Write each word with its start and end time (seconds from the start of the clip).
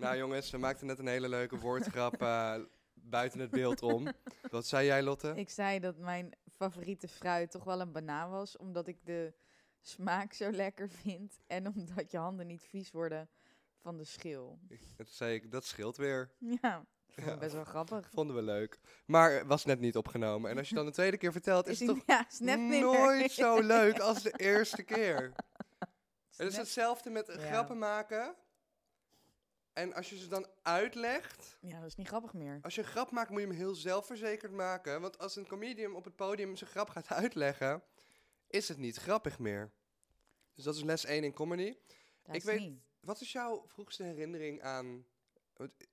Nou 0.00 0.16
jongens, 0.16 0.50
we 0.50 0.58
maakten 0.58 0.86
net 0.86 0.98
een 0.98 1.06
hele 1.06 1.28
leuke 1.28 1.58
woordgrap 1.58 2.22
eh, 2.22 2.54
buiten 2.94 3.40
het 3.40 3.50
beeld 3.50 3.82
om. 3.82 4.08
Wat 4.50 4.66
zei 4.66 4.86
jij, 4.86 5.02
Lotte? 5.02 5.32
Ik 5.36 5.50
zei 5.50 5.78
dat 5.78 5.96
mijn 5.98 6.32
favoriete 6.56 7.08
fruit 7.08 7.50
toch 7.50 7.64
wel 7.64 7.80
een 7.80 7.92
banaan 7.92 8.30
was, 8.30 8.56
omdat 8.56 8.86
ik 8.86 9.04
de 9.04 9.34
smaak 9.80 10.32
zo 10.32 10.50
lekker 10.50 10.88
vind 10.88 11.38
en 11.46 11.66
omdat 11.74 12.10
je 12.10 12.18
handen 12.18 12.46
niet 12.46 12.62
vies 12.62 12.90
worden 12.90 13.28
van 13.82 13.96
de 13.96 14.04
schil. 14.04 14.58
Dat 14.96 15.08
zei 15.08 15.34
ik, 15.34 15.50
dat 15.50 15.64
scheelt 15.64 15.96
weer. 15.96 16.30
Ja, 16.38 16.84
vond 17.08 17.38
best 17.38 17.54
wel 17.54 17.64
grappig. 17.64 18.10
Vonden 18.12 18.36
we 18.36 18.42
leuk. 18.42 18.78
Maar 19.06 19.46
was 19.46 19.64
net 19.64 19.80
niet 19.80 19.96
opgenomen. 19.96 20.50
En 20.50 20.58
als 20.58 20.68
je 20.68 20.74
dan 20.74 20.86
de 20.86 20.92
tweede 20.92 21.16
keer 21.16 21.32
vertelt, 21.32 21.66
is 21.66 21.80
Is 21.80 21.86
het 21.88 21.88
toch 21.96 22.02
ja, 22.06 22.26
is 22.30 22.38
net 22.38 22.58
nooit 22.60 23.30
zo 23.30 23.60
leuk 23.60 23.98
als 24.08 24.22
de 24.22 24.32
eerste 24.36 24.82
keer. 24.82 25.32
Het 26.36 26.48
is 26.48 26.56
hetzelfde 26.56 27.10
met 27.10 27.26
Ja. 27.26 27.32
grappen 27.38 27.78
maken. 27.78 28.34
En 29.80 29.94
als 29.94 30.10
je 30.10 30.18
ze 30.18 30.28
dan 30.28 30.46
uitlegt, 30.62 31.56
Ja, 31.60 31.78
dat 31.78 31.86
is 31.88 31.96
niet 31.96 32.06
grappig 32.08 32.32
meer. 32.32 32.58
als 32.62 32.74
je 32.74 32.80
een 32.80 32.86
grap 32.86 33.10
maakt, 33.10 33.30
moet 33.30 33.40
je 33.40 33.46
hem 33.46 33.56
heel 33.56 33.74
zelfverzekerd 33.74 34.52
maken. 34.52 35.00
Want 35.00 35.18
als 35.18 35.36
een 35.36 35.46
comedian 35.46 35.94
op 35.94 36.04
het 36.04 36.16
podium 36.16 36.56
zijn 36.56 36.70
grap 36.70 36.88
gaat 36.88 37.08
uitleggen, 37.08 37.82
is 38.46 38.68
het 38.68 38.78
niet 38.78 38.96
grappig 38.96 39.38
meer. 39.38 39.72
Dus 40.54 40.64
dat 40.64 40.74
is 40.74 40.82
les 40.82 41.04
1 41.04 41.24
in 41.24 41.32
comedy. 41.32 41.76
Dat 42.22 42.34
Ik 42.34 42.42
weet- 42.42 42.60
niet. 42.60 42.80
Wat 43.00 43.20
is 43.20 43.32
jouw 43.32 43.64
vroegste 43.66 44.02
herinnering 44.02 44.62
aan... 44.62 45.04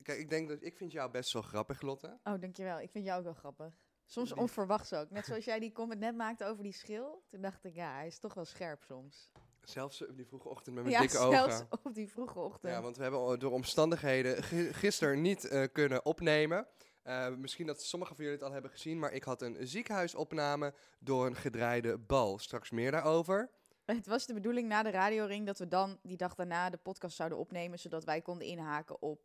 Kijk, 0.03 0.19
ik 0.19 0.29
denk 0.29 0.49
dat 0.49 0.61
ik 0.63 0.77
vind 0.77 0.91
jou 0.91 1.11
best 1.11 1.33
wel 1.33 1.41
grappig, 1.41 1.81
Lotte. 1.81 2.19
Oh, 2.23 2.39
dankjewel. 2.39 2.79
Ik 2.79 2.89
vind 2.91 3.05
jou 3.05 3.17
ook 3.17 3.23
wel 3.23 3.33
grappig. 3.33 3.73
Soms 4.05 4.33
onverwachts 4.33 4.93
ook. 4.93 5.09
Net 5.09 5.25
zoals 5.25 5.45
jij 5.45 5.59
die 5.59 5.71
comment 5.71 5.99
net 5.99 6.15
maakte 6.15 6.45
over 6.45 6.63
die 6.63 6.73
schil. 6.73 7.23
Toen 7.29 7.41
dacht 7.41 7.63
ik, 7.63 7.73
ja, 7.73 7.93
hij 7.93 8.07
is 8.07 8.19
toch 8.19 8.33
wel 8.33 8.45
scherp 8.45 8.83
soms. 8.83 9.31
Zelfs 9.69 10.07
op 10.07 10.15
die 10.17 10.25
vroege 10.27 10.49
ochtend 10.49 10.75
met 10.75 10.83
mijn 10.83 10.95
Ja, 10.95 11.01
dikke 11.01 11.17
zelfs 11.17 11.53
ogen. 11.53 11.67
op 11.83 11.93
die 11.93 12.09
vroege 12.09 12.39
ochtend. 12.39 12.73
Ja, 12.73 12.81
want 12.81 12.97
we 12.97 13.03
hebben 13.03 13.39
door 13.39 13.51
omstandigheden 13.51 14.43
gi- 14.43 14.73
gisteren 14.73 15.21
niet 15.21 15.45
eh, 15.47 15.63
kunnen 15.71 16.05
opnemen. 16.05 16.67
Eh, 17.03 17.27
misschien 17.35 17.67
dat 17.67 17.81
sommigen 17.83 18.15
van 18.15 18.23
jullie 18.25 18.39
het 18.39 18.47
al 18.49 18.53
hebben 18.53 18.71
gezien, 18.71 18.99
maar 18.99 19.11
ik 19.13 19.23
had 19.23 19.41
een 19.41 19.67
ziekenhuisopname 19.67 20.73
door 20.99 21.25
een 21.25 21.35
gedraaide 21.35 21.97
bal. 21.97 22.37
Straks 22.39 22.69
meer 22.71 22.91
daarover. 22.91 23.49
Het 23.85 24.07
was 24.07 24.25
de 24.25 24.33
bedoeling 24.33 24.67
na 24.67 24.83
de 24.83 24.89
radioring 24.89 25.45
dat 25.45 25.59
we 25.59 25.67
dan 25.67 25.99
die 26.01 26.17
dag 26.17 26.35
daarna 26.35 26.69
de 26.69 26.77
podcast 26.77 27.15
zouden 27.15 27.37
opnemen, 27.37 27.79
zodat 27.79 28.03
wij 28.03 28.21
konden 28.21 28.47
inhaken 28.47 29.01
op 29.01 29.19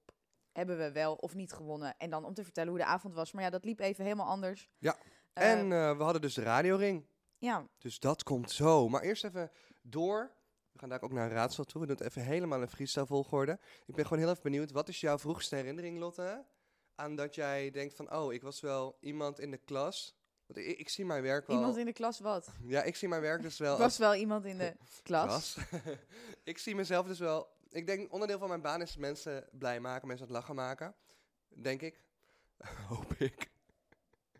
hebben 0.53 0.79
we 0.79 0.93
wel 0.93 1.15
of 1.15 1.35
niet 1.35 1.53
gewonnen. 1.53 1.95
En 1.99 2.11
dan 2.11 2.25
om 2.25 2.35
te 2.35 2.45
vertellen 2.45 2.71
hoe 2.71 2.79
de 2.79 2.85
avond 2.85 3.15
was. 3.15 3.33
Maar 3.33 3.43
ja, 3.43 3.51
dat 3.51 3.65
liep 3.65 3.81
even 3.81 4.05
helemaal 4.05 4.27
anders. 4.27 4.69
Ja. 4.79 4.97
Eh, 5.33 5.51
en 5.53 5.69
we 5.69 6.03
hadden 6.03 6.21
dus 6.23 6.35
de 6.35 6.43
radioring. 6.43 7.07
ja, 7.39 7.67
Dus 7.79 7.99
dat 7.99 8.23
komt 8.23 8.51
zo. 8.51 8.89
Maar 8.89 9.03
eerst 9.03 9.25
even 9.25 9.51
door. 9.83 10.33
We 10.73 10.79
gaan 10.79 10.89
daar 10.89 11.03
ook 11.03 11.13
naar 11.13 11.31
een 11.31 11.37
raadsel 11.37 11.65
toe. 11.65 11.81
We 11.81 11.87
doen 11.87 11.97
het 11.97 12.07
even 12.07 12.23
helemaal 12.23 12.61
in 12.61 12.69
freestyle 12.69 13.07
volgorde. 13.07 13.59
Ik 13.87 13.95
ben 13.95 14.05
gewoon 14.05 14.19
heel 14.23 14.31
even 14.31 14.43
benieuwd. 14.43 14.71
Wat 14.71 14.89
is 14.89 15.01
jouw 15.01 15.19
vroegste 15.19 15.57
herinnering, 15.57 15.99
Lotte? 15.99 16.45
Aan 16.95 17.17
dat 17.17 17.35
jij 17.35 17.71
denkt 17.71 17.95
van, 17.95 18.15
oh, 18.15 18.33
ik 18.33 18.43
was 18.43 18.61
wel 18.61 18.97
iemand 19.01 19.39
in 19.41 19.51
de 19.51 19.57
klas. 19.57 20.17
Want 20.47 20.67
ik, 20.67 20.79
ik 20.79 20.89
zie 20.89 21.05
mijn 21.05 21.23
werk 21.23 21.47
wel... 21.47 21.57
iemand 21.57 21.77
in 21.77 21.85
de 21.85 21.93
klas 21.93 22.21
wat? 22.21 22.53
Ja, 22.63 22.83
ik 22.83 22.97
zie 22.97 23.09
mijn 23.09 23.21
werk 23.21 23.43
dus 23.43 23.59
wel 23.59 23.73
Ik 23.73 23.81
was 23.81 23.99
wel 23.99 24.15
iemand 24.15 24.45
in 24.45 24.59
de 24.59 24.77
klas. 25.03 25.55
klas. 25.55 25.57
ik 26.45 26.59
zie 26.59 26.75
mezelf 26.75 27.07
dus 27.07 27.19
wel... 27.19 27.49
Ik 27.69 27.87
denk, 27.87 28.13
onderdeel 28.13 28.39
van 28.39 28.49
mijn 28.49 28.63
baan 28.63 28.83
is 28.83 28.97
mensen 28.97 29.49
blij 29.53 29.81
maken, 29.81 30.07
mensen 30.09 30.27
het 30.27 30.35
lachen 30.35 30.55
maken. 30.55 30.95
Denk 31.49 31.83
ik. 31.83 32.03
Hoop 32.89 33.13
ik. 33.13 33.52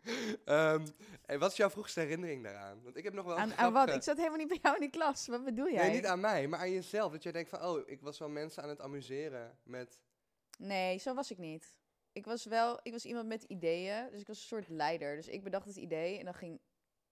Ehm, 0.45 0.85
en 1.25 1.39
wat 1.39 1.51
is 1.51 1.57
jouw 1.57 1.69
vroegste 1.69 1.99
herinnering 1.99 2.43
daaraan? 2.43 2.83
Want 2.83 2.97
ik 2.97 3.03
heb 3.03 3.13
nog 3.13 3.25
wel 3.25 3.37
Aan, 3.37 3.53
aan 3.53 3.73
wat? 3.73 3.89
Ik 3.89 4.03
zat 4.03 4.17
helemaal 4.17 4.37
niet 4.37 4.47
bij 4.47 4.59
jou 4.61 4.75
in 4.75 4.81
de 4.81 4.89
klas. 4.89 5.27
Wat 5.27 5.43
bedoel 5.43 5.69
jij? 5.69 5.87
Nee, 5.87 5.95
niet 5.95 6.05
aan 6.05 6.19
mij, 6.19 6.47
maar 6.47 6.59
aan 6.59 6.71
jezelf. 6.71 7.11
Dat 7.11 7.23
jij 7.23 7.31
denkt 7.31 7.49
van, 7.49 7.63
oh, 7.63 7.81
ik 7.85 8.01
was 8.01 8.19
wel 8.19 8.29
mensen 8.29 8.63
aan 8.63 8.69
het 8.69 8.81
amuseren 8.81 9.57
met... 9.63 10.01
Nee, 10.57 10.97
zo 10.97 11.13
was 11.13 11.31
ik 11.31 11.37
niet. 11.37 11.77
Ik 12.11 12.25
was 12.25 12.45
wel, 12.45 12.79
ik 12.83 12.91
was 12.91 13.05
iemand 13.05 13.27
met 13.27 13.43
ideeën, 13.43 14.07
dus 14.11 14.21
ik 14.21 14.27
was 14.27 14.37
een 14.37 14.47
soort 14.47 14.67
leider. 14.67 15.15
Dus 15.15 15.27
ik 15.27 15.43
bedacht 15.43 15.65
het 15.65 15.75
idee 15.75 16.17
en 16.19 16.25
dan, 16.25 16.33
ging, 16.33 16.59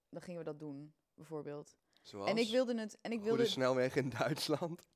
dan 0.09 0.21
gingen 0.21 0.39
we 0.39 0.45
dat 0.45 0.59
doen, 0.59 0.93
bijvoorbeeld. 1.13 1.75
Zoals 2.01 2.29
En 2.29 2.37
ik 2.37 2.49
wilde 2.49 2.79
het, 2.79 2.97
en 3.01 3.11
ik 3.11 3.21
wilde, 3.21 3.45
snelwegen 3.45 4.01
in 4.03 4.09
Duitsland. 4.09 4.89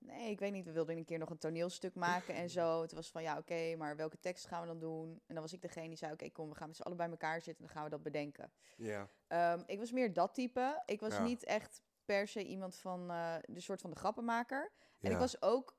Nee, 0.00 0.30
ik 0.30 0.38
weet 0.38 0.52
niet, 0.52 0.64
we 0.64 0.72
wilden 0.72 0.96
een 0.96 1.04
keer 1.04 1.18
nog 1.18 1.30
een 1.30 1.38
toneelstuk 1.38 1.94
maken 1.94 2.34
en 2.34 2.50
zo. 2.50 2.82
Het 2.82 2.92
was 2.92 3.10
van, 3.10 3.22
ja, 3.22 3.38
oké, 3.38 3.76
maar 3.76 3.96
welke 3.96 4.18
tekst 4.20 4.46
gaan 4.46 4.60
we 4.60 4.66
dan 4.66 4.78
doen? 4.78 5.10
En 5.26 5.34
dan 5.34 5.42
was 5.42 5.52
ik 5.52 5.62
degene 5.62 5.88
die 5.88 5.96
zei, 5.96 6.12
oké, 6.12 6.30
kom, 6.30 6.48
we 6.48 6.54
gaan 6.54 6.66
met 6.66 6.76
z'n 6.76 6.82
allen 6.82 6.96
bij 6.96 7.08
elkaar 7.10 7.40
zitten 7.40 7.56
en 7.56 7.64
dan 7.64 7.68
gaan 7.74 7.84
we 7.84 7.90
dat 7.90 8.02
bedenken. 8.02 8.52
Ja. 8.76 9.08
Ehm, 9.26 9.62
ik 9.66 9.78
was 9.78 9.92
meer 9.92 10.12
dat 10.12 10.34
type. 10.34 10.82
Ik 10.86 11.00
was 11.00 11.12
Ja. 11.14 11.22
niet 11.22 11.44
echt 11.44 11.82
per 12.04 12.28
se 12.28 12.44
iemand 12.44 12.76
van 12.76 13.10
eh, 13.10 13.34
de 13.42 13.60
soort 13.60 13.80
van 13.80 13.90
de 13.90 13.96
grappenmaker. 13.96 14.72
En 15.00 15.10
ik 15.10 15.18
was 15.18 15.42
ook 15.42 15.78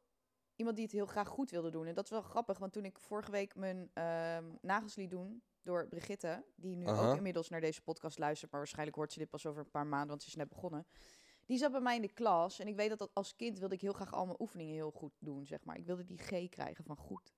iemand 0.55 0.75
die 0.75 0.85
het 0.85 0.95
heel 0.95 1.05
graag 1.05 1.27
goed 1.27 1.51
wilde 1.51 1.69
doen. 1.69 1.85
En 1.88 1.93
dat 1.95 2.03
is 2.03 2.09
wel 2.09 2.21
grappig, 2.21 2.57
want 2.57 2.73
toen 2.73 2.85
ik 2.85 2.99
vorige 2.99 3.31
week 3.31 3.55
mijn 3.55 3.89
ehm, 3.93 4.45
nagels 4.61 4.95
liet 4.95 5.09
doen 5.09 5.43
door 5.63 5.88
Brigitte, 5.88 6.45
die 6.55 6.75
nu 6.75 6.88
ook 6.88 7.15
inmiddels 7.15 7.49
naar 7.49 7.61
deze 7.61 7.81
podcast 7.81 8.19
luistert, 8.19 8.51
maar 8.51 8.59
waarschijnlijk 8.59 8.97
hoort 8.97 9.11
ze 9.11 9.19
dit 9.19 9.29
pas 9.29 9.45
over 9.45 9.63
een 9.63 9.71
paar 9.71 9.88
maanden, 9.88 10.09
want 10.09 10.21
ze 10.21 10.27
is 10.27 10.35
net 10.35 10.49
begonnen. 10.49 10.85
Die 11.46 11.57
zat 11.57 11.72
bij 11.72 11.81
mij 11.81 11.96
in 11.96 12.02
de 12.02 12.13
klas 12.13 12.59
en 12.59 12.68
ik 12.68 12.75
weet 12.75 12.90
dat, 12.90 13.00
dat 13.00 13.12
als 13.13 13.35
kind 13.35 13.59
wilde 13.59 13.75
ik 13.75 13.81
heel 13.81 13.94
graag 13.94 14.13
al 14.13 14.25
mijn 14.25 14.41
oefeningen 14.41 14.74
heel 14.74 14.91
goed 14.91 15.13
doen, 15.19 15.46
zeg 15.46 15.63
maar. 15.63 15.78
Ik 15.78 15.85
wilde 15.85 16.06
die 16.06 16.18
G 16.18 16.50
krijgen 16.50 16.84
van 16.84 16.97
goed. 16.97 17.34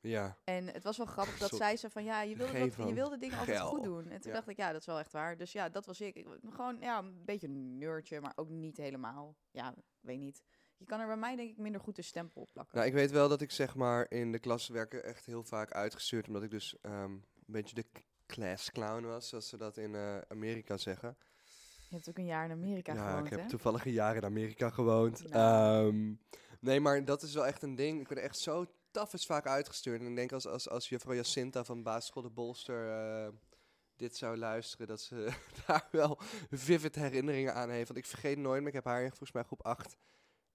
ja. 0.00 0.36
En 0.44 0.66
het 0.66 0.82
was 0.82 0.96
wel 0.96 1.06
grappig 1.06 1.38
dat 1.38 1.54
zij 1.56 1.76
zei 1.76 1.92
van 1.92 2.04
ja, 2.04 2.22
je 2.22 2.36
wilde, 2.36 2.58
dat, 2.58 2.74
je 2.88 2.94
wilde 2.94 3.18
dingen 3.18 3.38
altijd 3.38 3.60
goed 3.60 3.82
doen. 3.82 4.08
En 4.10 4.20
toen 4.20 4.30
Ja. 4.30 4.36
dacht 4.36 4.48
ik, 4.48 4.56
ja, 4.56 4.72
dat 4.72 4.80
is 4.80 4.86
wel 4.86 4.98
echt 4.98 5.12
waar. 5.12 5.36
Dus 5.36 5.52
ja, 5.52 5.68
dat 5.68 5.86
was 5.86 6.00
ik. 6.00 6.26
gewoon 6.50 6.76
ja, 6.80 6.98
een 6.98 7.24
beetje 7.24 7.46
een 7.48 7.78
nerdje, 7.78 8.20
maar 8.20 8.32
ook 8.36 8.48
niet 8.48 8.76
helemaal. 8.76 9.36
Ja, 9.50 9.74
weet 10.00 10.18
niet. 10.18 10.42
Je 10.76 10.84
kan 10.84 11.00
er 11.00 11.06
bij 11.06 11.16
mij 11.16 11.36
denk 11.36 11.50
ik 11.50 11.56
minder 11.56 11.80
goed 11.80 11.96
de 11.96 12.02
stempel 12.02 12.40
op 12.40 12.50
plakken. 12.52 12.76
Nou, 12.76 12.88
ik 12.88 12.94
weet 12.94 13.10
wel 13.10 13.28
dat 13.28 13.40
ik 13.40 13.50
zeg 13.50 13.74
maar 13.74 14.10
in 14.10 14.32
de 14.32 14.38
klaswerken 14.38 15.04
echt 15.04 15.26
heel 15.26 15.42
vaak 15.44 15.72
uitgestuurd, 15.72 16.26
omdat 16.26 16.42
ik 16.42 16.50
dus 16.50 16.76
ehm, 16.80 17.10
een 17.12 17.22
beetje 17.46 17.74
de 17.74 17.86
class 18.26 18.70
clown 18.72 19.04
was, 19.06 19.28
zoals 19.28 19.48
ze 19.48 19.56
dat 19.56 19.76
in 19.76 19.94
eh, 19.94 20.18
Amerika 20.28 20.76
zeggen. 20.76 21.16
Je 21.88 21.94
hebt 21.94 22.08
ook 22.08 22.18
een 22.18 22.24
jaar 22.24 22.44
in 22.44 22.50
Amerika 22.50 22.94
ja, 22.94 23.08
gewoond, 23.08 23.24
ik 23.24 23.30
heb 23.30 23.40
hè? 23.40 23.48
toevallig 23.48 23.84
een 23.86 23.92
jaar 23.92 24.16
in 24.16 24.24
Amerika 24.24 24.70
gewoond. 24.70 25.28
Nou. 25.28 25.88
Ehm, 25.88 26.14
nee, 26.60 26.80
maar 26.80 27.04
dat 27.04 27.22
is 27.22 27.34
wel 27.34 27.46
echt 27.46 27.62
een 27.62 27.74
ding. 27.74 28.00
Ik 28.00 28.08
ben 28.08 28.22
echt 28.22 28.38
zo 28.38 28.66
taf 28.90 29.12
is 29.12 29.26
vaak 29.26 29.46
uitgestuurd. 29.46 30.00
En 30.00 30.06
ik 30.06 30.16
denk 30.16 30.32
als, 30.32 30.46
als, 30.46 30.68
als 30.68 30.88
juffrouw 30.88 31.14
Jacinta 31.14 31.64
van 31.64 31.82
basisschool 31.82 32.22
de 32.22 32.30
Bolster 32.30 32.90
eh, 32.90 33.28
dit 33.96 34.16
zou 34.16 34.36
luisteren, 34.36 34.86
dat 34.86 35.00
ze 35.00 35.32
daar 35.66 35.88
wel 35.90 36.18
vivid 36.50 36.94
herinneringen 36.94 37.54
aan 37.54 37.70
heeft. 37.70 37.88
Want 37.88 37.98
ik 37.98 38.06
vergeet 38.06 38.38
nooit 38.38 38.58
meer, 38.58 38.68
ik 38.68 38.74
heb 38.74 38.84
haar 38.84 39.02
in 39.02 39.08
volgens 39.08 39.32
mij 39.32 39.42
groep 39.42 39.62
8 39.62 39.96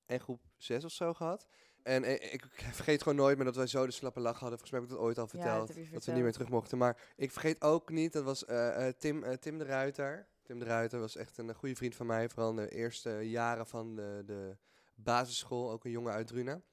en 0.05 0.19
groep 0.19 0.41
6 0.57 0.83
of 0.83 0.91
zo 0.91 1.13
gehad. 1.13 1.47
En 1.83 2.03
eh, 2.03 2.33
ik 2.33 2.45
vergeet 2.71 3.01
gewoon 3.01 3.17
nooit 3.17 3.35
meer 3.35 3.45
dat 3.45 3.55
wij 3.55 3.67
zo 3.67 3.85
de 3.85 3.91
slappe 3.91 4.19
lach 4.19 4.39
hadden. 4.39 4.59
Volgens 4.59 4.71
mij 4.71 4.79
heb 4.79 4.89
ik 4.89 4.95
dat 4.95 5.05
ooit 5.05 5.17
al 5.17 5.29
Ja, 5.31 5.57
dat 5.57 5.67
verteld. 5.67 5.93
dat 5.93 6.05
we 6.05 6.11
niet 6.11 6.23
meer 6.23 6.31
terug 6.31 6.49
mochten. 6.49 6.77
Maar 6.77 6.97
ik 7.15 7.31
vergeet 7.31 7.61
ook 7.61 7.89
niet, 7.89 8.13
dat 8.13 8.23
was 8.23 8.45
eh, 8.45 8.87
Tim, 8.87 9.39
Tim 9.39 9.57
de 9.57 9.65
Ruiter. 9.65 10.27
Tim 10.51 10.59
de 10.59 10.65
Ruiter 10.65 10.99
was 10.99 11.15
echt 11.15 11.37
een 11.37 11.55
goede 11.55 11.75
vriend 11.75 11.95
van 11.95 12.05
mij. 12.05 12.29
Vooral 12.29 12.49
in 12.49 12.55
de 12.55 12.69
eerste 12.69 13.29
jaren 13.29 13.67
van 13.67 13.95
de, 13.95 14.23
de 14.25 14.57
basisschool. 14.95 15.71
Ook 15.71 15.85
een 15.85 15.91
jongen 15.91 16.13
uit 16.13 16.27
Drunen. 16.27 16.63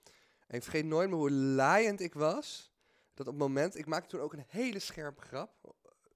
En 0.47 0.57
ik 0.57 0.63
vergeet 0.63 0.85
nooit 0.85 1.09
meer 1.09 1.19
hoe 1.19 1.31
laaiend 1.31 2.01
ik 2.01 2.15
was. 2.15 2.73
Dat 3.15 3.27
op 3.27 3.33
het 3.33 3.43
moment, 3.43 3.77
ik 3.77 3.87
maakte 3.87 4.09
toen 4.09 4.21
ook 4.21 4.33
een 4.33 4.45
hele 4.49 4.79
scherpe 4.79 5.21
grap. 5.21 5.51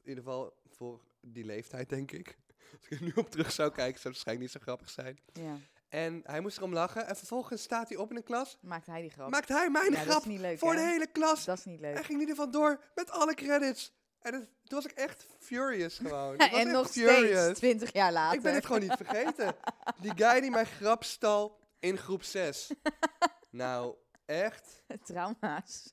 In 0.03 0.09
ieder 0.09 0.25
geval 0.25 0.57
voor 0.69 1.01
die 1.21 1.45
leeftijd, 1.45 1.89
denk 1.89 2.13
ik. 2.13 2.39
Als 2.73 2.89
ik 2.89 2.91
er 2.91 3.03
nu 3.03 3.13
op 3.15 3.31
terug 3.31 3.53
zou 3.53 3.73
kijken, 3.73 4.01
zou 4.01 4.15
het 4.15 4.25
waarschijnlijk 4.25 4.41
niet 4.41 4.51
zo 4.51 4.61
grappig 4.61 4.91
zijn. 4.91 5.19
Ja, 5.33 5.57
En 5.89 6.21
hij 6.25 6.41
moest 6.41 6.57
erom 6.57 6.73
lachen. 6.73 7.07
En 7.07 7.17
vervolgens 7.17 7.63
staat 7.63 7.89
hij 7.89 7.99
op 7.99 8.11
in 8.11 8.17
de 8.17 8.23
klas. 8.23 8.59
maakt 8.61 8.87
hij 8.87 9.01
die 9.01 9.11
grap. 9.11 9.31
Maakt 9.31 9.49
hij 9.49 9.71
mijn 9.71 9.91
ja, 9.93 9.99
dat 9.99 10.07
grap 10.07 10.21
is 10.21 10.27
niet 10.27 10.41
leuk, 10.41 10.59
voor 10.59 10.75
hè? 10.75 10.81
de 10.81 10.87
hele 10.87 11.07
klas. 11.07 11.45
Dat 11.45 11.59
is 11.59 11.65
niet 11.65 11.81
leuk. 11.81 11.95
Hij 11.95 12.05
ging 12.05 12.19
niet 12.19 12.29
ervan 12.29 12.51
door 12.51 12.81
met 12.95 13.11
alle 13.11 13.35
credits. 13.35 13.93
En 14.23 14.35
het, 14.35 14.49
toen 14.65 14.83
was 14.83 14.85
ik 14.85 14.93
echt 14.93 15.27
furious 15.39 15.99
gewoon. 15.99 16.35
Ik 16.35 16.39
was 16.39 16.49
en 16.49 16.59
echt 16.59 16.71
nog 16.71 16.91
furious. 16.91 17.43
steeds, 17.43 17.59
20 17.59 17.93
jaar 17.93 18.13
later. 18.13 18.37
Ik 18.37 18.43
ben 18.43 18.55
het 18.55 18.67
gewoon 18.67 18.81
niet 18.81 18.97
vergeten. 18.97 19.57
Die 20.01 20.13
guy 20.17 20.41
die 20.41 20.51
mijn 20.51 20.67
grap 20.67 21.05
stal 21.05 21.59
in 21.79 21.99
groep 21.99 22.23
6. 22.23 22.71
nou, 23.51 23.97
echt. 24.25 24.83
Trauma's. 25.05 25.93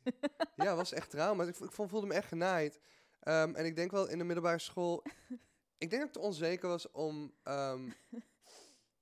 Ja, 0.55 0.75
was 0.75 0.91
echt 0.91 1.09
trauma. 1.09 1.43
Ik, 1.43 1.57
ik 1.57 1.71
voelde 1.71 2.07
me 2.07 2.13
echt 2.13 2.27
genaaid. 2.27 2.79
Ehm, 3.19 3.55
en 3.55 3.65
ik 3.65 3.75
denk 3.75 3.91
wel 3.91 4.09
in 4.09 4.17
de 4.17 4.23
middelbare 4.23 4.59
school... 4.59 5.03
Ik 5.77 5.89
denk 5.89 6.01
dat 6.01 6.15
ik 6.15 6.21
te 6.21 6.27
onzeker 6.27 6.69
was 6.69 6.91
om, 6.91 7.33
ehm, 7.43 7.91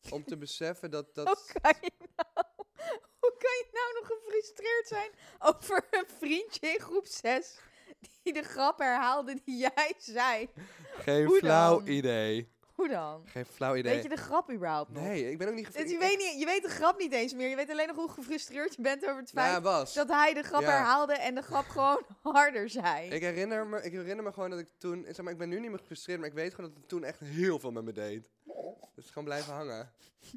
om 0.09 0.23
te 0.23 0.37
beseffen 0.37 0.91
dat... 0.91 1.15
dat 1.15 1.27
Hoe 1.27 1.61
kan 1.61 1.75
je 1.81 1.91
nou, 2.15 2.45
hoe 3.19 3.35
kan 3.37 3.51
je 3.57 3.67
nou 3.71 3.93
nog 3.99 4.07
gefrustreerd 4.07 4.87
zijn 4.87 5.11
over 5.39 5.87
een 5.91 6.07
vriendje 6.17 6.67
in 6.67 6.79
groep 6.79 7.05
6 7.05 7.59
die 8.23 8.33
de 8.33 8.43
grap 8.43 8.79
herhaalde 8.79 9.39
die 9.45 9.57
jij 9.57 9.93
zei? 9.97 10.49
geen 10.97 11.25
Hoe 11.25 11.37
flauw 11.37 11.77
dan? 11.77 11.87
idee. 11.87 12.55
Hoe 12.73 12.87
dan? 12.87 13.21
Geen 13.25 13.45
flauw 13.45 13.75
idee. 13.75 13.93
Weet 13.93 14.03
je 14.03 14.09
de 14.09 14.15
grap 14.15 14.51
überhaupt 14.51 14.91
nog? 14.91 15.03
Nee, 15.03 15.31
ik 15.31 15.37
ben 15.37 15.47
ook 15.47 15.53
niet 15.53 15.65
gefrustreerd. 15.65 16.01
je, 16.01 16.07
weet 16.07 16.17
niet, 16.17 16.39
je 16.39 16.45
weet 16.45 16.61
de 16.63 16.69
grap 16.69 16.97
niet 16.99 17.11
eens 17.11 17.33
meer. 17.33 17.49
Je 17.49 17.55
weet 17.55 17.69
alleen 17.69 17.87
nog 17.87 17.95
hoe 17.95 18.09
gefrustreerd 18.09 18.75
je 18.75 18.81
bent 18.81 19.03
over 19.03 19.17
het 19.17 19.29
feit 19.29 19.63
Ja, 19.63 19.85
dat 19.93 20.07
hij 20.07 20.33
de 20.33 20.43
grap 20.43 20.61
Ja. 20.61 20.67
herhaalde 20.69 21.13
en 21.13 21.35
de 21.35 21.41
grap 21.41 21.65
gewoon 21.65 22.01
harder 22.35 22.69
zei. 22.69 23.09
Ik 23.09 23.21
herinner, 23.21 23.67
me, 23.67 23.81
ik 23.83 23.91
herinner 23.91 24.23
me 24.23 24.31
gewoon 24.33 24.49
dat 24.49 24.59
ik 24.59 24.67
toen... 24.77 25.03
Zeg 25.05 25.21
maar, 25.21 25.31
ik 25.33 25.39
ben 25.39 25.49
nu 25.49 25.59
niet 25.59 25.69
meer 25.69 25.79
gefrustreerd, 25.79 26.19
maar 26.19 26.27
ik 26.29 26.33
weet 26.35 26.53
gewoon 26.53 26.69
dat 26.69 26.79
het 26.79 26.89
toen 26.89 27.03
echt 27.03 27.19
heel 27.19 27.59
veel 27.59 27.71
met 27.71 27.83
me 27.83 27.91
deed. 27.91 28.29
Dus 28.95 29.07
gewoon 29.07 29.23
blijven 29.23 29.53
hangen. 29.53 29.91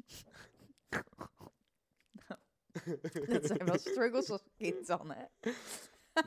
Dat 3.27 3.45
zijn 3.45 3.65
wel 3.65 3.77
struggles 3.89 4.29
als 4.29 4.41
kind 4.57 4.87
dan, 4.87 5.11
hè? 5.11 5.51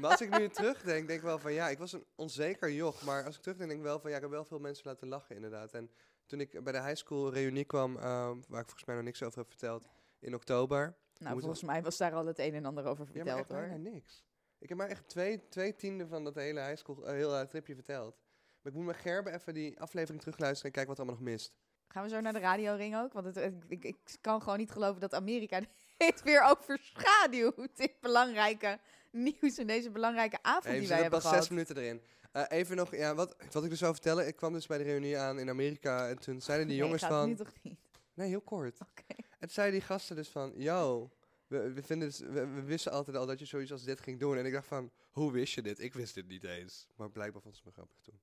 Maar 0.00 0.10
als 0.10 0.20
ik 0.20 0.38
nu 0.38 0.48
terugdenk, 0.48 1.06
denk 1.06 1.18
ik 1.18 1.24
wel 1.24 1.38
van 1.38 1.52
ja, 1.52 1.68
ik 1.68 1.78
was 1.78 1.92
een 1.92 2.04
onzeker 2.14 2.72
joch. 2.72 3.02
Maar 3.02 3.24
als 3.24 3.36
ik 3.36 3.42
terugdenk, 3.42 3.70
denk 3.70 3.82
ik 3.82 3.86
wel 3.86 4.00
van 4.00 4.10
ja, 4.10 4.16
ik 4.16 4.22
heb 4.22 4.30
wel 4.30 4.44
veel 4.44 4.58
mensen 4.58 4.86
laten 4.86 5.08
lachen 5.08 5.34
inderdaad. 5.34 5.74
En 5.74 5.90
toen 6.26 6.40
ik 6.40 6.64
bij 6.64 6.72
de 6.72 6.82
high 6.82 6.94
school 6.96 7.32
reunie 7.32 7.64
kwam, 7.64 7.96
ehm, 7.96 8.36
waar 8.48 8.60
ik 8.60 8.66
volgens 8.66 8.84
mij 8.84 8.94
nog 8.94 9.04
niks 9.04 9.22
over 9.22 9.38
heb 9.38 9.48
verteld, 9.48 9.88
in 10.18 10.34
oktober. 10.34 10.96
Nou, 11.18 11.40
volgens 11.40 11.62
mij 11.62 11.82
was 11.82 11.96
daar 11.96 12.12
al 12.12 12.26
het 12.26 12.38
een 12.38 12.54
en 12.54 12.64
ander 12.64 12.84
over 12.84 13.04
Ja, 13.04 13.12
maar 13.12 13.22
verteld, 13.24 13.38
echt 13.38 13.48
hoor. 13.48 13.60
bijna 13.60 13.90
niks. 13.90 14.24
Ik 14.58 14.68
heb 14.68 14.78
maar 14.78 14.88
echt 14.88 15.08
twee, 15.08 15.48
twee 15.48 15.76
tienden 15.76 16.08
van 16.08 16.24
dat 16.24 16.34
hele 16.34 16.60
high 16.60 16.76
school, 16.76 17.06
eh, 17.06 17.12
heel 17.12 17.46
tripje 17.46 17.74
verteld. 17.74 18.16
Maar 18.62 18.72
ik 18.72 18.78
moet 18.78 18.86
met 18.86 18.96
Gerben 18.96 19.34
even 19.34 19.54
die 19.54 19.80
aflevering 19.80 20.20
terugluisteren 20.20 20.66
en 20.66 20.72
kijken 20.72 20.90
wat 20.96 20.98
er 20.98 21.04
allemaal 21.04 21.24
nog 21.24 21.32
mist. 21.32 21.56
Gaan 21.88 22.02
we 22.02 22.08
zo 22.08 22.20
naar 22.20 22.32
de 22.32 22.38
radioring 22.38 22.96
ook? 22.96 23.12
Want 23.12 23.26
het, 23.26 23.36
ik, 23.36 23.64
ik, 23.68 23.84
ik 23.84 24.16
kan 24.20 24.42
gewoon 24.42 24.58
niet 24.58 24.70
geloven 24.70 25.00
dat 25.00 25.14
Amerika 25.14 25.60
dit 25.96 26.22
weer 26.22 26.42
overschaduwt. 26.42 27.76
Dit 27.76 28.00
belangrijke 28.00 28.78
nieuws 29.40 29.58
en 29.58 29.66
deze 29.66 29.90
belangrijke 29.90 30.38
avond 30.42 30.64
Hey, 30.64 30.78
die 30.78 30.88
wij 30.88 31.00
hebben 31.00 31.18
pas 31.20 31.28
gehad. 31.28 31.38
zes 31.44 31.48
minuten 31.52 31.76
erin. 31.76 32.02
Eh, 32.32 32.44
even 32.48 32.76
nog, 32.76 32.96
ja, 32.96 33.14
wat, 33.14 33.36
wat 33.52 33.64
ik 33.64 33.70
dus 33.70 33.78
zou 33.78 33.92
vertellen. 33.92 34.26
Ik 34.26 34.36
kwam 34.36 34.52
dus 34.52 34.66
bij 34.66 34.78
de 34.78 34.84
reunie 34.84 35.18
aan 35.18 35.38
in 35.38 35.48
Amerika 35.48 36.08
en 36.08 36.18
toen 36.18 36.40
zeiden 36.40 36.66
die 36.68 36.76
Nee, 36.76 36.84
jongens 36.86 37.04
van... 37.04 37.28
nu 37.28 37.34
toch 37.34 37.52
niet? 37.62 37.78
Nee, 38.14 38.28
heel 38.28 38.40
kort. 38.40 38.80
Oké. 38.90 39.04
En 39.16 39.24
toen 39.38 39.50
zeiden 39.50 39.78
die 39.78 39.86
gasten 39.88 40.16
dus 40.16 40.28
van, 40.28 40.52
yo, 40.56 41.10
we, 41.46 41.72
we, 41.72 41.82
vinden 41.82 42.08
het- 42.08 42.18
we, 42.18 42.46
we 42.46 42.62
wisten 42.62 42.92
altijd 42.92 43.16
al 43.16 43.26
dat 43.26 43.38
je 43.38 43.44
zoiets 43.44 43.72
als 43.72 43.84
dit 43.84 44.00
ging 44.00 44.20
doen. 44.20 44.36
En 44.36 44.46
ik 44.46 44.52
dacht 44.52 44.66
van, 44.66 44.90
hoe 45.10 45.32
wist 45.32 45.54
je 45.54 45.62
dit? 45.62 45.78
Ik 45.80 45.94
wist 45.94 46.14
dit 46.14 46.26
niet 46.28 46.44
eens. 46.44 46.86
Maar 46.96 47.10
blijkbaar 47.10 47.42
vond 47.42 47.56
ze 47.56 47.62
me 47.64 47.70
grappig 47.72 47.98
toen. 48.00 48.20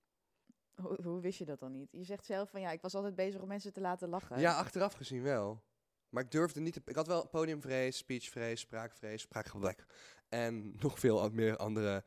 Hoe, 0.76 1.00
hoe 1.04 1.22
wist 1.22 1.38
je 1.38 1.46
dat 1.46 1.60
dan 1.60 1.72
niet? 1.72 1.88
Je 1.92 2.04
zegt 2.04 2.26
zelf 2.26 2.50
van 2.50 2.62
ja, 2.62 2.72
ik 2.72 2.82
was 2.82 2.96
altijd 2.96 3.16
bezig 3.16 3.42
om 3.42 3.48
mensen 3.48 3.74
te 3.74 3.82
laten 3.82 4.10
lachen. 4.10 4.40
Ja, 4.40 4.58
achteraf 4.58 4.94
gezien 4.94 5.24
wel. 5.24 5.64
Maar 6.10 6.24
ik 6.24 6.32
durfde 6.32 6.60
niet 6.60 6.74
te... 6.74 6.82
Ik 6.86 6.96
had 6.96 7.08
wel 7.08 7.28
podiumvrees, 7.28 7.98
speechvrees, 7.98 8.60
spraakvrees, 8.60 9.22
spraakgebrek. 9.22 9.86
En 10.32 10.74
nog 10.80 11.00
veel 11.00 11.30
meer 11.30 11.58
andere 11.58 12.04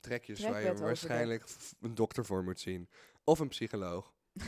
trekjes 0.00 0.40
waar 0.40 0.62
je 0.62 0.74
waarschijnlijk 0.74 1.44
een 1.80 1.94
dokter 1.94 2.24
voor 2.24 2.44
moet 2.44 2.60
zien. 2.60 2.88
Of 3.24 3.38
een 3.38 3.48
psycholoog. 3.48 4.14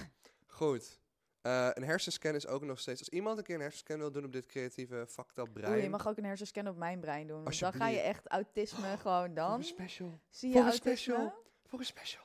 Goed. 0.47 1.00
Eh, 1.43 1.69
een 1.73 1.85
hersenscan 1.85 2.35
is 2.35 2.47
ook 2.47 2.62
nog 2.62 2.79
steeds... 2.79 3.00
Als 3.00 3.09
iemand 3.09 3.38
een 3.38 3.44
keer 3.44 3.55
een 3.55 3.61
hersenscan 3.61 3.99
wil 3.99 4.12
doen 4.12 4.25
op 4.25 4.32
dit 4.32 4.47
creatieve 4.47 5.06
fucked 5.09 5.38
up 5.38 5.53
brein... 5.53 5.73
Oeh, 5.73 5.82
je 5.82 5.88
mag 5.88 6.09
ook 6.09 6.17
een 6.17 6.25
hersenscan 6.25 6.69
op 6.69 6.76
mijn 6.76 7.00
brein 7.00 7.26
doen. 7.26 7.43
Want 7.44 7.59
dan 7.61 7.73
ga 7.73 7.88
je 7.88 8.00
echt 8.00 8.26
autisme 8.26 8.97
gewoon 8.97 9.26
Voor 9.26 9.35
dan. 9.35 9.59
een 9.59 9.65
special. 9.65 10.20
Zie 10.29 10.49
je 10.49 10.55
voor 10.55 10.65
een 10.65 10.69
autisme? 10.70 10.97
special. 10.97 11.35
Voor 11.67 11.79
een 11.79 11.85
special. 11.85 12.23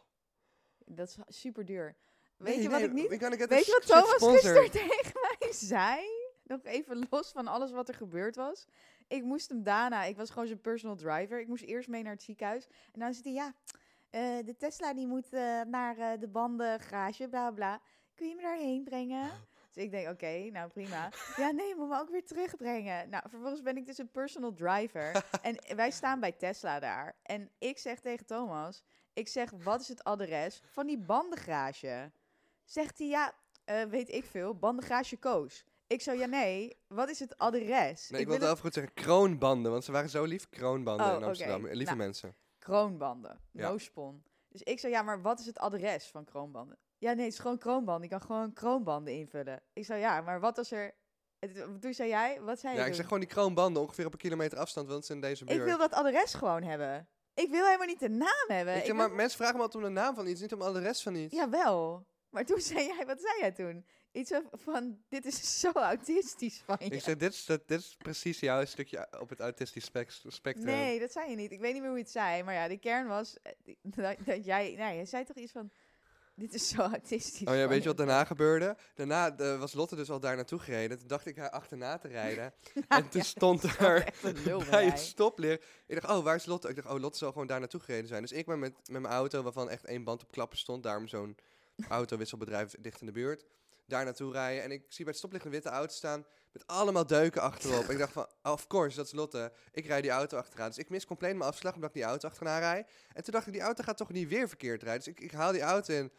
Dat 0.86 1.08
is 1.28 1.40
super 1.40 1.66
duur. 1.66 1.96
Weet 2.38 2.56
Nee, 2.56 2.64
je 2.64 2.70
wat 2.70 2.82
ik 2.82 2.94
niet... 2.94 3.10
Weet 3.10 3.66
je 3.66 3.72
wat 3.72 3.86
Thomas 3.86 4.34
gisteren 4.34 4.72
tegen 4.82 5.12
mij 5.40 5.52
zei? 5.52 6.06
Nog 6.44 6.64
even 6.64 7.06
los 7.10 7.32
van 7.32 7.48
alles 7.48 7.72
wat 7.72 7.88
er 7.88 7.96
gebeurd 7.96 8.36
was. 8.36 8.68
Ik 9.08 9.24
moest 9.24 9.50
hem 9.50 9.64
daarna, 9.64 10.04
ik 10.04 10.18
was 10.18 10.30
gewoon 10.30 10.48
zijn 10.48 10.62
personal 10.62 10.96
driver. 10.96 11.40
Ik 11.40 11.48
moest 11.48 11.64
eerst 11.64 11.88
mee 11.90 12.04
naar 12.04 12.14
het 12.14 12.24
ziekenhuis. 12.24 12.68
En 12.92 13.00
dan 13.00 13.14
zit 13.14 13.24
hij, 13.24 13.34
ja, 13.34 13.54
eh, 14.14 14.46
de 14.46 14.56
Tesla 14.58 14.94
die 14.94 15.08
moet 15.08 15.34
eh, 15.34 15.62
naar 15.62 15.98
eh, 15.98 16.20
de 16.20 16.28
bandengarage, 16.28 17.28
bla 17.28 17.52
bla. 17.52 17.82
Kun 18.16 18.28
je 18.28 18.36
me 18.36 18.42
daarheen 18.42 18.84
brengen? 18.84 19.30
Dus 19.74 19.84
ik 19.84 19.92
denk, 19.92 20.10
oké, 20.10 20.50
nou 20.52 20.70
prima. 20.70 21.10
Ja, 21.36 21.52
nee, 21.52 21.68
je 21.68 21.76
moet 21.78 21.90
me 21.90 22.00
ook 22.00 22.10
weer 22.10 22.26
terugbrengen. 22.26 23.10
Nou, 23.10 23.30
vervolgens 23.30 23.62
ben 23.62 23.78
ik 23.78 23.86
dus 23.86 23.98
een 23.98 24.12
personal 24.12 24.54
driver. 24.54 25.26
en 25.42 25.76
wij 25.76 25.92
staan 25.92 26.20
bij 26.20 26.32
Tesla 26.32 26.80
daar. 26.80 27.16
En 27.24 27.50
ik 27.58 27.78
zeg 27.78 28.00
tegen 28.00 28.26
Thomas, 28.26 28.84
ik 29.14 29.28
zeg, 29.28 29.52
wat 29.64 29.82
is 29.82 29.88
het 29.88 30.04
adres 30.04 30.62
van 30.66 30.88
die 30.88 30.98
bandengarage? 30.98 32.12
Zegt 32.64 32.98
hij, 32.98 33.08
ja, 33.08 33.34
weet 33.90 34.10
ik 34.10 34.26
veel, 34.26 34.56
bandengarage 34.56 35.18
Koos. 35.18 35.66
Ik 35.94 36.02
zo, 36.02 36.12
ja 36.12 36.26
nee, 36.26 36.78
wat 36.88 37.10
is 37.10 37.20
het 37.20 37.38
adres? 37.38 38.10
Nee, 38.10 38.22
ik, 38.22 38.28
wil 38.28 38.38
wilde 38.38 38.46
wel 38.54 38.56
goed 38.64 38.74
zeggen 38.74 38.94
kroonbanden, 38.94 39.72
want 39.72 39.84
ze 39.84 39.92
waren 39.92 40.10
zo 40.10 40.24
lief. 40.24 40.50
Kroonbanden 40.50 41.08
Oh, 41.12 41.18
in. 41.18 41.24
Amsterdam. 41.24 41.62
Lieve 41.68 41.84
Nou, 41.84 41.98
mensen. 41.98 42.36
Kroonbanden, 42.60 43.40
Ja. 43.52 43.70
no 43.70 43.78
spon. 43.78 44.24
Dus 44.50 44.62
ik 44.64 44.80
zei, 44.80 44.92
ja, 44.94 45.02
maar 45.02 45.22
wat 45.22 45.40
is 45.40 45.46
het 45.46 45.58
adres 45.60 46.06
van 46.08 46.26
kroonbanden? 46.26 46.78
Ja, 46.98 47.14
nee, 47.14 47.24
het 47.26 47.34
is 47.34 47.40
gewoon 47.40 47.58
kroonbanden. 47.58 48.04
Ik 48.04 48.10
kan 48.10 48.22
gewoon 48.22 48.54
kroonbanden 48.54 49.14
invullen. 49.14 49.62
Ik 49.74 49.86
zei, 49.86 50.00
ja, 50.00 50.22
maar 50.22 50.40
wat 50.40 50.58
als 50.58 50.72
er... 50.72 50.94
het- 51.40 51.66
Toen 51.82 51.94
zei 51.94 52.10
jij, 52.10 52.42
wat 52.42 52.60
zei 52.60 52.74
Ja, 52.74 52.80
je 52.80 52.80
ik 52.80 52.86
toen? 52.88 52.96
zeg 52.96 53.06
gewoon 53.06 53.20
die 53.20 53.30
kroonbanden 53.30 53.82
ongeveer 53.82 54.06
op 54.06 54.14
een 54.14 54.20
kilometer 54.20 54.58
afstand, 54.58 54.88
want 54.88 55.00
het 55.00 55.10
is 55.10 55.16
in 55.16 55.22
deze 55.22 55.46
buurt. 55.46 55.60
Ik 55.60 55.66
wil 55.66 55.78
dat 55.78 55.94
adres 55.94 56.34
gewoon 56.34 56.64
hebben. 56.64 57.08
Ik 57.34 57.50
wil 57.50 57.66
helemaal 57.66 57.88
niet 57.88 58.00
de 58.00 58.10
naam 58.10 58.48
hebben. 58.58 58.76
Ik 58.86 58.94
maar 58.94 59.08
wil- 59.08 59.16
mensen 59.16 59.38
vragen 59.38 59.56
me 59.56 59.62
altijd 59.62 59.84
om 59.84 59.90
de 59.94 60.00
naam 60.00 60.16
van 60.16 60.28
iets, 60.28 60.42
niet 60.42 60.54
om 60.54 60.62
al 60.62 60.74
de 60.74 60.80
rest 60.80 61.04
van 61.04 61.16
iets. 61.16 61.36
Jawel. 61.36 62.06
Maar 62.30 62.46
toen 62.46 62.60
zei 62.62 62.86
jij, 62.86 63.06
wat 63.06 63.22
zei 63.22 63.34
jij 63.40 63.52
toen? 63.52 63.86
Iets 64.14 64.32
van, 64.52 64.98
dit 65.10 65.26
is 65.26 65.60
zo 65.60 65.72
autistisch 65.72 66.62
van 66.66 66.78
je. 66.80 66.86
Ik 66.86 67.02
zeg, 67.02 67.18
dit 67.18 67.34
is, 67.34 67.46
dit 67.46 67.80
is 67.80 67.96
precies 67.98 68.40
jouw 68.40 68.66
stukje 68.66 69.08
op 69.20 69.30
het 69.30 69.40
autistisch 69.40 69.86
spec- 69.86 70.22
spectrum. 70.28 70.66
Nee, 70.66 71.00
dat 71.00 71.12
zei 71.12 71.30
je 71.30 71.36
niet. 71.36 71.52
Ik 71.52 71.60
weet 71.60 71.72
niet 71.74 71.82
meer 71.82 71.90
hoe 71.90 72.00
je 72.00 72.04
het 72.04 72.14
zei. 72.14 72.44
Maar 72.44 72.54
ja, 72.54 72.68
de 72.68 72.78
kern 72.78 73.08
was 73.08 73.38
eh, 73.42 73.76
dat, 73.82 74.18
dat 74.26 74.46
jij... 74.46 74.76
Nee, 74.78 74.98
je 74.98 75.06
zei 75.06 75.24
toch 75.24 75.36
iets 75.36 75.52
van... 75.52 75.72
Dit 76.36 76.54
is 76.54 76.68
zo 76.68 76.82
autistisch 76.82 77.48
Oh 77.48 77.56
ja, 77.56 77.68
weet 77.68 77.82
je 77.82 77.88
wat 77.88 77.98
daarna 77.98 78.24
gebeurde? 78.24 78.78
Daarna 78.96 79.38
eh, 79.38 79.60
was 79.60 79.74
Lotte 79.74 79.96
dus 79.96 80.10
al 80.10 80.20
daar 80.20 80.36
naartoe 80.36 80.60
gereden. 80.60 80.98
Toen 81.00 81.08
dacht 81.08 81.26
ik 81.26 81.38
haar 81.38 81.50
achterna 81.50 81.98
te 81.98 82.08
rijden. 82.08 82.54
en 82.88 83.10
toen 83.10 83.22
ja, 83.22 83.28
stond 83.28 83.64
er 83.64 83.76
bij 83.80 84.14
jij. 84.70 84.86
het 84.86 85.00
stoplicht. 85.00 85.64
Ik 85.88 86.02
dacht, 86.02 86.18
oh, 86.18 86.24
waar 86.24 86.36
is 86.36 86.46
Lotte? 86.46 86.70
Ik 86.70 86.76
dacht, 86.76 86.88
oh, 86.88 87.00
Lotte 87.00 87.18
zal 87.18 87.32
gewoon 87.32 87.48
daar 87.48 87.60
naartoe 87.60 87.80
gereden 87.80 88.08
zijn. 88.08 88.22
Dus 88.22 88.32
ik 88.32 88.46
ben 88.46 88.60
met, 88.60 88.74
met 88.90 89.02
mijn 89.02 89.14
auto, 89.14 89.42
waarvan 89.42 89.70
echt 89.70 89.86
één 89.86 90.04
band 90.04 90.22
op 90.24 90.32
klappen 90.32 90.58
stond. 90.58 90.84
Daarom 90.84 91.08
zo'n 91.08 91.38
autowisselbedrijf 91.88 92.76
dicht 92.80 93.00
in 93.00 93.06
de 93.06 93.12
buurt. 93.12 93.46
Daar 93.86 94.06
naartoe 94.06 94.32
rijden. 94.32 94.64
En 94.64 94.72
ik 94.72 94.82
zie 94.88 95.04
bij 95.04 95.08
het 95.08 95.18
stoplicht 95.18 95.46
een 95.46 95.52
witte 95.52 95.70
auto 95.70 95.94
staan. 95.94 96.26
Met 96.52 96.68
allemaal 96.68 97.08
deuken 97.08 97.42
achterop. 97.42 97.90
ik 97.90 97.98
dacht 97.98 98.14
van, 98.14 98.28
of 98.54 98.68
course, 98.68 98.96
dat 98.96 99.06
is 99.06 99.12
Lotte. 99.12 99.52
Ik 99.72 99.86
rijd 99.86 100.04
die 100.04 100.12
auto 100.12 100.38
achteraan. 100.38 100.68
Dus 100.68 100.78
ik 100.78 100.90
mis 100.90 101.06
compleet 101.06 101.36
mijn 101.36 101.50
afslag 101.50 101.74
omdat 101.74 101.90
ik 101.90 101.96
die 101.96 102.04
auto 102.04 102.28
achterna 102.28 102.60
rijd. 102.60 102.90
En 103.14 103.24
toen 103.24 103.34
dacht 103.34 103.48
ik, 103.48 103.54
die 103.54 103.62
auto 103.62 103.84
gaat 103.84 103.98
toch 103.98 104.12
niet 104.12 104.30
weer 104.30 104.48
verkeerd 104.48 104.84
rijden. 104.84 105.04
Dus 105.04 105.14
ik, 105.14 105.20
ik 105.20 105.32
haal 105.32 105.52
die 105.52 105.62
auto 105.62 105.94
in. 105.94 106.12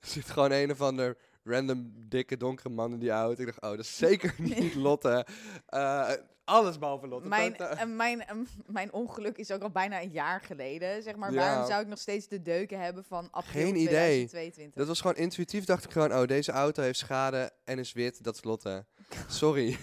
Er 0.00 0.08
zit 0.08 0.30
gewoon 0.30 0.50
een 0.50 0.70
of 0.70 0.80
ander 0.80 1.16
random 1.42 1.92
dikke 2.08 2.36
donkere 2.36 2.68
man 2.68 2.92
in 2.92 2.98
die 2.98 3.10
auto. 3.10 3.40
Ik 3.40 3.46
dacht, 3.46 3.62
oh, 3.62 3.70
dat 3.70 3.78
is 3.78 3.96
zeker 3.96 4.34
niet 4.54 4.74
Lotte. 4.74 5.26
Eh, 5.66 6.10
alles 6.44 6.78
behalve 6.78 7.06
Lotte. 7.06 7.28
Mijn, 7.28 7.56
eh, 7.56 7.84
mijn, 7.84 8.26
eh, 8.26 8.36
mijn 8.66 8.92
ongeluk 8.92 9.38
is 9.38 9.50
ook 9.50 9.62
al 9.62 9.70
bijna 9.70 10.02
een 10.02 10.10
jaar 10.10 10.40
geleden, 10.40 11.02
zeg 11.02 11.16
maar. 11.16 11.32
Ja. 11.32 11.38
Waarom 11.38 11.66
zou 11.66 11.82
ik 11.82 11.88
nog 11.88 11.98
steeds 11.98 12.28
de 12.28 12.42
deuken 12.42 12.80
hebben 12.80 13.04
van 13.04 13.28
april 13.30 13.62
Geen 13.62 13.76
idee. 13.76 14.26
2022? 14.26 14.74
Dat 14.74 14.86
was 14.86 15.00
gewoon 15.00 15.16
intuïtief. 15.16 15.64
Dacht 15.64 15.84
ik 15.84 15.90
gewoon, 15.90 16.12
oh, 16.12 16.26
deze 16.26 16.52
auto 16.52 16.82
heeft 16.82 16.98
schade 16.98 17.52
en 17.64 17.78
is 17.78 17.92
wit. 17.92 18.24
Dat 18.24 18.34
is 18.34 18.44
Lotte. 18.44 18.84
Sorry. 19.28 19.68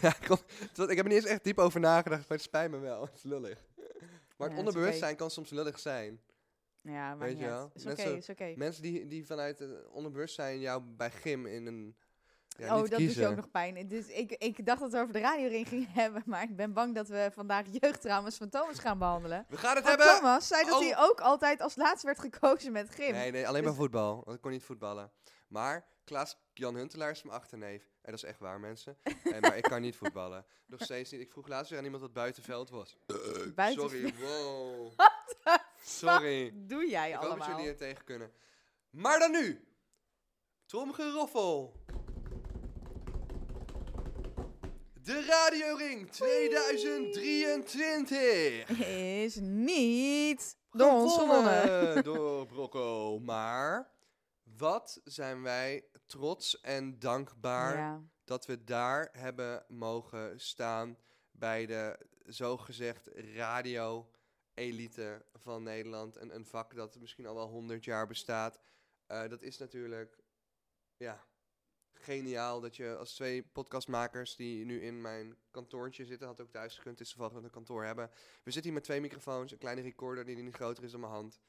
Ik, 0.88 0.96
heb 0.96 0.98
er 0.98 1.04
niet 1.04 1.14
eens 1.14 1.26
echt 1.26 1.44
diep 1.44 1.58
over 1.58 1.80
nagedacht, 1.80 2.30
maar 2.30 2.38
het 2.38 2.46
spijt 2.46 2.72
me 2.72 2.80
wel. 2.80 3.02
Het 3.06 3.16
is 3.16 3.24
lullig. 3.24 3.66
Maar 4.38 4.50
het 4.50 4.58
onderbewustzijn 4.58 5.16
kan 5.16 5.32
soms 5.32 5.50
lullig 5.50 5.80
zijn. 5.80 6.20
Ja, 6.88 7.16
maar 7.16 7.18
Weet 7.28 7.30
niet 7.30 7.40
je 7.46 7.50
uit. 7.52 7.58
wel? 7.58 7.72
Is 7.74 7.86
oké, 7.86 8.10
is 8.10 8.30
oké. 8.30 8.54
Mensen 8.56 8.82
die, 8.82 9.08
die 9.08 9.26
vanuit 9.26 9.60
het 9.60 9.88
onderbewustzijn 9.90 10.60
jou 10.60 10.82
bij 10.84 11.12
gym 11.12 11.46
in 11.46 11.66
een... 11.66 11.96
Ja, 12.60 12.76
oh, 12.76 12.82
niet 12.82 12.90
dat 12.90 13.00
kiezen. 13.00 13.16
doet 13.16 13.24
je 13.24 13.30
ook 13.30 13.36
nog 13.36 13.52
pijn. 13.52 13.88
Dus 13.88 14.08
ik, 14.08 14.32
ik 14.32 14.66
dacht 14.66 14.80
dat 14.80 14.92
we 14.92 15.00
over 15.00 15.14
de 15.14 15.20
radioring 15.20 15.68
gingen 15.68 15.90
hebben, 16.04 16.24
maar 16.26 16.44
ik 16.44 16.56
ben 16.56 16.74
bang 16.74 16.96
dat 16.96 17.08
we 17.08 17.30
vandaag 17.34 17.66
jeugdtrauma's 17.72 18.38
van 18.38 18.50
Thomas 18.50 18.80
gaan 18.80 18.98
behandelen. 19.00 19.46
We 19.50 19.58
gaan 19.58 19.76
het 19.76 19.88
hebben... 19.88 20.06
Thomas 20.16 20.48
zei 20.48 20.66
dat 20.66 20.74
Oh. 20.74 20.80
hij 20.80 20.98
ook 20.98 21.22
altijd 21.22 21.62
als 21.62 21.76
laatst 21.76 22.04
werd 22.04 22.20
gekozen 22.20 22.72
met 22.72 22.90
gym. 22.90 23.12
Nee, 23.12 23.32
nee, 23.32 23.48
alleen 23.48 23.62
maar 23.64 23.72
Dus- 23.72 23.80
voetbal. 23.82 24.22
Want 24.24 24.36
ik 24.36 24.42
kon 24.42 24.52
niet 24.52 24.64
voetballen. 24.64 25.12
Maar 25.48 25.86
Klaas 26.04 26.38
Jan 26.54 26.76
Huntelaar 26.76 27.12
is 27.12 27.24
mijn 27.24 27.36
achterneef. 27.38 27.90
En 28.08 28.14
dat 28.14 28.24
is 28.24 28.30
echt 28.30 28.40
waar, 28.40 28.60
mensen. 28.60 28.98
en, 29.24 29.42
maar 29.42 29.58
ik 29.58 29.64
kan 29.64 29.82
niet 29.82 29.96
voetballen. 29.96 30.46
Nog 30.66 30.82
steeds 30.84 31.12
niet. 31.12 31.22
Ik 31.22 31.32
vroeg 31.32 31.48
laatst 31.48 31.70
weer 31.70 31.80
aan 31.80 31.86
iemand 31.86 32.04
wat 32.04 32.14
buitenveld 32.14 32.70
was. 32.70 32.98
Buiten- 33.56 33.90
Sorry, 33.90 34.14
wow. 34.20 34.92
the 35.44 35.60
Sorry. 35.84 36.52
Doe 36.56 36.90
jij 36.90 37.08
Ik 37.10 37.14
hoop 37.16 37.22
dat 37.24 37.32
allemaal. 37.32 37.56
jullie 37.58 37.72
er 37.72 37.78
tegen 37.78 38.04
kunnen. 38.04 38.32
Maar 38.90 39.20
dan 39.20 39.32
nu. 39.32 39.68
Tromgeroffel. 40.66 41.74
De 45.02 45.26
Radio 45.26 45.76
Ring 45.76 46.12
2023. 46.12 48.70
Is 49.24 49.36
niet 49.42 50.58
door 50.72 50.92
ons 50.92 51.18
gewonnen. 51.18 52.04
door 52.04 52.46
Brocco. 52.46 53.20
Maar 53.20 53.92
wat 54.58 55.02
zijn 55.04 55.42
wij 55.42 55.86
trots 56.08 56.62
en 56.62 57.00
dankbaar 57.00 57.76
Ja. 57.78 58.02
dat 58.24 58.46
we 58.46 58.64
daar 58.64 59.10
hebben 59.12 59.66
mogen 59.68 60.40
staan 60.40 60.98
bij 61.32 61.66
de 61.66 61.98
zogezegd 62.26 63.08
radio-elite 64.56 65.26
van 65.34 65.64
Nederland. 65.64 66.16
Een, 66.16 66.36
een 66.36 66.46
vak 66.46 66.76
dat 66.76 67.00
misschien 67.00 67.26
al 67.26 67.36
wel 67.36 67.48
100 67.48 67.84
jaar 67.84 68.08
bestaat. 68.08 68.60
Eh, 69.06 69.28
dat 69.30 69.42
is 69.42 69.58
natuurlijk, 69.58 70.18
ja, 70.98 71.26
geniaal 71.94 72.62
dat 72.62 72.76
je 72.76 72.96
als 72.98 73.14
twee 73.14 73.44
podcastmakers 73.44 74.36
die 74.36 74.66
nu 74.66 74.82
in 74.82 75.02
mijn 75.02 75.38
kantoortje 75.52 76.06
zitten, 76.06 76.28
had 76.28 76.42
ook 76.42 76.52
thuis 76.52 76.76
gekund, 76.78 77.00
het 77.00 77.08
is 77.08 77.14
toevallig 77.14 77.34
dat 77.34 77.42
we 77.42 77.48
een 77.48 77.54
kantoor 77.54 77.84
hebben. 77.84 78.10
We 78.44 78.52
zitten 78.52 78.64
hier 78.64 78.74
met 78.74 78.84
twee 78.84 79.02
microfoons, 79.02 79.52
een 79.52 79.58
kleine 79.58 79.82
recorder 79.82 80.26
die 80.26 80.36
niet 80.36 80.56
groter 80.56 80.84
is 80.84 80.92
dan 80.92 81.00
mijn 81.00 81.12
hand. 81.12 81.40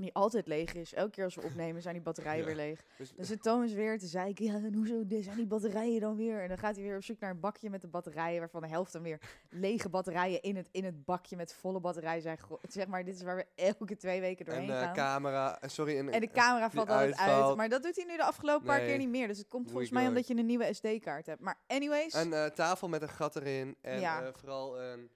Die 0.00 0.14
altijd 0.14 0.46
leeg 0.46 0.74
is. 0.74 0.94
Elke 0.94 1.10
keer 1.10 1.24
als 1.24 1.34
we 1.34 1.42
opnemen 1.42 1.82
zijn 1.82 1.94
die 1.94 2.02
batterijen 2.02 2.40
Ja. 2.40 2.46
weer 2.46 2.54
leeg. 2.56 2.84
Dus, 2.98 3.12
Dan 3.16 3.24
zit 3.24 3.42
Thomas 3.42 3.72
weer 3.72 3.98
te 3.98 4.06
zeiken. 4.06 4.44
Ja, 4.44 4.54
en 4.54 4.74
hoezo 4.74 5.06
de- 5.06 5.22
zijn 5.22 5.36
die 5.36 5.46
batterijen 5.46 6.00
dan 6.00 6.16
weer? 6.16 6.42
En 6.42 6.48
dan 6.48 6.58
gaat 6.58 6.74
hij 6.74 6.84
weer 6.84 6.96
op 6.96 7.04
zoek 7.04 7.20
naar 7.20 7.30
een 7.30 7.40
bakje 7.40 7.70
met 7.70 7.80
de 7.80 7.86
batterijen. 7.88 8.38
Waarvan 8.40 8.60
de 8.62 8.68
helft 8.68 8.92
dan 8.92 9.02
weer 9.02 9.20
lege 9.50 9.88
batterijen 9.88 10.42
in 10.42 10.56
het, 10.56 10.68
in 10.70 10.84
het 10.84 11.04
bakje 11.04 11.36
met 11.36 11.54
volle 11.54 11.80
batterijen 11.80 12.22
zijn. 12.22 12.38
Zeg 12.68 12.86
maar, 12.86 13.04
dit 13.04 13.14
is 13.14 13.22
waar 13.22 13.36
we 13.36 13.46
elke 13.54 13.96
twee 13.96 14.20
weken 14.20 14.46
en 14.46 14.52
doorheen 14.52 14.70
eh, 14.70 14.80
gaan. 14.80 14.94
camera, 14.94 15.60
eh, 15.60 15.68
sorry. 15.68 15.98
En, 15.98 16.10
En 16.10 16.20
de 16.20 16.30
camera 16.30 16.70
valt 16.70 16.88
altijd 16.88 17.16
uit. 17.18 17.56
Maar 17.56 17.68
dat 17.68 17.82
doet 17.82 17.96
hij 17.96 18.04
nu 18.04 18.16
de 18.16 18.24
afgelopen 18.24 18.66
paar 18.66 18.80
keer 18.80 18.98
niet 18.98 19.08
meer. 19.08 19.26
Dus 19.28 19.38
het 19.38 19.48
komt 19.48 19.68
volgens 19.70 19.90
mij 19.90 20.08
omdat 20.08 20.26
je 20.26 20.36
een 20.36 20.46
nieuwe 20.46 20.74
SD-kaart 20.74 21.26
hebt. 21.26 21.40
Maar 21.40 21.58
anyways. 21.66 22.14
Een 22.14 22.32
eh, 22.32 22.44
tafel 22.46 22.88
met 22.88 23.02
een 23.02 23.08
gat 23.08 23.36
erin. 23.36 23.76
En 23.80 24.00
Ja. 24.00 24.32
vooral 24.32 24.80
een... 24.80 25.10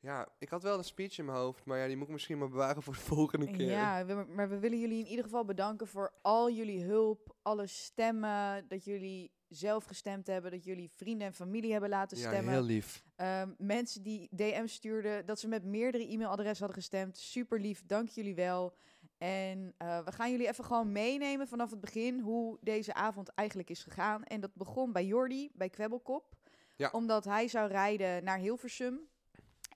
Ja, 0.00 0.28
ik 0.38 0.48
had 0.48 0.62
wel 0.62 0.78
een 0.78 0.84
speech 0.84 1.18
in 1.18 1.24
mijn 1.24 1.38
hoofd, 1.38 1.64
maar 1.64 1.78
ja, 1.78 1.86
die 1.86 1.96
moet 1.96 2.06
ik 2.06 2.12
misschien 2.12 2.38
maar 2.38 2.48
bewaren 2.48 2.82
voor 2.82 2.92
de 2.92 2.98
volgende 3.00 3.50
keer. 3.50 3.70
Ja, 3.70 4.04
we- 4.06 4.26
maar 4.28 4.48
we 4.48 4.58
willen 4.58 4.80
jullie 4.80 4.98
in 4.98 5.06
ieder 5.06 5.24
geval 5.24 5.44
bedanken 5.44 5.86
voor 5.86 6.12
al 6.22 6.50
jullie 6.50 6.84
hulp, 6.84 7.34
alle 7.42 7.66
stemmen, 7.66 8.68
dat 8.68 8.84
jullie 8.84 9.30
zelf 9.48 9.84
gestemd 9.84 10.26
hebben, 10.26 10.50
dat 10.50 10.64
jullie 10.64 10.90
vrienden 10.94 11.26
en 11.26 11.34
familie 11.34 11.72
hebben 11.72 11.88
laten 11.90 12.18
Ja, 12.18 12.28
stemmen. 12.28 12.52
heel 12.52 12.62
lief. 12.62 13.04
Ehm, 13.16 13.52
mensen 13.58 14.02
die 14.02 14.28
DM 14.30 14.66
stuurden 14.66 15.26
dat 15.26 15.40
ze 15.40 15.48
met 15.48 15.64
meerdere 15.64 16.08
e-mailadressen 16.12 16.66
hadden 16.66 16.82
gestemd. 16.82 17.16
Super 17.18 17.60
lief, 17.60 17.82
dank 17.86 18.08
jullie 18.08 18.34
wel. 18.34 18.74
En 19.18 19.74
eh, 19.76 20.04
we 20.04 20.12
gaan 20.12 20.30
jullie 20.30 20.48
even 20.48 20.64
gewoon 20.64 20.92
meenemen 20.92 21.48
vanaf 21.48 21.70
het 21.70 21.80
begin 21.80 22.20
hoe 22.20 22.58
deze 22.60 22.94
avond 22.94 23.28
eigenlijk 23.28 23.70
is 23.70 23.82
gegaan. 23.82 24.24
En 24.24 24.40
dat 24.40 24.54
begon 24.54 24.92
bij 24.92 25.04
Jordi, 25.06 25.50
bij 25.54 25.68
Kwebbelkop. 25.70 26.34
Ja. 26.76 26.88
Omdat 26.92 27.24
hij 27.24 27.48
zou 27.48 27.68
rijden 27.68 28.24
naar 28.24 28.38
Hilversum. 28.38 29.00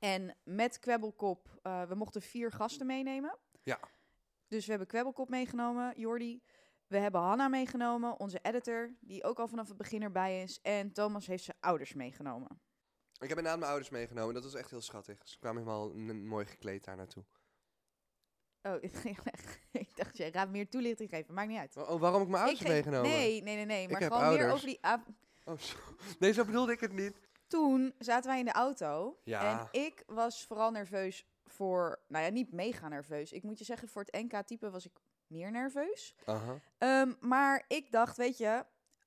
En 0.01 0.37
met 0.43 0.79
Kwebbelkop, 0.79 1.59
eh, 1.63 1.83
we 1.83 1.95
mochten 1.95 2.23
vier 2.23 2.53
gasten 2.53 2.87
meenemen. 2.87 3.39
Ja. 3.63 3.81
Dus 4.49 4.65
we 4.65 4.71
hebben 4.71 4.89
Kwebbelkop 4.89 5.29
meegenomen, 5.29 5.93
Jordi. 5.97 6.43
We 6.87 6.99
hebben 6.99 7.21
Hanna 7.21 7.49
meegenomen, 7.49 8.21
onze 8.21 8.39
editor, 8.43 8.95
die 9.01 9.25
ook 9.25 9.39
al 9.39 9.49
vanaf 9.49 9.69
het 9.69 9.77
begin 9.77 10.03
erbij 10.03 10.43
is. 10.43 10.61
En 10.63 10.93
Thomas 10.93 11.27
heeft 11.27 11.45
zijn 11.45 11.57
ouders 11.61 11.95
meegenomen. 11.95 12.61
Ik 13.13 13.29
heb 13.29 13.39
inderdaad 13.39 13.59
mijn 13.59 13.71
ouders 13.71 13.91
meegenomen, 13.91 14.35
dat 14.35 14.43
was 14.43 14.55
echt 14.55 14.71
heel 14.71 14.81
schattig. 14.81 15.29
Ze 15.29 15.39
kwamen 15.39 15.63
helemaal 15.63 15.95
mooi 16.15 16.47
gekleed 16.47 16.85
daar 16.85 16.97
naartoe. 16.97 17.25
Oh, 18.63 18.83
ik 19.73 19.97
dacht, 19.97 20.17
jij 20.17 20.33
gaat 20.33 20.51
meer 20.51 20.69
toelichting 20.69 21.11
geven. 21.11 21.35
Maakt 21.35 21.49
niet 21.49 21.59
uit. 21.59 21.77
Oh, 21.77 21.91
oh, 21.91 22.01
waarom 22.01 22.23
ik 22.23 22.29
mijn 22.29 22.43
ouders 22.43 22.69
meegenomen? 22.69 23.11
Nee, 23.11 23.43
nee, 23.43 23.57
nee, 23.57 23.65
nee. 23.65 23.89
Maar 23.89 24.01
heb 24.01 24.13
gewoon 24.13 24.29
meer 24.29 24.51
ouders. 24.51 24.55
over 24.55 24.67
die. 24.67 24.79
Oh, 25.45 25.59
zo. 25.59 25.77
Nee, 26.19 26.33
zo 26.33 26.45
bedoelde 26.45 26.73
ik 26.73 26.81
het 26.81 26.93
niet. 26.93 27.17
Toen 27.51 27.95
zaten 27.99 28.31
wij 28.31 28.39
in 28.39 28.45
de 28.45 28.53
auto. 28.53 29.21
Ja. 29.25 29.61
En 29.73 29.81
ik 29.83 30.03
was 30.07 30.47
vooral 30.47 30.71
nerveus 30.71 31.25
voor... 31.47 32.01
Nou 32.09 32.25
ja, 32.25 32.31
niet 32.31 32.53
mega 32.53 32.89
nerveus. 32.89 33.33
Ik 33.33 33.43
moet 33.43 33.59
je 33.59 33.65
zeggen, 33.65 33.89
voor 33.89 34.03
het 34.11 34.23
NK-type 34.23 34.71
was 34.71 34.87
ik 34.87 34.93
meer 35.27 35.51
nerveus. 35.51 36.15
Aha. 36.25 36.59
Ehm, 36.79 37.13
maar 37.21 37.65
ik 37.69 37.93
dacht, 37.93 38.17
weet 38.17 38.39
je... 38.39 38.65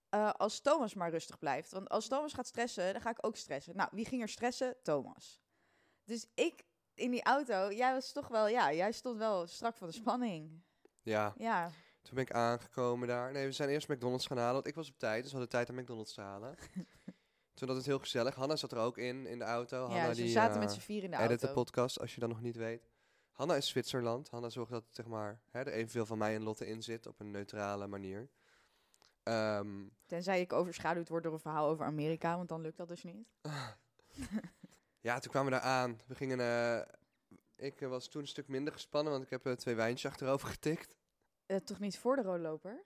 eh, 0.09 0.31
als 0.31 0.59
Thomas 0.59 0.93
maar 0.93 1.09
rustig 1.09 1.39
blijft. 1.39 1.71
Want 1.71 1.89
als 1.89 2.07
Thomas 2.07 2.33
gaat 2.33 2.47
stressen, 2.47 2.93
dan 2.93 3.01
ga 3.01 3.09
ik 3.09 3.25
ook 3.25 3.35
stressen. 3.35 3.75
Nou, 3.75 3.89
wie 3.91 4.05
ging 4.05 4.21
er 4.21 4.29
stressen? 4.29 4.75
Thomas. 4.83 5.41
Dus 6.03 6.27
ik 6.33 6.63
in 6.93 7.11
die 7.11 7.23
auto, 7.23 7.71
jij 7.71 7.93
was 7.93 8.11
toch 8.11 8.27
wel... 8.27 8.47
Ja, 8.47 8.73
jij 8.73 8.91
stond 8.91 9.17
wel 9.17 9.47
strak 9.47 9.77
van 9.77 9.87
de 9.87 9.93
spanning. 9.93 10.63
Ja, 11.01 11.33
Ja. 11.37 11.69
toen 12.01 12.15
ben 12.15 12.23
ik 12.23 12.31
aangekomen 12.33 13.07
daar. 13.07 13.31
Nee, 13.31 13.45
we 13.45 13.51
zijn 13.51 13.69
eerst 13.69 13.87
McDonald's 13.87 14.25
gaan 14.27 14.37
halen, 14.37 14.53
want 14.53 14.67
ik 14.67 14.75
was 14.75 14.89
op 14.89 14.97
tijd, 14.97 15.23
dus 15.23 15.31
we 15.31 15.37
hadden 15.37 15.49
tijd 15.55 15.69
om 15.69 15.75
McDonald's 15.83 16.13
te 16.13 16.21
halen. 16.21 16.55
toen 17.53 17.67
was 17.67 17.77
het 17.77 17.85
heel 17.85 17.99
gezellig. 17.99 18.35
Hanna 18.35 18.55
zat 18.55 18.71
er 18.71 18.77
ook 18.77 18.97
in, 18.97 19.25
in 19.27 19.39
de 19.39 19.45
auto. 19.45 19.81
Hanna 19.85 20.05
Ja, 20.07 20.13
ze 20.13 20.21
die, 20.21 20.31
zaten 20.31 20.53
eh, 20.53 20.59
met 20.59 20.71
z'n 20.71 20.79
vier 20.79 21.03
in 21.03 21.11
de 21.11 21.17
edit 21.17 21.39
de 21.39 21.45
auto. 21.47 21.61
podcast, 21.61 21.99
als 21.99 22.13
je 22.13 22.19
dat 22.19 22.29
nog 22.29 22.41
niet 22.41 22.55
weet. 22.55 22.89
Hanna 23.31 23.55
is 23.55 23.67
Zwitserland. 23.67 24.29
Hanna 24.29 24.49
zorgt 24.49 24.71
dat 24.71 24.83
zeg 24.89 25.05
maar, 25.05 25.41
hè, 25.49 25.59
er 25.59 25.73
evenveel 25.73 26.05
van 26.05 26.17
mij 26.17 26.35
en 26.35 26.43
Lotte 26.43 26.67
in 26.67 26.83
zit, 26.83 27.07
op 27.07 27.19
een 27.19 27.31
neutrale 27.31 27.87
manier. 27.87 28.29
Ehm, 29.23 29.87
Tenzij 30.05 30.41
ik 30.41 30.53
overschaduwd 30.53 31.09
word 31.09 31.23
door 31.23 31.33
een 31.33 31.39
verhaal 31.39 31.67
over 31.67 31.85
Amerika, 31.85 32.35
want 32.37 32.49
dan 32.49 32.61
lukt 32.61 32.77
dat 32.77 32.87
dus 32.87 33.03
niet. 33.03 33.27
ja, 35.07 35.19
toen 35.19 35.31
kwamen 35.31 35.51
we 35.51 35.57
daar 35.59 35.67
aan. 35.67 35.99
We 36.07 36.15
gingen... 36.15 36.39
eh, 36.39 36.93
ik 37.55 37.81
eh, 37.81 37.89
was 37.89 38.07
toen 38.07 38.21
een 38.21 38.27
stuk 38.27 38.47
minder 38.47 38.73
gespannen, 38.73 39.11
want 39.11 39.23
ik 39.23 39.29
heb 39.29 39.45
eh, 39.45 39.53
twee 39.53 39.75
wijntjes 39.75 40.11
achterover 40.11 40.47
getikt. 40.47 40.97
Eh, 41.45 41.57
toch 41.57 41.79
niet 41.79 41.97
voor 41.99 42.15
de 42.15 42.21
roodloper? 42.21 42.83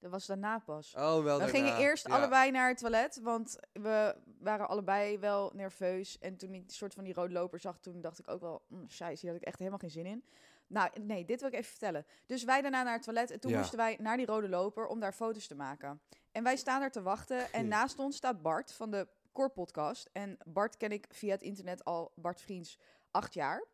Dat 0.00 0.10
was 0.10 0.26
daarna 0.26 0.58
pas. 0.58 0.94
Oh, 0.94 1.22
wel 1.22 1.38
we 1.38 1.48
gingen 1.48 1.76
eerst 1.78 2.06
Ja. 2.08 2.14
allebei 2.14 2.50
naar 2.50 2.68
het 2.68 2.78
toilet, 2.78 3.20
want 3.22 3.58
we 3.72 4.16
waren 4.38 4.68
allebei 4.68 5.18
wel 5.18 5.50
nerveus. 5.54 6.18
En 6.18 6.36
toen 6.36 6.54
ik 6.54 6.62
een 6.64 6.70
soort 6.70 6.94
van 6.94 7.04
die 7.04 7.14
rode 7.14 7.32
loper 7.32 7.58
zag, 7.60 7.78
toen 7.78 8.00
dacht 8.00 8.18
ik 8.18 8.28
ook 8.28 8.40
wel, 8.40 8.62
mm, 8.68 8.88
scheisse, 8.88 9.24
hier 9.24 9.32
had 9.34 9.42
ik 9.42 9.46
echt 9.48 9.58
helemaal 9.58 9.78
geen 9.78 9.90
zin 9.90 10.06
in. 10.06 10.24
Nou, 10.66 10.90
nee, 11.00 11.24
dit 11.24 11.40
wil 11.40 11.48
ik 11.48 11.54
even 11.54 11.70
vertellen. 11.70 12.06
Dus 12.26 12.44
wij 12.44 12.60
daarna 12.62 12.82
naar 12.82 12.92
het 12.92 13.02
toilet 13.02 13.30
en 13.30 13.40
toen 13.40 13.50
Ja. 13.50 13.58
moesten 13.58 13.78
wij 13.78 13.96
naar 14.00 14.16
die 14.16 14.26
rode 14.26 14.48
loper 14.48 14.86
om 14.86 15.00
daar 15.00 15.12
foto's 15.12 15.46
te 15.46 15.54
maken. 15.54 16.00
En 16.32 16.42
wij 16.42 16.56
staan 16.56 16.80
daar 16.80 16.90
te 16.90 17.02
wachten 17.02 17.52
en 17.52 17.68
naast 17.68 17.98
ons 17.98 18.16
staat 18.16 18.42
Bart 18.42 18.72
van 18.72 18.90
de 18.90 19.08
Core 19.32 19.48
Podcast. 19.48 20.08
En 20.12 20.38
Bart 20.44 20.76
ken 20.76 20.92
ik 20.92 21.06
via 21.10 21.30
het 21.32 21.42
internet 21.42 21.84
al, 21.84 22.12
Bart 22.14 22.40
Vriends, 22.40 22.78
acht 23.10 23.34
jaar. 23.34 23.64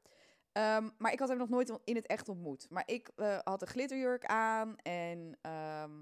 Ehm, 0.55 0.89
maar 0.99 1.13
ik 1.13 1.19
had 1.19 1.29
hem 1.29 1.39
nog 1.39 1.49
nooit 1.49 1.79
in 1.85 1.97
het 1.97 2.07
echt 2.07 2.29
ontmoet. 2.29 2.67
Maar 2.71 2.83
ik 2.87 3.11
eh, 3.17 3.39
had 3.45 3.63
een 3.63 3.69
glitterjurk 3.69 4.25
aan 4.25 4.77
en 4.77 5.39
ehm, 5.41 5.93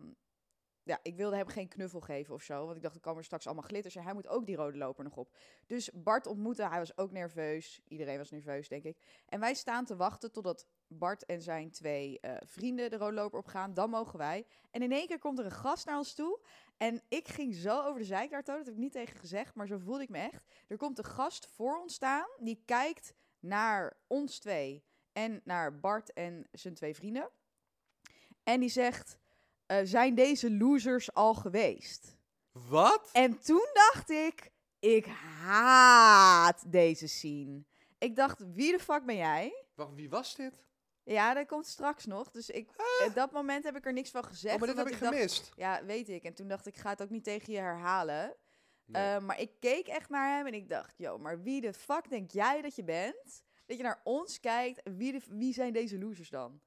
ja, 0.82 0.98
ik 1.02 1.16
wilde 1.16 1.36
hem 1.36 1.46
geen 1.46 1.68
knuffel 1.68 2.00
geven 2.00 2.34
of 2.34 2.42
zo. 2.42 2.64
Want 2.64 2.76
ik 2.76 2.82
dacht, 2.82 2.94
er 2.94 3.00
komen 3.00 3.24
straks 3.24 3.46
allemaal 3.46 3.64
glitters 3.64 3.96
en 3.96 4.02
hij 4.02 4.14
moet 4.14 4.28
ook 4.28 4.46
die 4.46 4.56
rode 4.56 4.78
loper 4.78 5.04
nog 5.04 5.16
op. 5.16 5.36
Dus 5.66 5.90
Bart 5.94 6.26
ontmoette, 6.26 6.68
hij 6.68 6.78
was 6.78 6.96
ook 6.96 7.12
nerveus. 7.12 7.80
Iedereen 7.88 8.18
was 8.18 8.30
nerveus, 8.30 8.68
denk 8.68 8.84
ik. 8.84 8.98
En 9.26 9.40
wij 9.40 9.54
staan 9.54 9.84
te 9.84 9.96
wachten 9.96 10.32
totdat 10.32 10.66
Bart 10.86 11.24
en 11.24 11.42
zijn 11.42 11.70
twee 11.70 12.20
eh, 12.20 12.36
vrienden 12.46 12.90
de 12.90 12.96
rode 12.96 13.14
loper 13.14 13.38
opgaan. 13.38 13.74
Dan 13.74 13.90
mogen 13.90 14.18
wij. 14.18 14.46
En 14.70 14.82
in 14.82 14.92
één 14.92 15.06
keer 15.06 15.18
komt 15.18 15.38
er 15.38 15.44
een 15.44 15.50
gast 15.50 15.86
naar 15.86 15.96
ons 15.96 16.14
toe. 16.14 16.40
En 16.76 17.02
ik 17.08 17.28
ging 17.28 17.54
zo 17.54 17.82
over 17.82 18.00
de 18.00 18.28
Toon. 18.28 18.56
Dat 18.56 18.66
heb 18.66 18.74
ik 18.74 18.76
niet 18.76 18.92
tegen 18.92 19.18
gezegd, 19.18 19.54
maar 19.54 19.66
zo 19.66 19.78
voelde 19.78 20.02
ik 20.02 20.08
me 20.08 20.18
echt. 20.18 20.44
Er 20.66 20.76
komt 20.76 20.98
een 20.98 21.04
gast 21.04 21.46
voor 21.46 21.80
ons 21.80 21.94
staan, 21.94 22.28
die 22.38 22.62
kijkt 22.64 23.14
naar 23.42 23.96
ons 24.06 24.38
twee 24.38 24.84
en 25.12 25.40
naar 25.44 25.78
Bart 25.80 26.12
en 26.12 26.48
zijn 26.52 26.74
twee 26.74 26.94
vrienden. 26.94 27.30
En 28.42 28.60
die 28.60 28.68
zegt, 28.68 29.18
eh, 29.66 29.78
zijn 29.82 30.14
deze 30.14 30.56
losers 30.56 31.14
al 31.14 31.34
geweest? 31.34 32.16
Wat? 32.52 33.08
En 33.12 33.38
toen 33.38 33.68
dacht 33.72 34.10
ik, 34.10 34.50
ik 34.78 35.06
haat 35.40 36.72
deze 36.72 37.06
scene. 37.06 37.64
Ik 37.98 38.16
dacht, 38.16 38.44
wie 38.54 38.72
de 38.72 38.78
fuck 38.78 39.04
ben 39.04 39.16
jij? 39.16 39.64
Wacht, 39.74 39.94
wie 39.94 40.10
was 40.10 40.34
dit? 40.34 40.64
Ja, 41.04 41.34
dat 41.34 41.46
komt 41.46 41.66
straks 41.66 42.06
nog. 42.06 42.30
Dus 42.30 42.50
ik, 42.50 42.68
op 43.06 43.14
dat 43.14 43.32
moment 43.32 43.64
heb 43.64 43.76
ik 43.76 43.86
er 43.86 43.92
niks 43.92 44.10
van 44.10 44.24
gezegd. 44.24 44.54
oh, 44.54 44.60
maar 44.60 44.68
dit 44.68 44.76
heb 44.76 44.86
ik 44.86 45.00
dacht, 45.00 45.14
gemist. 45.14 45.52
ja, 45.56 45.84
weet 45.84 46.08
ik. 46.08 46.22
En 46.22 46.34
toen 46.34 46.48
dacht 46.48 46.66
ik, 46.66 46.74
ik 46.74 46.80
ga 46.80 46.90
het 46.90 47.02
ook 47.02 47.10
niet 47.10 47.24
tegen 47.24 47.52
je 47.52 47.58
herhalen. 47.58 48.36
Nee. 48.86 49.02
Eh, 49.14 49.18
maar 49.20 49.40
ik 49.40 49.50
keek 49.60 49.86
echt 49.86 50.08
naar 50.08 50.36
hem 50.36 50.46
en 50.46 50.54
ik 50.54 50.68
dacht, 50.68 50.94
yo, 50.98 51.18
maar 51.18 51.42
wie 51.42 51.60
de 51.60 51.72
fuck 51.72 52.08
denk 52.10 52.30
jij 52.30 52.62
dat 52.62 52.74
je 52.74 52.84
bent? 52.84 53.42
Dat 53.66 53.76
je 53.76 53.82
naar 53.82 54.00
ons 54.04 54.40
kijkt, 54.40 54.80
wie, 54.84 55.12
de, 55.12 55.20
wie 55.28 55.52
zijn 55.52 55.72
deze 55.72 55.98
losers 55.98 56.30
dan? 56.30 56.60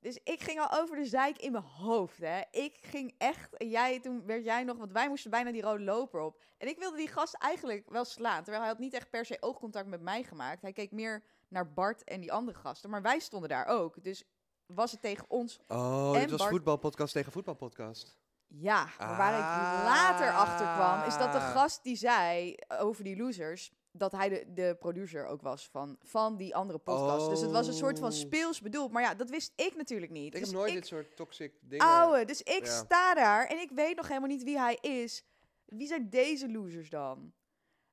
Dus 0.00 0.18
ik 0.24 0.42
ging 0.42 0.60
al 0.60 0.80
over 0.80 0.96
de 0.96 1.04
zeik 1.04 1.38
in 1.38 1.52
mijn 1.52 1.64
hoofd, 1.64 2.18
hè. 2.18 2.40
Ik 2.50 2.78
ging 2.80 3.14
echt, 3.18 3.56
en 3.56 3.68
jij, 3.68 4.00
toen 4.00 4.26
werd 4.26 4.44
jij 4.44 4.64
nog, 4.64 4.76
want 4.76 4.92
wij 4.92 5.08
moesten 5.08 5.30
bijna 5.30 5.52
die 5.52 5.62
rode 5.62 5.84
loper 5.84 6.20
op. 6.20 6.42
En 6.58 6.68
ik 6.68 6.78
wilde 6.78 6.96
die 6.96 7.08
gast 7.08 7.34
eigenlijk 7.34 7.90
wel 7.90 8.04
slaan, 8.04 8.42
terwijl 8.42 8.58
hij 8.62 8.68
had 8.72 8.78
niet 8.78 8.92
echt 8.92 9.10
per 9.10 9.24
se 9.24 9.36
oogcontact 9.40 9.86
met 9.88 10.00
mij 10.00 10.22
gemaakt. 10.22 10.62
Hij 10.62 10.72
keek 10.72 10.90
meer 10.92 11.22
naar 11.48 11.72
Bart 11.72 12.04
en 12.04 12.20
die 12.20 12.32
andere 12.32 12.58
gasten, 12.58 12.90
maar 12.90 13.02
wij 13.02 13.18
stonden 13.18 13.48
daar 13.48 13.66
ook. 13.66 14.02
Dus 14.02 14.24
was 14.66 14.92
het 14.92 15.00
tegen 15.02 15.24
ons 15.28 15.60
oh, 15.68 16.10
en 16.14 16.20
dit 16.20 16.30
was 16.30 16.38
Bart- 16.38 16.50
voetbalpodcast 16.50 17.12
tegen 17.12 17.32
voetbalpodcast. 17.32 18.18
Ja, 18.60 18.88
maar 18.98 19.16
waar 19.16 19.32
ik 19.32 19.84
later 19.84 20.30
achter 20.32 20.66
kwam, 20.74 21.02
is 21.08 21.16
dat 21.18 21.32
de 21.32 21.38
Ah. 21.38 21.50
gast 21.52 21.82
die 21.82 21.96
zei 21.96 22.56
over 22.78 23.04
die 23.04 23.16
losers, 23.16 23.72
dat 23.92 24.12
hij 24.12 24.28
de, 24.28 24.44
de 24.54 24.76
producer 24.78 25.26
ook 25.26 25.42
was 25.42 25.68
van, 25.68 25.96
van 26.02 26.36
die 26.36 26.54
andere 26.56 26.78
podcast. 26.78 27.28
Dus 27.28 27.40
het 27.40 27.50
was 27.50 27.66
een 27.66 27.72
soort 27.72 27.98
van 27.98 28.08
Oh. 28.08 28.14
speels 28.14 28.60
bedoeld. 28.60 28.90
Maar 28.92 29.02
ja, 29.02 29.14
dat 29.14 29.30
wist 29.30 29.52
ik 29.56 29.76
natuurlijk 29.76 30.12
niet. 30.12 30.34
Ik 30.34 30.40
dus 30.40 30.48
heb 30.48 30.58
nooit 30.58 30.68
ik, 30.70 30.74
dit 30.76 30.86
soort 30.86 31.16
toxic 31.16 31.52
dingen. 31.60 31.86
ouwe, 31.86 32.24
dus 32.24 32.42
ik 32.42 32.64
Ja. 32.64 32.72
sta 32.84 33.14
daar 33.14 33.46
en 33.46 33.58
ik 33.60 33.70
weet 33.70 33.96
nog 33.96 34.08
helemaal 34.08 34.28
niet 34.28 34.42
wie 34.44 34.58
hij 34.58 34.78
is. 34.80 35.24
Wie 35.64 35.86
zijn 35.86 36.08
deze 36.10 36.50
losers 36.50 36.90
dan? 36.90 37.32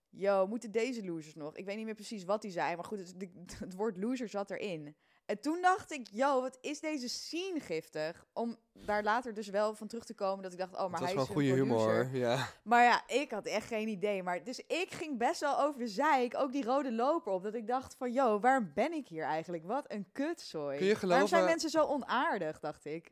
Yo, 0.09 0.47
moeten 0.47 0.71
deze 0.71 1.05
losers 1.05 1.35
nog? 1.35 1.55
Ik 1.55 1.65
weet 1.65 1.75
niet 1.75 1.85
meer 1.85 1.95
precies 1.95 2.23
wat 2.23 2.43
hij 2.43 2.51
zei, 2.51 2.75
maar 2.75 2.85
goed, 2.85 2.97
het, 2.99 3.15
het 3.59 3.75
woord 3.75 3.97
loser 3.97 4.29
zat 4.29 4.51
erin. 4.51 4.95
En 5.31 5.39
toen 5.41 5.61
dacht 5.61 5.91
ik, 5.91 6.07
yo, 6.11 6.41
wat 6.41 6.57
is 6.61 6.79
deze 6.79 7.09
scene 7.09 7.59
giftig? 7.59 8.25
Om 8.33 8.57
daar 8.73 9.03
later 9.03 9.33
dus 9.33 9.47
wel 9.47 9.75
van 9.75 9.87
terug 9.87 10.05
te 10.05 10.13
komen 10.13 10.43
dat 10.43 10.51
ik 10.51 10.57
dacht, 10.57 10.73
oh, 10.75 10.89
maar 10.89 11.01
hij 11.01 11.13
is 11.13 11.21
goede 11.21 11.49
een 11.49 11.67
producer. 11.67 12.05
humor. 12.05 12.15
Ja. 12.19 12.47
Maar 12.63 12.83
ja, 12.83 13.07
ik 13.07 13.31
had 13.31 13.45
echt 13.45 13.67
geen 13.67 13.87
idee. 13.87 14.23
Maar, 14.23 14.43
dus 14.43 14.59
ik 14.59 14.87
ging 14.89 15.17
best 15.17 15.39
wel 15.39 15.59
over 15.59 15.79
de 15.79 15.87
zeik, 15.87 16.37
ook 16.37 16.51
die 16.51 16.63
rode 16.63 16.91
loper 16.91 17.31
op. 17.31 17.43
Dat 17.43 17.53
ik 17.53 17.67
dacht 17.67 17.95
van, 17.95 18.11
yo, 18.13 18.39
waarom 18.39 18.71
ben 18.73 18.93
ik 18.93 19.07
hier 19.07 19.23
eigenlijk? 19.23 19.63
Wat 19.65 19.85
een 19.91 20.07
kutzooi. 20.11 20.77
Kun 20.77 20.87
je 20.87 20.93
Waarom 20.93 21.09
zijn 21.09 21.27
geloven- 21.27 21.49
mensen 21.49 21.69
zo 21.69 21.83
onaardig, 21.85 22.59
dacht 22.59 22.85
ik. 22.85 23.11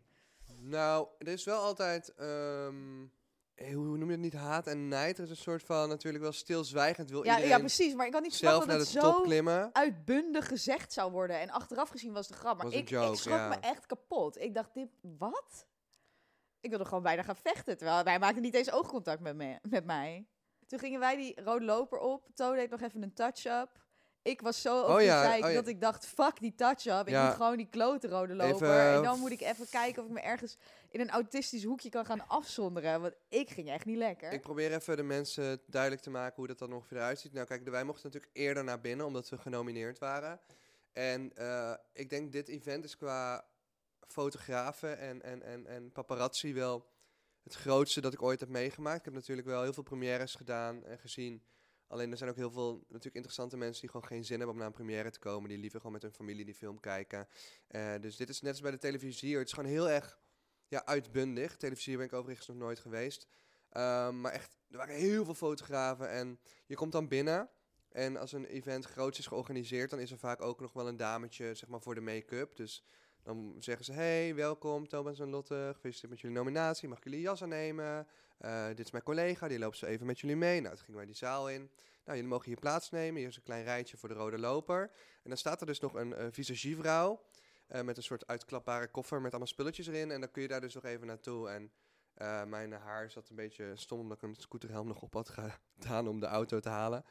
Nou, 0.61 1.07
er 1.17 1.27
is 1.27 1.43
wel 1.43 1.61
altijd. 1.61 2.13
ehm, 2.15 3.01
eh, 3.01 3.07
hoe 3.67 3.97
noem 3.97 4.05
je 4.05 4.11
het 4.11 4.19
niet, 4.19 4.33
haat 4.33 4.67
en 4.67 4.87
nijd. 4.87 5.17
Er 5.17 5.23
is 5.23 5.29
een 5.29 5.35
soort 5.35 5.63
van 5.63 5.89
natuurlijk 5.89 6.23
wel 6.23 6.31
stilzwijgend 6.31 7.09
wil 7.09 7.23
Ja, 7.23 7.29
iedereen 7.29 7.49
ja, 7.49 7.59
precies. 7.59 7.93
Maar 7.93 8.07
ik 8.07 8.13
had 8.13 8.21
niet 8.21 8.35
zelf 8.35 8.65
dat 8.65 8.79
het 8.79 8.87
zo 8.87 9.21
klimmen. 9.21 9.69
uitbundig 9.73 10.47
gezegd 10.47 10.93
zou 10.93 11.11
worden. 11.11 11.39
En 11.39 11.49
achteraf 11.49 11.89
gezien 11.89 12.13
was 12.13 12.27
de 12.27 12.33
grap. 12.33 12.63
Maar 12.63 12.73
ik, 12.73 12.89
joke, 12.89 13.11
ik 13.11 13.17
schrok 13.19 13.37
ja. 13.37 13.47
me 13.47 13.55
echt 13.55 13.85
kapot. 13.85 14.37
Ik 14.37 14.53
dacht, 14.53 14.73
dit, 14.73 14.89
wat? 15.01 15.67
Ik 16.59 16.69
wilde 16.69 16.85
gewoon 16.85 17.03
bijna 17.03 17.23
gaan 17.23 17.35
vechten. 17.35 17.77
Terwijl 17.77 18.03
wij 18.03 18.19
maakten 18.19 18.41
niet 18.41 18.55
eens 18.55 18.71
oogcontact 18.71 19.21
met, 19.21 19.35
me, 19.35 19.59
met 19.69 19.85
mij. 19.85 20.27
Toen 20.65 20.79
gingen 20.79 20.99
wij 20.99 21.15
die 21.15 21.41
rode 21.41 21.65
loper 21.65 21.99
op. 21.99 22.27
Toon 22.33 22.55
deed 22.55 22.69
nog 22.69 22.81
even 22.81 23.03
een 23.03 23.13
touch-up. 23.13 23.69
Ik 24.21 24.41
was 24.41 24.61
zo 24.61 24.81
op 24.81 24.89
Oh 24.89 25.01
ja, 25.01 25.33
oh 25.33 25.39
ja. 25.39 25.53
dat 25.53 25.67
ik 25.67 25.81
dacht, 25.81 26.05
fuck 26.05 26.39
die 26.39 26.55
touch-up. 26.55 27.07
Ik 27.07 27.21
moet 27.21 27.33
gewoon 27.33 27.57
die 27.57 27.69
klote 27.69 28.07
rode 28.07 28.35
loper. 28.35 28.53
Even, 28.55 28.93
en 28.93 29.03
dan 29.03 29.19
moet 29.19 29.31
ik 29.31 29.41
even 29.41 29.69
kijken 29.69 30.01
of 30.01 30.07
ik 30.07 30.13
me 30.13 30.21
ergens 30.21 30.57
in 30.89 30.99
een 30.99 31.09
autistisch 31.09 31.63
hoekje 31.63 31.89
kan 31.89 32.05
gaan 32.05 32.27
afzonderen. 32.27 33.01
Want 33.01 33.13
ik 33.29 33.49
ging 33.49 33.69
echt 33.69 33.85
niet 33.85 33.97
lekker. 33.97 34.31
Ik 34.31 34.41
probeer 34.41 34.73
even 34.73 34.97
de 34.97 35.03
mensen 35.03 35.61
duidelijk 35.65 36.01
te 36.01 36.09
maken 36.09 36.35
hoe 36.35 36.47
dat 36.47 36.59
dan 36.59 36.73
ongeveer 36.73 36.97
eruit 36.97 37.19
ziet. 37.19 37.33
Nou 37.33 37.45
kijk, 37.45 37.69
wij 37.69 37.83
mochten 37.83 38.05
natuurlijk 38.05 38.37
eerder 38.37 38.63
naar 38.63 38.81
binnen, 38.81 39.05
omdat 39.05 39.29
we 39.29 39.37
genomineerd 39.37 39.99
waren. 39.99 40.39
En 40.91 41.35
eh, 41.35 41.73
ik 41.93 42.09
denk 42.09 42.31
dit 42.31 42.47
event 42.47 42.83
is 42.83 42.97
qua 42.97 43.45
fotografen 44.07 44.97
en, 44.97 45.21
en, 45.21 45.41
en, 45.43 45.67
en 45.67 45.91
paparazzi 45.91 46.53
wel 46.53 46.87
het 47.43 47.53
grootste 47.53 48.01
dat 48.01 48.13
ik 48.13 48.21
ooit 48.21 48.39
heb 48.39 48.49
meegemaakt. 48.49 48.99
Ik 48.99 49.05
heb 49.05 49.13
natuurlijk 49.13 49.47
wel 49.47 49.61
heel 49.61 49.73
veel 49.73 49.83
premières 49.83 50.35
gedaan 50.35 50.85
en 50.85 50.99
gezien. 50.99 51.43
Alleen 51.87 52.11
er 52.11 52.17
zijn 52.17 52.29
ook 52.29 52.35
heel 52.35 52.51
veel 52.51 52.73
natuurlijk 52.73 53.15
interessante 53.15 53.57
mensen 53.57 53.81
die 53.81 53.89
gewoon 53.89 54.07
geen 54.07 54.25
zin 54.25 54.37
hebben 54.37 54.53
om 54.53 54.57
naar 54.57 54.67
een 54.67 54.73
première 54.73 55.09
te 55.09 55.19
komen. 55.19 55.49
Die 55.49 55.57
liever 55.57 55.79
gewoon 55.79 55.93
met 55.93 56.01
hun 56.01 56.13
familie 56.13 56.45
die 56.45 56.55
film 56.55 56.79
kijken. 56.79 57.27
Eh, 57.67 57.93
dus 58.01 58.15
dit 58.15 58.29
is 58.29 58.41
net 58.41 58.51
als 58.51 58.61
bij 58.61 58.71
de 58.71 58.77
televisie. 58.77 59.37
Het 59.37 59.47
is 59.47 59.53
gewoon 59.53 59.69
heel 59.69 59.89
erg 59.89 60.19
ja, 60.69 60.85
uitbundig. 60.85 61.57
Televisie 61.57 61.97
ben 61.97 62.05
ik 62.05 62.13
overigens 62.13 62.47
nog 62.47 62.57
nooit 62.57 62.79
geweest. 62.79 63.27
Ehm, 63.69 64.21
maar 64.21 64.31
echt, 64.31 64.57
er 64.69 64.77
waren 64.77 64.95
heel 64.95 65.25
veel 65.25 65.33
fotografen. 65.33 66.09
En 66.09 66.39
je 66.65 66.75
komt 66.75 66.91
dan 66.91 67.07
binnen. 67.07 67.49
En 67.89 68.17
als 68.17 68.31
een 68.31 68.45
event 68.45 68.85
groots 68.85 69.19
is 69.19 69.27
georganiseerd, 69.27 69.89
dan 69.89 69.99
is 69.99 70.11
er 70.11 70.17
vaak 70.17 70.41
ook 70.41 70.59
nog 70.59 70.73
wel 70.73 70.87
een 70.87 70.97
dametje 70.97 71.55
zeg 71.55 71.69
maar, 71.69 71.81
voor 71.81 71.95
de 71.95 72.01
make-up. 72.01 72.55
Dus 72.55 72.83
dan 73.23 73.55
zeggen 73.59 73.85
ze, 73.85 73.91
hey, 73.91 74.35
welkom 74.35 74.87
Thomas 74.87 75.19
en 75.19 75.29
Lotte, 75.29 75.71
gefeliciteerd 75.73 76.11
met 76.11 76.21
jullie 76.21 76.37
nominatie. 76.37 76.89
Mag 76.89 76.97
ik 76.97 77.03
jullie 77.03 77.21
jas 77.21 77.43
aannemen? 77.43 78.07
Eh, 78.37 78.67
dit 78.67 78.79
is 78.79 78.91
mijn 78.91 79.03
collega, 79.03 79.47
die 79.47 79.59
loopt 79.59 79.77
zo 79.77 79.85
even 79.85 80.05
met 80.05 80.19
jullie 80.19 80.35
mee. 80.35 80.61
Nou, 80.61 80.75
toen 80.75 80.83
gingen 80.83 80.97
wij 80.97 81.05
die 81.05 81.15
zaal 81.15 81.49
in. 81.49 81.71
Nou, 82.05 82.17
jullie 82.17 82.33
mogen 82.33 82.45
hier 82.45 82.59
plaatsnemen. 82.59 83.19
Hier 83.19 83.27
is 83.27 83.35
een 83.35 83.43
klein 83.43 83.63
rijtje 83.63 83.97
voor 83.97 84.09
de 84.09 84.15
rode 84.15 84.37
loper. 84.37 84.91
En 85.23 85.29
dan 85.29 85.37
staat 85.37 85.61
er 85.61 85.67
dus 85.67 85.79
nog 85.79 85.93
een 85.93 86.13
eh 86.13 86.27
visagievrouw 86.31 87.21
eh, 87.69 87.81
met 87.81 87.97
een 87.97 88.03
soort 88.03 88.27
uitklapbare 88.27 88.87
koffer 88.87 89.21
met 89.21 89.29
allemaal 89.31 89.47
spulletjes 89.47 89.87
erin. 89.87 90.11
En 90.11 90.19
dan 90.19 90.31
kun 90.31 90.41
je 90.41 90.47
daar 90.47 90.61
dus 90.61 90.73
nog 90.73 90.83
even 90.85 91.07
naartoe. 91.07 91.49
En 91.49 91.71
eh, 92.13 92.43
mijn 92.43 92.71
haar 92.71 93.09
zat 93.11 93.29
een 93.29 93.35
beetje 93.35 93.71
stom 93.75 93.99
omdat 93.99 94.17
ik 94.17 94.23
een 94.23 94.35
scooterhelm 94.35 94.87
nog 94.87 95.01
op 95.01 95.13
had 95.13 95.29
gedaan 95.29 96.07
om 96.07 96.19
de 96.19 96.25
auto 96.25 96.59
te 96.59 96.69
halen. 96.69 97.05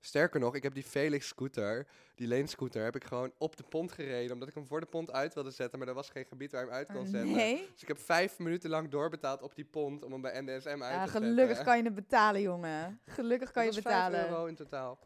Sterker 0.00 0.40
nog, 0.40 0.54
ik 0.54 0.62
heb 0.62 0.74
die 0.74 0.82
Felix 0.82 1.26
scooter, 1.28 1.86
die 2.14 2.28
lane 2.28 2.46
scooter, 2.46 2.84
heb 2.84 2.96
ik 2.96 3.04
gewoon 3.04 3.32
op 3.38 3.56
de 3.56 3.62
pont 3.62 3.92
gereden. 3.92 4.32
Omdat 4.32 4.48
ik 4.48 4.54
hem 4.54 4.66
voor 4.66 4.80
de 4.80 4.86
pont 4.86 5.10
uit 5.12 5.34
wilde 5.34 5.50
zetten, 5.50 5.78
maar 5.78 5.88
er 5.88 5.94
was 5.94 6.10
geen 6.10 6.24
gebied 6.24 6.52
waar 6.52 6.60
je 6.60 6.66
hem 6.66 6.76
uit 6.76 6.86
kon 6.86 6.96
Oh, 6.96 7.06
zetten. 7.06 7.30
nee. 7.32 7.68
Dus 7.72 7.82
ik 7.82 7.88
heb 7.88 7.98
vijf 7.98 8.38
minuten 8.38 8.70
lang 8.70 8.88
doorbetaald 8.90 9.42
op 9.42 9.54
die 9.54 9.64
pont 9.64 10.04
om 10.04 10.12
hem 10.12 10.20
bij 10.20 10.40
NDSM 10.40 10.68
uit 10.68 10.78
te 10.78 10.84
Ja, 10.84 11.04
zetten. 11.06 11.22
gelukkig 11.22 11.62
kan 11.62 11.76
je 11.76 11.82
het 11.84 11.94
betalen, 11.94 12.40
jongen. 12.40 13.00
Gelukkig 13.06 13.50
kan 13.50 13.64
je 13.64 13.70
was 13.72 13.80
5 13.80 13.94
betalen. 13.94 14.28
euro 14.28 14.46
in 14.46 14.54
totaal. 14.54 14.98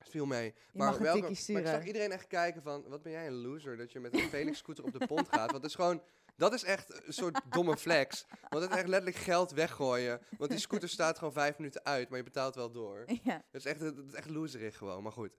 Het 0.00 0.08
viel 0.08 0.26
mee. 0.26 0.44
Je 0.44 0.78
mag 0.78 0.98
welke- 0.98 1.20
maar 1.52 1.62
ik 1.62 1.66
zag 1.78 1.84
iedereen 1.86 2.12
echt 2.12 2.26
kijken 2.26 2.62
van, 2.62 2.84
wat 2.88 3.02
ben 3.02 3.12
jij 3.12 3.26
een 3.26 3.40
loser 3.40 3.76
dat 3.76 3.92
je 3.92 4.00
met 4.00 4.14
een 4.14 4.20
Felix 4.28 4.58
scooter 4.58 4.84
op 4.84 4.92
de 4.98 5.06
pont 5.06 5.28
gaat. 5.28 5.50
Want 5.50 5.62
het 5.62 5.64
is 5.64 5.74
gewoon, 5.74 6.02
dat 6.36 6.52
is 6.52 6.64
echt 6.64 7.06
een 7.06 7.12
soort 7.12 7.40
domme 7.50 7.76
flex. 7.76 8.26
Want 8.48 8.62
het 8.62 8.72
is 8.72 8.78
echt 8.78 8.88
letterlijk 8.88 9.22
geld 9.24 9.50
weggooien. 9.50 10.20
Want 10.38 10.50
die 10.50 10.60
scooter 10.60 10.88
staat 10.88 11.18
gewoon 11.18 11.32
vijf 11.32 11.58
minuten 11.58 11.84
uit, 11.84 12.08
maar 12.08 12.18
je 12.18 12.24
betaalt 12.24 12.54
wel 12.54 12.70
door. 12.70 13.04
Ja. 13.22 13.42
Dat 13.50 13.60
is 13.60 13.64
echt, 13.64 13.80
dat 13.80 13.98
is 14.06 14.12
echt 14.14 14.30
loserig 14.30 14.76
gewoon, 14.76 15.02
maar 15.02 15.12
goed. 15.12 15.36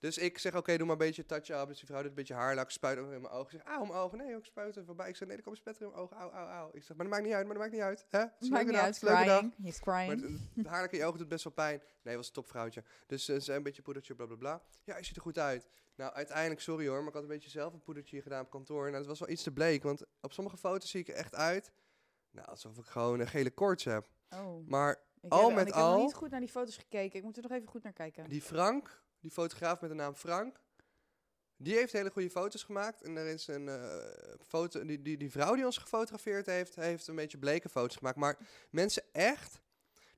Dus 0.00 0.18
ik 0.18 0.38
zeg, 0.38 0.56
oké, 0.56 0.76
doe 0.76 0.86
maar 0.86 0.96
een 0.96 1.06
beetje 1.06 1.26
touch-up. 1.26 1.66
Dus 1.68 1.76
die 1.78 1.86
vrouw 1.86 2.00
doet 2.00 2.08
een 2.08 2.14
beetje 2.14 2.34
haarlak, 2.34 2.70
spuit 2.70 2.98
ook 2.98 3.04
in 3.12 3.20
mijn 3.20 3.32
ogen. 3.32 3.44
Ik 3.54 3.60
zeg, 3.64 3.74
auw, 3.74 3.84
mijn 3.84 3.98
ogen. 3.98 4.18
Nee, 4.18 4.36
ook 4.36 4.44
spuiten 4.44 4.84
voorbij. 4.84 5.08
Ik 5.08 5.16
zeg, 5.16 5.28
nee, 5.28 5.36
er 5.36 5.42
komt 5.42 5.54
een 5.56 5.60
spetter 5.62 5.82
in 5.82 5.88
mijn 5.90 6.00
ogen. 6.02 6.16
Auw, 6.16 6.30
auw, 6.30 6.46
auw. 6.48 6.68
Ik 6.72 6.82
zeg, 6.82 6.96
maar 6.96 7.06
dat 7.06 7.14
maakt 7.14 7.24
niet 7.26 7.34
uit, 7.34 7.44
maar 7.46 7.54
dat 7.54 7.62
maakt 7.62 7.74
niet 7.74 7.82
uit. 7.82 8.06
Hè? 8.08 8.18
Maakt 8.18 8.64
niet 8.64 8.74
dag, 8.74 8.82
uit, 8.84 9.00
dag. 9.00 9.22
crying. 9.24 9.54
He's 9.62 9.80
Maar 9.84 10.06
crying. 10.06 10.22
het, 10.22 10.40
het 10.56 10.66
haarlijk 10.66 10.92
in 10.92 10.98
je 10.98 11.04
ogen 11.04 11.18
doet 11.18 11.28
best 11.28 11.44
wel 11.44 11.52
pijn. 11.52 11.82
Nee, 12.02 12.16
was 12.16 12.26
een 12.26 12.32
topvrouwtje. 12.32 12.84
Dus 13.06 13.28
eh, 13.28 13.34
ze 13.34 13.40
zei 13.40 13.56
een 13.56 13.62
beetje 13.62 13.82
poedertje, 13.82 14.14
bla 14.14 14.26
bla 14.26 14.36
bla. 14.36 14.62
Ja, 14.84 14.96
je 14.96 15.04
ziet 15.04 15.16
er 15.16 15.22
goed 15.22 15.38
uit. 15.38 15.66
Nou, 15.96 16.12
uiteindelijk, 16.12 16.60
sorry 16.60 16.88
hoor, 16.88 16.98
maar 16.98 17.08
ik 17.08 17.14
had 17.14 17.22
een 17.22 17.28
beetje 17.28 17.50
zelf 17.50 17.72
een 17.72 17.82
poedertje 17.82 18.22
gedaan 18.22 18.44
op 18.44 18.50
kantoor. 18.50 18.82
Nou, 18.84 18.96
dat 18.96 19.06
was 19.06 19.18
wel 19.18 19.28
iets 19.28 19.42
te 19.42 19.52
bleek, 19.52 19.82
want 19.82 20.04
op 20.20 20.32
sommige 20.32 20.56
foto's 20.56 20.90
zie 20.90 21.00
ik 21.00 21.08
er 21.08 21.14
echt 21.14 21.34
uit. 21.34 21.72
Nou, 22.30 22.46
alsof 22.48 22.78
ik 22.78 22.84
gewoon 22.84 23.20
een 23.20 23.26
gele 23.28 23.50
koorts 23.50 23.84
heb. 23.84 24.08
Oh. 24.30 24.66
Maar 24.68 25.02
Ik 25.20 25.32
al 25.32 25.46
heb, 25.46 25.56
met 25.56 25.68
ik 25.68 25.74
heb 25.74 25.82
al- 25.82 25.92
nog 25.94 26.02
niet 26.02 26.14
goed 26.14 26.30
naar 26.30 26.40
die 26.40 26.48
foto's 26.48 26.76
gekeken. 26.76 27.18
Ik 27.18 27.24
moet 27.24 27.36
er 27.36 27.42
nog 27.42 27.52
even 27.52 27.68
goed 27.68 27.82
naar 27.82 27.92
kijken. 27.92 28.28
die 28.28 28.42
Frank, 28.42 29.02
die 29.20 29.30
fotograaf 29.30 29.80
met 29.80 29.90
de 29.90 29.96
naam 29.96 30.14
Frank, 30.14 30.60
die 31.56 31.74
heeft 31.74 31.92
hele 31.92 32.10
goede 32.10 32.30
foto's 32.30 32.62
gemaakt. 32.62 33.02
En 33.02 33.16
er 33.16 33.26
is 33.26 33.46
een 33.46 33.68
eh, 33.68 33.96
foto, 34.46 34.84
die, 34.84 35.02
die, 35.02 35.16
die 35.16 35.30
vrouw 35.30 35.54
die 35.54 35.64
ons 35.64 35.78
gefotografeerd 35.78 36.46
heeft, 36.46 36.74
heeft 36.74 37.06
een 37.06 37.14
beetje 37.16 37.38
bleke 37.38 37.68
foto's 37.68 37.96
gemaakt. 37.96 38.16
Maar 38.16 38.38
mensen 38.70 39.02
echt, 39.12 39.60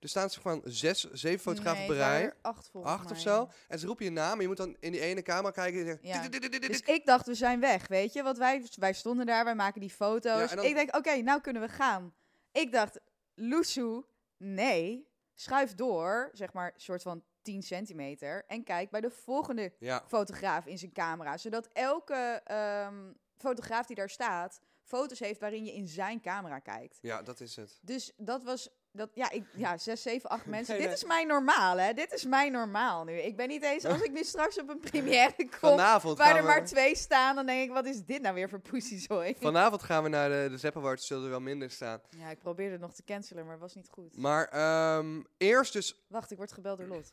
er 0.01 0.09
staan 0.09 0.31
ze 0.31 0.41
van 0.41 0.61
zes, 0.65 1.11
zeven 1.13 1.41
fotografen 1.41 1.97
nee, 1.97 2.31
acht 2.43 2.69
volgens 2.69 2.93
acht 2.95 3.11
of 3.11 3.19
zo. 3.21 3.49
En 3.69 3.79
ze 3.79 3.87
roepen 3.87 4.05
je 4.05 4.11
naam. 4.11 4.35
En 4.35 4.41
je 4.41 4.47
moet 4.49 4.57
dan 4.57 4.77
in 4.81 4.93
die 4.93 5.01
ene 5.01 5.23
camera 5.23 5.51
kijken. 5.51 5.89
En 5.89 5.99
Ja. 6.03 6.21
dit, 6.23 6.33
dit, 6.33 6.43
dit, 6.43 6.53
dit, 6.53 6.61
dit, 6.61 6.71
Dus 6.71 6.81
ik 6.95 7.07
dacht, 7.07 7.27
we 7.27 7.35
zijn 7.35 7.61
weg, 7.61 7.89
weet 7.89 8.13
je? 8.13 8.23
Want 8.23 8.39
wij, 8.39 8.67
wij 8.75 8.93
stonden 8.93 9.27
daar, 9.27 9.45
wij 9.45 9.55
maken 9.55 9.81
die 9.81 9.91
foto's. 9.91 10.39
Ja, 10.41 10.49
en 10.51 10.57
dan- 10.57 10.65
Ik 10.65 10.75
denk, 10.75 10.97
oké, 10.97 11.17
nou 11.17 11.41
kunnen 11.41 11.63
we 11.63 11.69
gaan. 11.69 12.15
Ik 12.53 12.73
dacht, 12.73 13.01
Loesoe, 13.35 14.05
nee, 14.37 15.09
schuif 15.35 15.75
door, 15.75 16.31
zeg 16.33 16.53
maar, 16.53 16.73
soort 16.77 17.03
van 17.03 17.25
10 17.43 17.63
centimeter. 17.63 18.45
En 18.47 18.65
kijk 18.65 18.91
bij 18.91 19.01
de 19.01 19.11
volgende 19.11 19.73
Ja, 19.79 20.05
fotograaf 20.07 20.67
in 20.67 20.79
zijn 20.79 20.93
camera. 20.93 21.37
Zodat 21.37 21.69
elke 21.73 22.41
ehm, 22.45 23.13
fotograaf 23.37 23.87
die 23.87 23.97
daar 23.97 24.11
staat, 24.11 24.61
foto's 24.83 25.19
heeft 25.19 25.41
waarin 25.41 25.65
je 25.65 25.73
in 25.73 25.89
zijn 25.89 26.21
camera 26.21 26.59
kijkt. 26.59 26.99
ja, 27.01 27.23
dat 27.23 27.41
is 27.41 27.57
het. 27.57 27.79
Dus 27.83 28.13
dat 28.17 28.45
was, 28.45 28.69
dat, 28.93 29.11
ja, 29.15 29.31
ik, 29.31 29.45
ja, 29.57 29.79
zes, 29.79 30.03
zeven, 30.03 30.31
acht 30.31 30.47
mensen. 30.57 30.73
Nee, 30.73 30.81
Dit 30.81 30.91
nee. 30.91 30.97
is 31.03 31.05
mijn 31.05 31.27
normaal, 31.27 31.79
hè? 31.79 31.93
Dit 31.93 32.13
is 32.13 32.25
mijn 32.25 32.53
normaal 32.53 33.05
nu. 33.05 33.13
Ik 33.13 33.37
ben 33.37 33.49
niet 33.49 33.63
eens, 33.63 33.85
als 33.85 34.03
ik 34.03 34.13
nu 34.13 34.25
straks 34.25 34.61
op 34.61 34.69
een 34.69 34.81
première 34.91 35.35
kom, 35.37 35.49
Vanavond 35.71 36.19
waar 36.19 36.37
er 36.37 36.45
maar 36.45 36.63
we, 36.63 36.67
twee 36.69 36.97
staan, 36.97 37.35
dan 37.35 37.47
denk 37.47 37.63
ik, 37.63 37.71
wat 37.71 37.87
is 37.87 38.05
dit 38.05 38.23
nou 38.23 38.35
weer 38.35 38.49
voor 38.49 38.61
poesiezooi? 38.61 39.35
vanavond 39.41 39.83
gaan 39.83 40.03
we 40.03 40.09
naar 40.09 40.29
de, 40.29 40.47
de 40.51 40.59
Zepp 40.59 40.77
Awards. 40.77 41.07
Zullen 41.07 41.25
er 41.25 41.31
wel 41.31 41.41
minder 41.41 41.71
staan. 41.71 42.01
Ja, 42.11 42.31
ik 42.31 42.39
probeerde 42.39 42.73
het 42.73 42.81
nog 42.81 42.95
te 42.95 43.05
cancelen, 43.05 43.43
maar 43.43 43.53
het 43.53 43.63
was 43.63 43.75
niet 43.75 43.89
goed. 43.89 44.17
Maar 44.17 44.49
ehm, 44.49 45.23
eerst 45.37 45.73
dus... 45.73 46.05
Wacht, 46.09 46.31
ik 46.31 46.37
word 46.37 46.53
gebeld 46.53 46.79
door 46.79 46.87
Lot. 46.87 47.13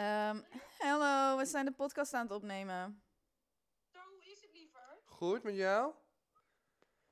Ehm 0.00 0.40
hallo, 0.78 1.36
we 1.36 1.44
zijn 1.44 1.64
de 1.64 1.72
podcast 1.72 2.14
aan 2.14 2.22
het 2.22 2.32
opnemen. 2.32 3.02
Zo, 3.92 3.98
hoe 3.98 4.24
is 4.24 4.40
het 4.40 4.52
liever? 4.52 4.98
Goed 5.04 5.42
met 5.42 5.54
jou? 5.54 5.94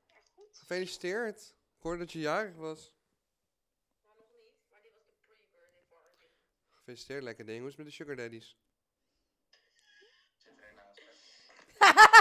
Ja, 0.08 0.20
goed. 0.34 0.58
Gefeliciteerd. 0.58 1.54
Ik 1.76 1.82
hoorde 1.82 1.98
dat 1.98 2.12
je 2.12 2.18
jarig 2.18 2.54
was. 2.54 2.92
Nou, 4.04 4.18
nog 4.18 4.32
niet, 4.32 4.70
maar 4.70 4.82
dit 4.82 4.94
was 4.94 5.06
de 5.06 5.12
pre-birthday 5.26 5.82
party. 5.88 6.26
Gefeliciteerd, 6.70 7.22
lekker 7.22 7.46
ding. 7.46 7.58
Hoe 7.58 7.68
is 7.68 7.76
het 7.76 7.84
met 7.84 7.92
de 7.92 8.02
sugar 8.02 8.16
daddies? 8.16 8.56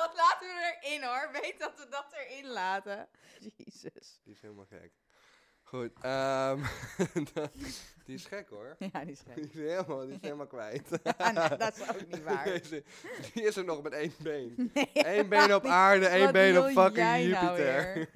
dat 0.00 0.14
laten 0.14 0.48
we 0.48 0.78
erin 0.80 1.02
hoor. 1.02 1.30
Weet 1.32 1.58
dat 1.58 1.78
we 1.78 1.88
dat 1.88 2.12
erin 2.12 2.46
laten. 2.46 3.08
Jezus. 3.56 4.20
Die 4.24 4.34
is 4.34 4.40
helemaal 4.40 4.66
gek. 4.66 4.92
Goed, 5.70 5.92
ehm, 6.00 6.62
die 8.06 8.14
is 8.14 8.24
gek 8.26 8.48
hoor. 8.48 8.76
Ja, 8.92 9.04
die 9.04 9.12
is 9.12 9.20
Die 9.24 9.32
gek. 9.34 9.44
is 9.44 9.52
helemaal, 9.52 10.06
die 10.06 10.14
is 10.14 10.20
helemaal 10.20 10.46
kwijt. 10.46 10.88
Ja, 11.18 11.30
nee, 11.30 11.56
dat 11.58 11.76
is 11.76 11.88
ook 11.88 12.06
niet 12.06 12.22
waar. 12.22 12.44
Deze- 12.50 12.84
die 13.34 13.42
is 13.42 13.56
er 13.56 13.64
nog 13.64 13.82
met 13.82 13.92
één 13.92 14.12
been. 14.22 14.70
Nee, 14.74 14.90
Eén 14.92 15.28
been 15.28 15.54
op 15.54 15.64
aarde, 15.64 16.06
één 16.06 16.22
Wat 16.22 16.32
been 16.32 16.58
op 16.58 16.64
fucking 16.66 17.30
nou 17.30 17.60
Jupiter. 17.60 18.08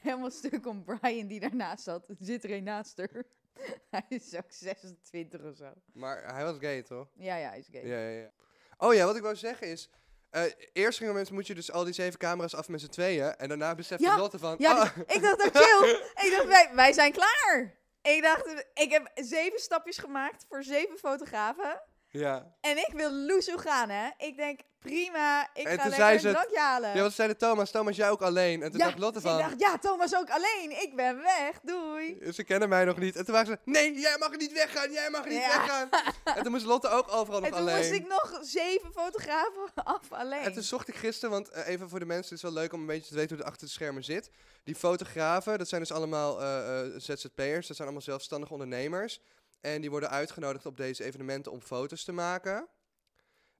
Helemaal 0.00 0.30
stuk 0.30 0.66
om 0.66 0.84
Brian 0.84 1.26
die 1.26 1.40
daarnaast 1.40 1.84
zat. 1.84 2.06
Zit 2.20 2.44
er 2.44 2.50
een 2.50 2.64
naast 2.64 2.98
haar. 2.98 3.24
Hij 3.90 4.04
is 4.08 4.34
ook 4.36 4.50
26 4.50 5.42
of 5.42 5.56
zo. 5.56 5.72
maar 5.92 6.34
hij 6.34 6.44
was 6.44 6.56
gay 6.58 6.82
toch? 6.82 7.08
Ja, 7.14 7.36
ja, 7.36 7.48
hij 7.48 7.58
is 7.58 7.68
gay. 7.72 7.86
Ja, 7.86 7.98
ja, 7.98 8.20
ja. 8.20 8.30
Oh 8.78 8.94
ja, 8.94 9.04
wat 9.04 9.16
ik 9.16 9.22
wou 9.22 9.36
zeggen 9.36 9.66
is... 9.66 9.90
eh, 10.30 10.42
eerst 10.72 10.98
gingen 10.98 11.14
mensen, 11.14 11.34
moet 11.34 11.46
je 11.46 11.54
dus 11.54 11.72
al 11.72 11.84
die 11.84 11.94
zeven 11.94 12.18
camera's 12.18 12.54
af 12.54 12.68
met 12.68 12.80
z'n 12.80 12.88
tweeën. 12.88 13.36
En 13.36 13.48
daarna 13.48 13.74
besefte 13.74 14.04
Ja, 14.04 14.16
Lotte 14.16 14.38
van... 14.38 14.54
Ja, 14.58 14.72
ah, 14.72 14.96
ik 15.06 15.22
dacht 15.22 15.44
ook 15.44 15.56
chill. 15.56 15.90
ik 16.24 16.30
dacht, 16.36 16.46
wij, 16.46 16.70
wij 16.74 16.92
zijn 16.92 17.12
klaar. 17.12 17.76
Ik 18.02 18.22
dacht, 18.22 18.64
ik 18.74 18.90
heb 18.90 19.10
zeven 19.14 19.60
stapjes 19.60 19.98
gemaakt 19.98 20.44
voor 20.48 20.62
zeven 20.62 20.98
fotografen. 20.98 21.80
Ja. 22.10 22.54
En 22.60 22.76
ik 22.76 22.90
wil 22.92 23.12
loesoe 23.12 23.58
gaan, 23.58 23.88
hè. 23.90 24.08
Ik 24.16 24.36
denk, 24.36 24.60
prima, 24.78 25.48
ik 25.54 25.66
En 25.66 25.78
ga 25.78 25.88
lekker 25.88 26.12
een 26.12 26.20
ze 26.20 26.30
drankje 26.30 26.58
halen. 26.58 26.94
ja, 26.96 27.02
wat 27.02 27.12
zei 27.12 27.28
de 27.28 27.36
Thomas? 27.36 27.70
Thomas, 27.70 27.96
jij 27.96 28.10
ook 28.10 28.22
alleen? 28.22 28.62
En 28.62 28.70
toen 28.70 28.78
Ja, 28.80 28.86
dacht 28.86 28.98
Lotte 28.98 29.18
ik 29.18 29.24
van... 29.24 29.38
dacht, 29.38 29.60
ja, 29.60 29.78
Thomas 29.78 30.14
ook 30.16 30.30
alleen. 30.30 30.70
Ik 30.82 30.92
ben 30.96 31.22
weg, 31.22 31.60
doei. 31.62 32.32
Ze 32.32 32.44
kennen 32.44 32.68
mij 32.68 32.84
nog 32.84 32.98
niet. 32.98 33.16
En 33.16 33.24
toen 33.24 33.34
waren 33.34 33.46
ze, 33.64 33.70
nee, 33.70 33.98
jij 34.00 34.16
mag 34.18 34.36
niet 34.36 34.52
weggaan, 34.52 34.92
jij 34.92 35.10
mag 35.10 35.24
niet 35.24 35.32
Ja. 35.38 35.48
weggaan. 35.48 35.88
En 36.24 36.42
toen 36.42 36.52
moest 36.52 36.64
Lotte 36.64 36.88
ook 36.88 37.12
overal 37.12 37.40
nog 37.40 37.48
En 37.48 37.54
toen 37.56 37.60
alleen. 37.60 37.76
moest 37.76 37.90
ik 37.92 38.08
nog 38.08 38.38
zeven 38.42 38.92
fotografen 38.92 39.72
af 39.84 40.12
alleen. 40.12 40.40
En 40.42 40.52
toen 40.52 40.62
zocht 40.62 40.88
ik 40.88 40.94
gisteren, 40.96 41.30
want 41.30 41.48
eh, 41.48 41.66
even 41.68 41.88
voor 41.88 41.98
de 41.98 42.06
mensen, 42.06 42.24
het 42.34 42.44
is 42.44 42.50
wel 42.52 42.62
leuk 42.62 42.72
om 42.72 42.80
een 42.80 42.86
beetje 42.86 43.08
te 43.08 43.14
weten 43.14 43.28
hoe 43.28 43.38
het 43.38 43.46
achter 43.52 43.66
de 43.66 43.72
schermen 43.72 44.04
zit. 44.04 44.30
Die 44.64 44.74
fotografen, 44.74 45.58
dat 45.58 45.68
zijn 45.68 45.80
dus 45.80 45.92
allemaal 45.92 46.40
eh, 46.40 46.80
eh, 46.80 46.92
ZZP'ers, 46.96 47.66
dat 47.66 47.76
zijn 47.76 47.88
allemaal 47.88 48.00
zelfstandige 48.06 48.52
ondernemers. 48.52 49.20
En 49.60 49.80
die 49.80 49.90
worden 49.90 50.10
uitgenodigd 50.10 50.66
op 50.66 50.76
deze 50.76 51.04
evenementen 51.04 51.52
om 51.52 51.60
foto's 51.60 52.04
te 52.04 52.12
maken. 52.12 52.68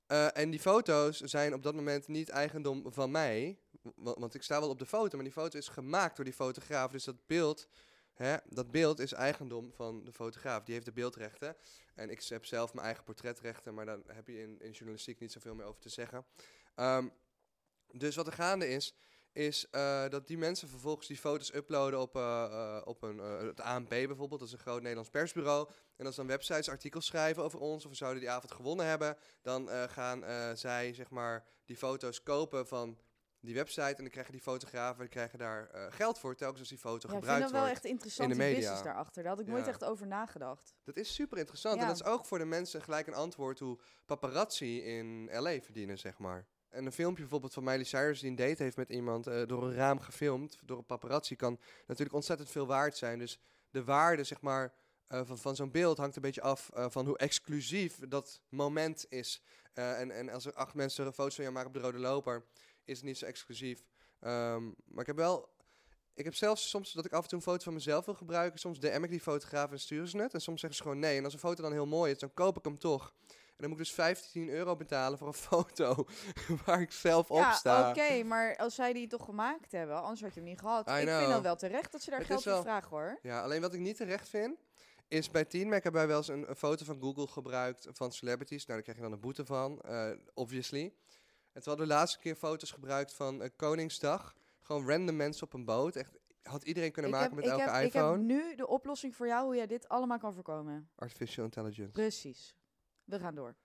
Eh, 0.07 0.37
en 0.37 0.51
die 0.51 0.61
foto's 0.61 1.21
zijn 1.21 1.55
op 1.55 1.63
dat 1.63 1.75
moment 1.75 2.09
niet 2.09 2.29
eigendom 2.29 2.93
van 2.93 3.11
mij. 3.11 3.59
wa- 3.95 4.15
Want 4.19 4.35
ik 4.35 4.43
sta 4.43 4.61
wel 4.61 4.69
op 4.69 4.79
de 4.79 4.87
foto, 4.87 5.15
maar 5.17 5.25
die 5.25 5.33
foto 5.35 5.59
is 5.59 5.69
gemaakt 5.69 6.17
door 6.17 6.25
die 6.25 6.35
fotograaf. 6.35 6.91
Dus 6.91 7.05
dat 7.05 7.27
beeld, 7.27 7.69
hè, 8.15 8.37
dat 8.45 8.71
beeld 8.71 8.99
is 8.99 9.13
eigendom 9.13 9.73
van 9.73 10.05
de 10.05 10.13
fotograaf. 10.13 10.63
Die 10.65 10.75
heeft 10.75 10.87
de 10.87 10.93
beeldrechten. 10.93 11.57
En 11.95 12.11
ik 12.11 12.23
heb 12.23 12.45
zelf 12.45 12.73
mijn 12.75 12.87
eigen 12.87 13.05
portretrechten, 13.05 13.75
maar 13.75 13.87
daar 13.87 13.99
heb 14.07 14.27
je 14.29 14.41
in, 14.41 14.61
in 14.61 14.71
journalistiek 14.71 15.21
niet 15.21 15.33
zoveel 15.33 15.55
meer 15.55 15.67
over 15.67 15.81
te 15.81 15.89
zeggen. 15.89 16.27
Ehm, 16.75 17.09
dus 17.93 18.17
wat 18.17 18.27
er 18.27 18.33
gaande 18.33 18.69
is, 18.69 18.95
is 19.39 19.71
eh, 19.71 20.09
dat 20.09 20.27
die 20.27 20.39
mensen 20.39 20.69
vervolgens 20.69 21.07
die 21.07 21.17
foto's 21.17 21.55
uploaden 21.55 22.01
op, 22.01 22.17
eh, 22.17 22.45
eh, 22.45 22.83
op 22.85 23.03
een, 23.03 23.19
het 23.19 23.61
ANP 23.61 23.89
bijvoorbeeld. 23.89 24.41
Dat 24.41 24.49
is 24.49 24.55
een 24.55 24.61
groot 24.61 24.81
Nederlands 24.81 25.11
persbureau. 25.11 25.69
En 25.97 26.07
als 26.07 26.17
dan 26.17 26.27
websites 26.27 26.69
artikels 26.69 27.07
schrijven 27.07 27.43
over 27.43 27.59
ons 27.59 27.85
of 27.85 27.91
we 27.91 27.97
zouden 27.97 28.21
die 28.21 28.31
avond 28.31 28.53
gewonnen 28.53 28.87
hebben, 28.87 29.17
dan 29.43 29.69
gaan 29.69 30.25
zij 30.57 30.95
zeg 30.95 31.11
maar 31.11 31.45
die 31.65 31.77
foto's 31.77 32.23
kopen 32.23 32.67
van 32.67 32.99
die 33.41 33.55
website. 33.55 33.95
En 33.95 33.97
dan 33.97 34.09
krijgen 34.09 34.33
die 34.33 34.43
fotografen 34.43 35.01
die 35.01 35.09
krijgen 35.09 35.39
daar 35.39 35.71
geld 35.91 36.19
voor 36.19 36.35
telkens 36.35 36.61
als 36.61 36.69
die 36.69 36.79
foto 36.79 36.95
ja, 36.95 37.03
ik 37.03 37.09
vind 37.11 37.19
gebruikt 37.19 37.43
dat 37.43 37.51
wel 37.51 37.61
wordt. 37.61 37.77
echt 37.77 37.85
interessant, 37.85 38.31
in 38.31 38.39
de 38.39 38.43
media. 38.43 38.59
business 38.59 38.83
daarachter. 38.83 39.23
Daar 39.23 39.33
had 39.33 39.41
ik 39.41 39.47
nooit 39.47 39.67
echt 39.67 39.85
over 39.85 40.07
nagedacht. 40.07 40.75
Dat 40.85 40.97
is 40.97 41.15
super 41.15 41.39
interessant. 41.39 41.75
Ja. 41.75 41.81
En 41.81 41.87
dat 41.87 41.97
is 41.97 42.05
ook 42.07 42.25
voor 42.25 42.39
de 42.39 42.45
mensen 42.45 42.83
gelijk 42.83 43.07
een 43.07 43.15
antwoord 43.15 43.59
hoe 43.59 43.79
paparazzi 44.07 44.83
in 44.83 45.29
LA 45.33 45.61
verdienen, 45.61 45.99
zeg 45.99 46.19
maar. 46.19 46.47
En 46.69 46.87
een 46.87 46.93
filmpje 46.93 47.23
bijvoorbeeld 47.23 47.53
van 47.53 47.65
Miley 47.65 47.85
Cyrus 47.85 48.21
die 48.21 48.31
een 48.31 48.37
date 48.37 48.63
heeft 48.63 48.77
met 48.77 48.91
iemand 48.91 49.27
eh, 49.27 49.47
door 49.47 49.65
een 49.65 49.75
raam 49.75 50.01
gefilmd, 50.01 50.59
door 50.65 50.79
een 50.79 50.87
paparazzi, 50.87 51.37
kan 51.37 51.59
natuurlijk 51.87 52.15
ontzettend 52.15 52.51
veel 52.51 52.67
waard 52.67 52.97
zijn. 52.97 53.19
Dus 53.19 53.39
de 53.71 53.85
waarde, 53.85 54.25
zeg 54.25 54.41
maar, 54.41 54.73
eh, 55.07 55.21
van, 55.25 55.39
van 55.39 55.57
zo'n 55.57 55.71
beeld 55.71 55.99
hangt 55.99 56.17
een 56.17 56.23
beetje 56.23 56.43
af 56.43 56.71
eh, 56.75 56.87
van 56.89 57.07
hoe 57.07 57.19
exclusief 57.19 57.99
dat 58.09 58.41
moment 58.49 59.07
is. 59.09 59.43
En, 59.73 60.11
en 60.11 60.29
als 60.29 60.47
er 60.47 60.53
acht 60.53 60.75
mensen 60.75 61.07
een 61.07 61.13
foto 61.13 61.35
van 61.35 61.45
jou 61.45 61.57
maken 61.57 61.69
op 61.69 61.75
de 61.75 61.81
rode 61.81 61.99
loper, 61.99 62.45
is 62.85 62.97
het 62.97 63.07
niet 63.07 63.19
zo 63.19 63.27
exclusief. 63.27 63.85
Ehm, 64.21 64.65
maar 64.85 65.01
ik 65.01 65.07
heb 65.07 65.17
wel 65.17 65.49
ik 66.19 66.25
heb 66.25 66.35
zelfs 66.35 66.69
soms 66.69 66.93
dat 66.93 67.05
ik 67.05 67.13
af 67.13 67.23
en 67.23 67.29
toe 67.29 67.39
een 67.39 67.45
foto 67.45 67.63
van 67.65 67.73
mezelf 67.73 68.05
wil 68.05 68.15
gebruiken. 68.15 68.59
Soms 68.59 68.81
DM 68.81 69.05
ik 69.05 69.11
die 69.11 69.21
fotograaf 69.21 69.71
en 69.71 69.81
sturen 69.81 70.09
ze 70.09 70.19
het. 70.19 70.35
En 70.35 70.41
soms 70.41 70.61
zeggen 70.61 70.79
ze 70.79 70.85
gewoon 70.85 70.99
nee. 70.99 71.17
En 71.17 71.25
als 71.25 71.33
een 71.33 71.39
foto 71.39 71.63
dan 71.63 71.73
heel 71.73 71.87
mooi 71.87 72.13
is, 72.13 72.19
dan 72.19 72.35
koop 72.35 72.59
ik 72.59 72.65
hem 72.65 72.79
toch. 72.79 73.15
En 73.59 73.65
dan 73.65 73.69
moet 73.71 73.79
ik 73.79 73.85
dus 73.87 73.95
15 73.95 74.49
euro 74.49 74.77
betalen 74.77 75.19
voor 75.19 75.27
een 75.27 75.35
foto 75.51 76.05
waar 76.65 76.81
ik 76.81 76.93
zelf 76.93 77.31
op 77.31 77.39
ja, 77.39 77.53
sta. 77.53 77.89
oké, 77.91 78.23
maar 78.23 78.57
als 78.57 78.75
zij 78.75 78.93
die 78.93 79.07
toch 79.07 79.25
gemaakt 79.25 79.73
hebben, 79.73 79.97
anders 80.03 80.21
had 80.21 80.35
je 80.35 80.41
hem 80.41 80.49
niet 80.49 80.61
gehad. 80.61 80.89
I 80.89 80.93
ik 80.93 81.03
know. 81.07 81.19
vind 81.19 81.31
dat 81.31 81.43
wel 81.43 81.57
terecht 81.57 81.93
dat 81.93 82.03
ze 82.03 82.11
daar 82.11 82.19
Het 82.19 82.29
geld 82.29 82.43
voor 82.43 82.63
vragen, 82.63 82.89
hoor. 82.89 83.19
Ja, 83.23 83.43
alleen 83.43 83.61
wat 83.61 83.75
ik 83.75 83.81
niet 83.81 83.97
terecht 83.97 84.29
vind, 84.29 84.59
is 85.09 85.31
bij 85.31 85.45
Teen 85.45 85.69
Mac 85.69 85.83
hebben 85.83 86.01
wij 86.01 86.07
wel 86.11 86.17
eens 86.17 86.29
een, 86.29 86.49
een 86.49 86.57
foto 86.57 86.85
van 86.85 87.01
Google 87.01 87.27
gebruikt 87.27 87.87
van 87.93 88.13
celebrities. 88.13 88.67
Nou, 88.67 88.73
daar 88.73 88.83
krijg 88.83 88.97
je 88.97 89.03
dan 89.03 89.13
een 89.13 89.21
boete 89.21 89.45
van, 89.45 89.81
eh, 89.81 90.11
obviously. 90.35 90.83
En 91.53 91.63
toen 91.63 91.73
hadden 91.73 91.87
we 91.87 91.93
de 91.93 91.99
laatste 91.99 92.19
keer 92.19 92.35
foto's 92.35 92.71
gebruikt 92.71 93.15
van 93.15 93.43
eh, 93.43 93.51
Koningsdag. 93.57 94.35
Gewoon 94.61 94.89
random 94.89 95.17
mensen 95.17 95.47
op 95.47 95.53
een 95.53 95.65
boot. 95.65 95.97
Echt, 95.97 96.19
had 96.43 96.63
iedereen 96.63 96.93
kunnen 96.93 97.11
Ik 97.11 97.17
maken 97.17 97.35
heb, 97.35 97.45
met 97.45 97.55
ik, 97.55 97.61
elke 97.61 97.73
heb, 97.73 97.85
ik 97.85 97.95
iPhone. 97.95 98.17
heb 98.17 98.21
nu 98.21 98.55
de 98.57 98.67
oplossing 98.67 99.17
voor 99.17 99.27
jou 99.27 99.45
hoe 99.45 99.57
jij 99.57 99.67
dit 99.67 99.89
allemaal 99.89 100.19
kan 100.19 100.35
voorkomen. 100.35 100.91
Artificial 100.95 101.45
intelligence. 101.45 101.93
Precies. 101.93 102.57
We 103.09 103.19
gaan 103.19 103.35
door. 103.35 103.57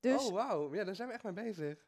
Dus 0.00 0.26
Oh, 0.26 0.32
wauw. 0.32 0.74
Ja, 0.74 0.84
daar 0.84 0.94
zijn 0.94 1.08
we 1.08 1.14
echt 1.14 1.22
mee 1.22 1.32
bezig. 1.32 1.86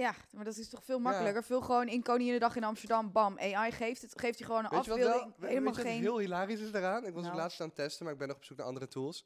Ja, 0.00 0.14
maar 0.32 0.44
dat 0.44 0.56
is 0.56 0.68
toch 0.68 0.84
veel 0.84 0.98
makkelijker. 0.98 1.44
Veel 1.44 1.60
gewoon 1.60 1.88
in 1.88 2.02
Koninginnedag 2.02 2.56
in 2.56 2.64
Amsterdam, 2.64 3.12
bam, 3.12 3.38
AI 3.38 3.72
geeft 3.72 4.02
het, 4.02 4.20
geeft 4.20 4.38
je 4.38 4.44
gewoon 4.44 4.64
een 4.64 4.70
Weet 4.70 4.86
wel, 4.86 4.96
afbeelding. 4.96 5.32
we- 5.38 5.46
helemaal 5.46 5.72
weet 5.72 5.76
je 5.76 5.82
wat 5.82 5.92
geen. 5.92 6.00
heel 6.02 6.18
hilarisch 6.18 6.60
is 6.60 6.70
daaraan? 6.70 7.04
Ik 7.06 7.12
was 7.14 7.22
het 7.22 7.32
Nou. 7.32 7.36
laatst 7.36 7.60
aan 7.60 7.66
het 7.66 7.76
testen, 7.76 8.04
maar 8.04 8.12
ik 8.12 8.18
ben 8.18 8.28
nog 8.28 8.36
op 8.36 8.44
zoek 8.44 8.56
naar 8.56 8.66
andere 8.66 8.88
tools. 8.88 9.24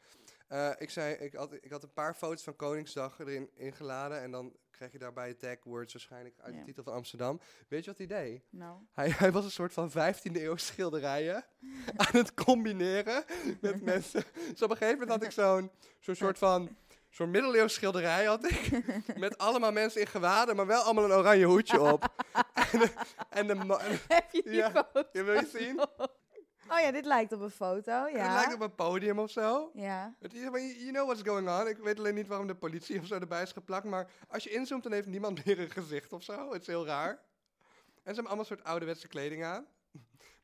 Eh, 0.49 0.71
ik, 0.79 0.91
zei, 0.91 1.15
ik, 1.15 1.35
had, 1.35 1.53
ik 1.61 1.71
had 1.71 1.83
een 1.83 1.93
paar 1.93 2.15
foto's 2.15 2.43
van 2.43 2.57
Koningsdag 2.57 3.19
erin 3.19 3.51
ingeladen. 3.55 4.21
En 4.23 4.31
dan 4.31 4.57
krijg 4.71 4.93
je 4.93 4.99
daarbij 4.99 5.29
het 5.29 5.39
tag 5.39 5.57
words 5.65 5.93
waarschijnlijk 5.93 6.35
uit 6.41 6.53
Ja. 6.55 6.59
de 6.61 6.67
titel 6.67 6.83
van 6.83 6.93
Amsterdam. 6.93 7.41
Weet 7.69 7.85
je 7.85 7.91
wat 7.91 7.99
hij 7.99 8.07
deed? 8.07 8.43
Nou, 8.51 8.79
Hij, 8.93 9.11
hij 9.11 9.33
was 9.33 9.45
een 9.45 9.51
soort 9.51 9.73
van 9.73 9.91
15e 9.91 10.43
eeuw 10.43 10.57
schilderijen 10.57 11.45
aan 11.97 12.07
het 12.21 12.35
combineren 12.35 13.25
met 13.61 13.83
mensen. 13.93 14.25
Dus 14.51 14.63
op 14.63 14.71
een 14.71 14.77
gegeven 14.77 14.99
moment 14.99 15.11
had 15.11 15.23
ik 15.23 15.31
zo'n 15.31 15.71
zo'n 16.01 16.15
soort 16.15 16.39
van... 16.39 16.77
Zo'n 17.15 17.31
middeleeuws 17.31 17.75
schilderij 17.75 18.25
had 18.25 18.45
ik. 18.51 18.71
Met 19.17 19.39
allemaal 19.39 19.73
mensen 19.73 20.01
in 20.01 20.07
gewaden, 20.07 20.57
maar 20.57 20.67
wel 20.67 20.83
allemaal 20.83 21.05
een 21.05 21.13
oranje 21.13 21.45
hoedje 21.45 21.81
op. 21.81 22.25
en 22.71 22.79
de, 22.79 22.93
en 23.31 23.47
de 23.47 23.99
heb 24.09 24.31
je 24.33 24.43
die 24.43 24.53
Ja. 24.53 24.71
foto? 24.71 25.09
Ja, 25.13 25.25
wil 25.25 25.35
je 25.35 25.49
zien? 25.53 25.81
Oh 26.69 26.81
ja, 26.81 26.91
dit 26.91 27.05
lijkt 27.05 27.33
op 27.33 27.41
een 27.41 27.51
foto, 27.51 27.93
En 27.93 28.05
Het 28.13 28.17
ja. 28.17 28.35
lijkt 28.35 28.55
op 28.55 28.61
een 28.61 28.75
podium 28.75 29.19
of 29.19 29.31
zo. 29.31 29.71
Ja. 29.75 30.15
Het 30.21 30.33
you 30.33 30.91
know 30.91 31.05
what's 31.07 31.23
going 31.23 31.49
on. 31.49 31.69
Ik 31.69 31.77
weet 31.77 31.99
alleen 31.99 32.15
niet 32.15 32.27
waarom 32.27 32.47
de 32.47 32.55
politie 32.55 33.01
of 33.01 33.07
zo 33.07 33.15
erbij 33.15 33.43
is 33.43 33.53
geplakt. 33.53 33.85
Maar 33.85 34.11
als 34.29 34.45
je 34.45 34.51
inzoomt, 34.51 34.83
dan 34.83 34.93
heeft 34.93 35.07
niemand 35.07 35.45
meer 35.45 35.59
een 35.59 35.71
gezicht 35.71 36.13
of 36.13 36.23
zo. 36.23 36.53
Het 36.53 36.61
is 36.61 36.67
heel 36.67 36.87
raar. 36.87 37.11
En 37.11 37.19
ze 37.95 38.03
hebben 38.05 38.27
allemaal 38.27 38.45
soort 38.45 38.65
ouderwetse 38.65 39.09
kleding 39.09 39.45
aan. 39.45 39.67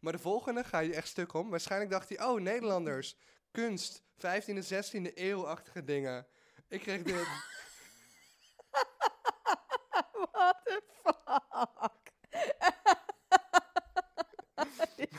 Maar 0.01 0.13
de 0.13 0.19
volgende 0.19 0.65
ga 0.65 0.79
je 0.79 0.95
echt 0.95 1.09
stuk 1.09 1.35
om. 1.35 1.51
Waarschijnlijk 1.51 1.91
dacht 1.91 2.09
hij, 2.09 2.25
oh, 2.25 2.41
Nederlanders. 2.41 3.17
Kunst. 3.51 4.03
15e, 4.27 4.63
16e 4.75 5.13
eeuwachtige 5.15 5.85
dingen. 5.85 6.27
Ik 6.71 6.81
kreeg 6.81 7.03
dit. 7.03 7.15
What 10.33 10.57
the 10.65 10.83
fuck? 11.03 12.13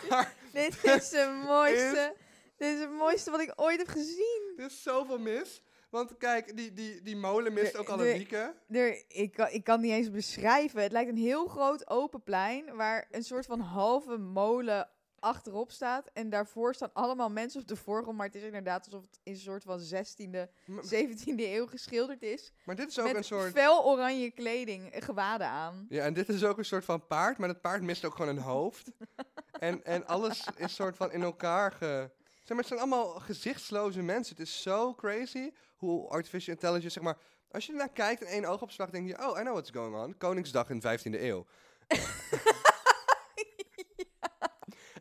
maar 0.09 0.35
Dit 0.53 0.83
is 0.83 1.09
de 1.09 1.43
mooiste. 1.45 2.15
Dit 2.57 2.73
is 2.75 2.79
het 2.79 2.91
mooiste 2.91 3.31
wat 3.31 3.39
ik 3.39 3.53
ooit 3.55 3.77
heb 3.77 3.87
gezien. 3.87 4.53
er 4.57 4.65
is 4.65 4.83
zoveel 4.83 5.19
mis. 5.19 5.61
Want 5.89 6.17
kijk, 6.17 6.57
die, 6.57 6.73
die, 6.73 7.01
die 7.01 7.15
molen 7.15 7.53
mist 7.53 7.77
ook 7.77 7.89
al 7.89 8.05
een 8.05 8.17
wieken. 8.17 8.55
Er, 8.69 9.03
ik, 9.07 9.31
kan, 9.31 9.47
ik 9.49 9.63
kan 9.63 9.75
het 9.75 9.83
niet 9.85 9.93
eens 9.93 10.11
beschrijven. 10.11 10.81
Het 10.81 10.91
lijkt 10.91 11.09
een 11.09 11.17
heel 11.17 11.47
groot 11.47 11.89
open 11.89 12.23
plein 12.23 12.75
waar 12.75 13.07
een 13.09 13.23
soort 13.23 13.45
van 13.45 13.59
halve 13.59 14.17
molen 14.17 14.89
achterop 15.21 15.71
staat. 15.71 16.09
En 16.13 16.29
daarvoor 16.29 16.75
staan 16.75 16.93
allemaal 16.93 17.29
mensen 17.29 17.61
op 17.61 17.67
de 17.67 17.75
voorgrond. 17.75 18.17
Maar 18.17 18.25
het 18.25 18.35
is 18.35 18.43
inderdaad 18.43 18.85
alsof 18.85 19.01
het 19.01 19.19
in 19.23 19.33
een 19.33 19.39
soort 19.39 19.63
van 19.63 19.79
16e, 19.79 20.49
M- 20.65 20.79
17e 20.95 21.35
eeuw 21.35 21.67
geschilderd 21.67 22.23
is. 22.23 22.51
Maar 22.65 22.75
dit 22.75 22.89
is 22.89 22.99
ook 22.99 23.05
met 23.05 23.15
een 23.15 23.23
soort... 23.23 23.51
fel 23.51 23.85
oranje 23.85 24.31
kleding, 24.31 24.89
eh, 24.91 25.01
gewaden 25.01 25.47
aan. 25.47 25.85
Ja, 25.89 26.03
en 26.03 26.13
dit 26.13 26.29
is 26.29 26.43
ook 26.43 26.57
een 26.57 26.65
soort 26.65 26.85
van 26.85 27.07
paard, 27.07 27.37
maar 27.37 27.49
het 27.49 27.61
paard 27.61 27.81
mist 27.81 28.05
ook 28.05 28.15
gewoon 28.15 28.35
een 28.35 28.43
hoofd. 28.43 28.91
en, 29.59 29.85
en 29.85 30.07
alles 30.07 30.47
is 30.55 30.75
soort 30.75 30.97
van 30.97 31.11
in 31.11 31.21
elkaar 31.21 31.71
ge... 31.71 32.09
Zeg 32.39 32.47
maar, 32.47 32.57
het 32.57 32.67
zijn 32.67 32.79
allemaal 32.79 33.19
gezichtsloze 33.19 34.01
mensen. 34.01 34.35
Het 34.35 34.45
is 34.47 34.61
zo 34.61 34.93
crazy 34.95 35.51
hoe 35.75 36.07
artificial 36.09 36.53
intelligence, 36.55 36.89
zeg 36.89 37.03
maar... 37.03 37.17
Als 37.51 37.65
je 37.65 37.71
ernaar 37.71 37.89
kijkt 37.89 38.21
in 38.21 38.27
één 38.27 38.45
oogopslag, 38.45 38.89
denk 38.89 39.07
je... 39.07 39.27
Oh, 39.27 39.37
I 39.37 39.41
know 39.41 39.53
what's 39.53 39.69
going 39.69 39.95
on. 39.95 40.17
Koningsdag 40.17 40.69
in 40.69 40.79
de 40.79 40.99
15e 40.99 41.21
eeuw. 41.21 41.45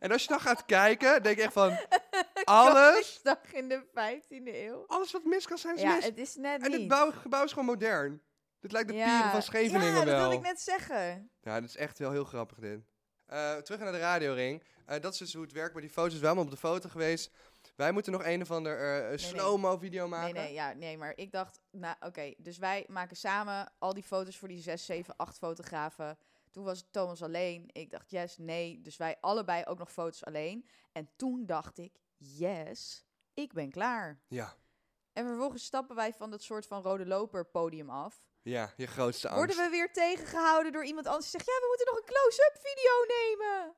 En 0.00 0.12
als 0.12 0.22
je 0.22 0.28
dan 0.28 0.40
gaat 0.40 0.64
kijken, 0.64 1.22
denk 1.22 1.36
je 1.36 1.42
echt 1.42 1.52
van... 1.52 1.78
Alles, 2.44 3.20
Dag 3.22 3.52
in 3.52 3.68
de 3.68 3.82
15e 3.86 4.44
eeuw. 4.54 4.84
alles 4.86 5.12
wat 5.12 5.24
mis 5.24 5.46
kan 5.46 5.58
zijn, 5.58 5.74
is 5.76 5.82
Ja, 5.82 5.94
mis. 5.94 6.04
het 6.04 6.18
is 6.18 6.34
net 6.34 6.62
En 6.62 6.70
dit 6.70 6.80
niet. 6.80 6.88
bouw, 6.88 7.10
gebouw 7.10 7.44
is 7.44 7.50
gewoon 7.50 7.64
modern. 7.64 8.22
Dit 8.60 8.72
lijkt 8.72 8.88
de 8.88 8.94
Ja, 8.94 9.04
pieren 9.14 9.30
van 9.30 9.42
Scheveningen 9.42 9.86
Ja, 9.88 9.94
dat 9.94 10.04
wel. 10.04 10.18
wilde 10.18 10.34
ik 10.34 10.40
net 10.42 10.60
zeggen. 10.60 11.30
Ja, 11.40 11.60
dat 11.60 11.68
is 11.68 11.76
echt 11.76 11.98
wel 11.98 12.10
heel 12.10 12.24
grappig 12.24 12.58
dit. 12.58 12.80
Eh, 13.26 13.56
terug 13.56 13.80
naar 13.80 13.92
de 13.92 13.98
radioring. 13.98 14.62
Eh 14.86 15.00
dat 15.00 15.12
is 15.12 15.18
dus 15.18 15.32
hoe 15.32 15.42
het 15.42 15.52
werkt 15.52 15.72
bij 15.72 15.80
die 15.82 15.90
foto's. 15.90 16.12
We 16.12 16.18
zijn 16.18 16.26
allemaal 16.26 16.44
op 16.44 16.50
de 16.50 16.56
foto 16.66 16.88
geweest. 16.88 17.30
Wij 17.76 17.92
moeten 17.92 18.12
nog 18.12 18.24
een 18.24 18.42
of 18.42 18.50
ander 18.50 18.78
eh, 19.02 19.08
nee. 19.08 19.18
slow-mo 19.18 19.78
video 19.78 20.08
maken. 20.08 20.34
Nee, 20.34 20.42
nee, 20.44 20.52
ja, 20.52 20.72
nee, 20.72 20.98
maar 20.98 21.12
ik 21.16 21.32
dacht, 21.32 21.60
nou 21.70 21.96
oké, 22.00 22.34
dus 22.36 22.58
wij 22.58 22.84
maken 22.88 23.16
samen 23.16 23.72
al 23.78 23.94
die 23.94 24.02
foto's 24.02 24.36
voor 24.38 24.48
die 24.48 24.60
6, 24.62 24.84
7, 24.84 25.16
8 25.16 25.38
fotografen. 25.38 26.18
Toen 26.50 26.64
was 26.64 26.88
Thomas 26.90 27.22
alleen. 27.22 27.70
Ik 27.72 27.90
dacht, 27.90 28.10
yes, 28.10 28.36
nee. 28.38 28.80
Dus 28.80 28.96
wij 28.96 29.16
allebei 29.20 29.64
ook 29.64 29.78
nog 29.78 29.92
foto's 29.92 30.24
alleen. 30.24 30.68
En 30.92 31.10
toen 31.16 31.46
dacht 31.46 31.78
ik, 31.78 32.00
yes, 32.16 33.04
ik 33.34 33.52
ben 33.52 33.70
klaar. 33.70 34.20
Ja. 34.28 34.56
En 35.12 35.24
vervolgens 35.24 35.64
stappen 35.64 35.96
wij 35.96 36.12
van 36.12 36.30
dat 36.30 36.42
soort 36.42 36.66
van 36.66 36.82
rode 36.82 37.06
loper 37.06 37.46
podium 37.46 37.90
af. 37.90 38.24
ja, 38.42 38.72
je 38.76 38.86
grootste 38.86 39.28
angst. 39.28 39.44
Worden 39.46 39.64
we 39.64 39.70
weer 39.76 39.92
tegengehouden 39.92 40.72
door 40.72 40.84
iemand 40.84 41.06
anders 41.06 41.30
die 41.30 41.40
zegt, 41.40 41.46
ja, 41.50 41.60
we 41.60 41.66
moeten 41.68 41.86
nog 41.86 41.96
een 41.96 42.14
close-up 42.14 42.58
video 42.62 43.16
nemen. 43.18 43.74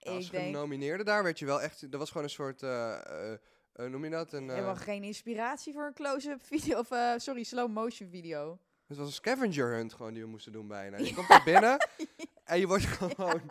Als 0.00 0.24
ik 0.24 0.30
denk, 0.30 0.44
genomineerde 0.44 1.04
daar 1.04 1.22
werd 1.22 1.38
je 1.38 1.46
wel 1.46 1.60
echt... 1.60 1.82
Er 1.82 1.98
was 1.98 2.08
gewoon 2.10 2.22
een 2.22 2.30
soort... 2.30 2.62
eh 2.62 3.32
eh, 3.32 3.38
eh, 3.72 3.90
noem 3.90 4.04
je 4.04 4.10
dat? 4.10 4.32
Een, 4.32 4.48
helemaal 4.48 4.76
geen 4.76 5.02
inspiratie 5.02 5.72
voor 5.72 5.86
een 5.86 5.94
close-up 5.94 6.42
video. 6.42 6.78
Of, 6.78 6.88
sorry, 7.16 7.42
slow 7.42 7.70
motion 7.70 8.08
video. 8.08 8.58
Het 8.88 8.96
was 8.96 9.06
een 9.06 9.12
scavenger 9.12 9.74
hunt 9.74 9.94
gewoon 9.94 10.12
die 10.12 10.22
we 10.22 10.28
moesten 10.28 10.52
doen 10.52 10.68
bijna. 10.68 10.98
Je 10.98 11.14
komt 11.18 11.30
er 11.30 11.42
binnen 11.44 11.88
En 12.44 12.58
je 12.58 12.66
wordt 12.66 12.84
gewoon 12.98 13.42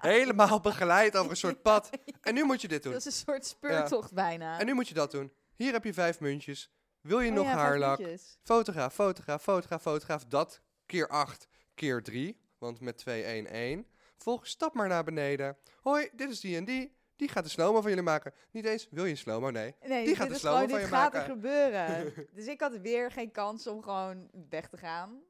helemaal 0.00 0.60
begeleid 0.60 1.16
over 1.16 1.30
een 1.30 1.36
soort 1.36 1.62
pad. 1.62 1.90
En 2.20 2.34
nu 2.34 2.44
moet 2.44 2.60
je 2.60 2.68
dit 2.68 2.82
doen. 2.82 2.92
Dat 2.92 3.00
is 3.00 3.06
een 3.06 3.24
soort 3.26 3.46
speurtocht 3.46 4.12
bijna. 4.12 4.58
En 4.58 4.66
nu 4.66 4.74
moet 4.74 4.88
je 4.88 4.94
dat 4.94 5.10
doen. 5.10 5.32
Hier 5.56 5.72
heb 5.72 5.84
je 5.84 5.94
vijf 5.94 6.20
muntjes. 6.20 6.72
Wil 7.00 7.20
je 7.20 7.30
Oh 7.30 7.36
nog 7.36 7.44
ja, 7.44 7.54
haarlak? 7.54 8.00
Fotograaf, 8.42 8.94
fotograaf, 8.94 9.42
fotograaf, 9.42 9.82
fotograaf. 9.82 10.24
Dat 10.24 10.60
keer 10.86 11.08
8 11.08 11.48
keer 11.74 12.02
3. 12.02 12.40
Want 12.58 12.80
met 12.80 12.98
2, 12.98 13.22
1, 13.22 13.46
1. 13.46 13.86
Volgens 14.16 14.50
stap 14.50 14.74
maar 14.74 14.88
naar 14.88 15.04
beneden. 15.04 15.56
Hoi, 15.80 16.08
dit 16.12 16.30
is 16.30 16.40
die 16.40 16.56
en 16.56 16.64
die. 16.64 16.98
Die 17.20 17.28
gaat 17.28 17.44
de 17.44 17.50
slow-mo 17.50 17.80
van 17.80 17.88
jullie 17.88 18.04
maken. 18.04 18.32
Niet 18.50 18.64
eens, 18.64 18.88
wil 18.90 19.04
je 19.04 19.10
een 19.10 19.16
slow-mo? 19.16 19.50
Nee. 19.50 19.74
Nee, 19.86 20.04
Die 20.04 20.16
gaat 20.16 20.28
de 20.28 20.34
gewoon, 20.34 20.58
van 20.58 20.66
dit 20.66 20.80
je 20.80 20.86
gaat 20.86 21.14
er 21.14 21.20
gebeuren. 21.20 22.12
dus 22.34 22.46
ik 22.46 22.60
had 22.60 22.76
weer 22.76 23.10
geen 23.10 23.30
kans 23.30 23.66
om 23.66 23.82
gewoon 23.82 24.30
weg 24.48 24.68
te 24.68 24.76
gaan. 24.76 25.22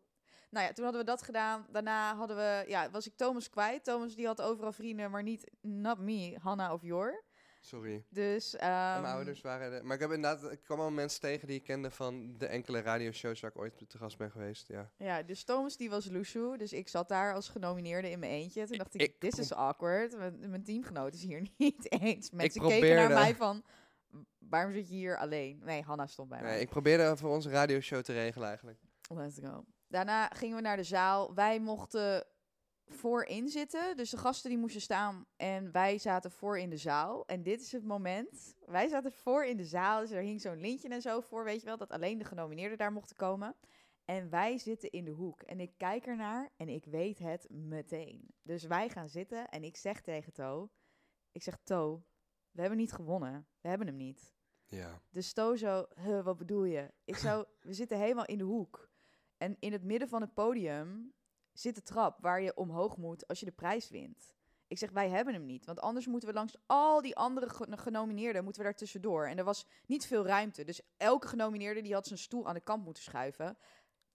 Nou 0.51 0.67
ja, 0.67 0.73
toen 0.73 0.85
hadden 0.85 1.03
we 1.03 1.07
dat 1.07 1.23
gedaan. 1.23 1.67
Daarna 1.71 2.15
hadden 2.17 2.37
we, 2.37 2.65
ja, 2.67 2.91
was 2.91 3.07
ik 3.07 3.17
Thomas 3.17 3.51
kwijt. 3.51 3.85
Thomas 3.85 4.15
die 4.15 4.27
had 4.27 4.43
overal 4.43 4.73
vrienden, 4.73 5.11
maar 5.11 5.23
niet, 5.23 5.51
not 5.61 5.99
me, 5.99 6.37
Hanna 6.43 6.73
of 6.73 6.83
Jor. 6.83 7.25
Sorry. 7.61 8.05
Dus, 8.09 8.57
En 8.57 8.69
ehm, 8.69 9.03
mijn 9.03 9.15
ouders 9.15 9.41
waren 9.41 9.73
er. 9.73 9.85
Maar 9.85 9.95
ik 9.95 10.01
heb 10.01 10.13
inderdaad, 10.13 10.53
ik 10.53 10.63
kwam 10.63 10.81
al 10.81 10.91
mensen 10.91 11.21
tegen 11.21 11.47
die 11.47 11.57
ik 11.57 11.65
kende 11.65 11.91
van 11.91 12.35
de 12.39 12.47
enkele 12.47 12.81
radioshows 12.81 13.41
waar 13.41 13.51
ik 13.51 13.59
ooit 13.59 13.89
te 13.89 13.99
gast 13.99 14.19
ben 14.19 14.31
geweest. 14.31 14.69
Ja. 14.69 14.91
Ja, 14.97 15.23
dus 15.23 15.45
Thomas 15.45 15.77
die 15.77 15.91
was 15.91 16.11
Loeshoe. 16.11 16.59
Dus 16.59 16.73
ik 16.73 16.89
zat 16.89 17.09
daar 17.09 17.35
als 17.35 17.49
genomineerde 17.49 18.11
in 18.11 18.19
mijn 18.19 18.33
eentje. 18.33 18.67
Toen 18.67 18.79
dacht 18.79 18.95
ik, 18.95 19.01
Ik 19.01 19.21
dit 19.21 19.39
is 19.39 19.53
awkward. 19.53 20.17
Mijn, 20.17 20.51
mijn 20.51 20.65
teamgenoot 20.65 21.15
is 21.15 21.23
hier 21.23 21.49
niet 21.59 21.93
eens. 21.93 22.31
Mensen 22.31 22.63
keken 22.63 22.95
naar 22.95 23.09
mij 23.09 23.37
van, 23.37 23.65
waarom 24.39 24.73
zit 24.73 24.89
je 24.89 24.95
hier 24.95 25.17
alleen? 25.17 25.61
Nee, 25.65 25.83
Hanna 25.83 26.07
stond 26.07 26.29
bij 26.29 26.41
mij. 26.41 26.51
Nee, 26.51 26.61
ik 26.61 26.69
probeerde 26.69 27.17
voor 27.17 27.31
onze 27.31 27.51
radioshow 27.51 28.03
te 28.03 28.13
regelen 28.13 28.49
eigenlijk. 28.49 28.79
Let's 29.09 29.39
go. 29.43 29.65
Daarna 29.89 30.29
gingen 30.29 30.57
we 30.57 30.63
naar 30.63 30.77
de 30.77 30.83
zaal. 30.83 31.35
Wij 31.35 31.61
mochten 31.61 32.25
voorin 32.93 33.49
zitten. 33.49 33.97
Dus 33.97 34.11
de 34.11 34.17
gasten 34.17 34.51
die 34.51 34.59
moesten 34.59 34.81
staan 34.81 35.27
en 35.37 35.73
wij 35.73 35.99
zaten 35.99 36.31
voor 36.31 36.59
in 36.59 36.71
de 36.71 36.77
zaal. 36.77 37.27
En 37.27 37.43
dit 37.43 37.61
is 37.61 37.73
het 37.73 37.85
moment. 37.85 38.55
Wij 38.67 38.89
zaten 38.89 39.13
voor 39.13 39.45
in 39.45 39.57
de 39.57 39.65
zaal. 39.65 40.01
Dus 40.01 40.11
er 40.11 40.23
hing 40.23 40.41
zo'n 40.41 40.61
lintje 40.61 40.89
en 40.89 41.03
zo 41.03 41.21
voor, 41.21 41.45
weet 41.45 41.61
je 41.61 41.67
wel. 41.67 41.77
Dat 41.77 41.91
alleen 41.91 42.19
de 42.19 42.25
genomineerden 42.25 42.79
daar 42.79 42.93
mochten 42.93 43.17
komen. 43.17 43.57
En 44.05 44.31
wij 44.31 44.59
zitten 44.59 44.91
in 44.91 45.05
de 45.05 45.11
hoek. 45.11 45.43
En 45.43 45.61
ik 45.61 45.73
kijk 45.77 46.07
ernaar 46.07 46.51
en 46.57 46.69
ik 46.69 46.85
weet 46.85 47.19
het 47.19 47.47
meteen. 47.51 48.35
Dus 48.43 48.65
wij 48.65 48.89
gaan 48.89 49.09
zitten 49.09 49.49
en 49.49 49.65
ik 49.65 49.77
zeg 49.77 50.01
tegen 50.01 50.33
To... 50.33 50.71
Ik 51.33 51.43
zeg, 51.43 51.59
To, 51.65 52.03
we 52.51 52.61
hebben 52.61 52.79
niet 52.79 52.93
gewonnen. 52.93 53.47
We 53.61 53.69
hebben 53.69 53.87
hem 53.87 53.97
niet. 53.97 54.35
Ja. 54.67 55.03
Dus 55.11 55.33
To 55.33 55.57
zo, 55.57 55.87
"Huh, 55.95 56.25
wat 56.25 56.37
bedoel 56.37 56.65
je? 56.65 56.93
Ik 57.05 57.17
zo, 57.17 57.45
we 57.61 57.73
zitten 57.73 57.99
helemaal 57.99 58.25
in 58.25 58.39
de 58.39 58.45
hoek. 58.45 58.91
En 59.37 59.57
in 59.59 59.73
het 59.73 59.85
midden 59.85 60.09
van 60.09 60.21
het 60.21 60.35
podium 60.35 61.13
zit 61.53 61.75
de 61.75 61.83
trap 61.83 62.19
waar 62.21 62.41
je 62.43 62.57
omhoog 62.57 62.97
moet 62.97 63.29
als 63.29 63.39
je 63.41 63.47
de 63.47 63.53
prijs 63.53 63.89
wint. 63.89 64.35
Ik 64.67 64.79
zeg, 64.79 64.91
wij 64.91 65.09
hebben 65.09 65.35
hem 65.35 65.47
niet. 65.47 65.67
Want 65.67 65.81
anders 65.81 66.07
moeten 66.07 66.29
we 66.29 66.35
langs 66.35 66.57
al 66.67 67.01
die 67.03 67.17
andere 67.17 67.49
ge- 67.49 67.77
genomineerden, 67.77 68.45
moeten 68.45 68.63
we 68.63 68.69
daar 68.69 68.77
tussendoor. 68.79 69.27
En 69.27 69.39
er 69.39 69.45
was 69.45 69.67
niet 69.87 70.07
veel 70.07 70.27
ruimte. 70.27 70.65
Dus 70.65 70.81
elke 70.97 71.27
genomineerde 71.29 71.83
die 71.83 71.93
had 71.95 72.07
zijn 72.07 72.19
stoel 72.19 72.47
aan 72.49 72.55
de 72.55 72.61
kant 72.61 72.85
moeten 72.85 73.03
schuiven. 73.03 73.59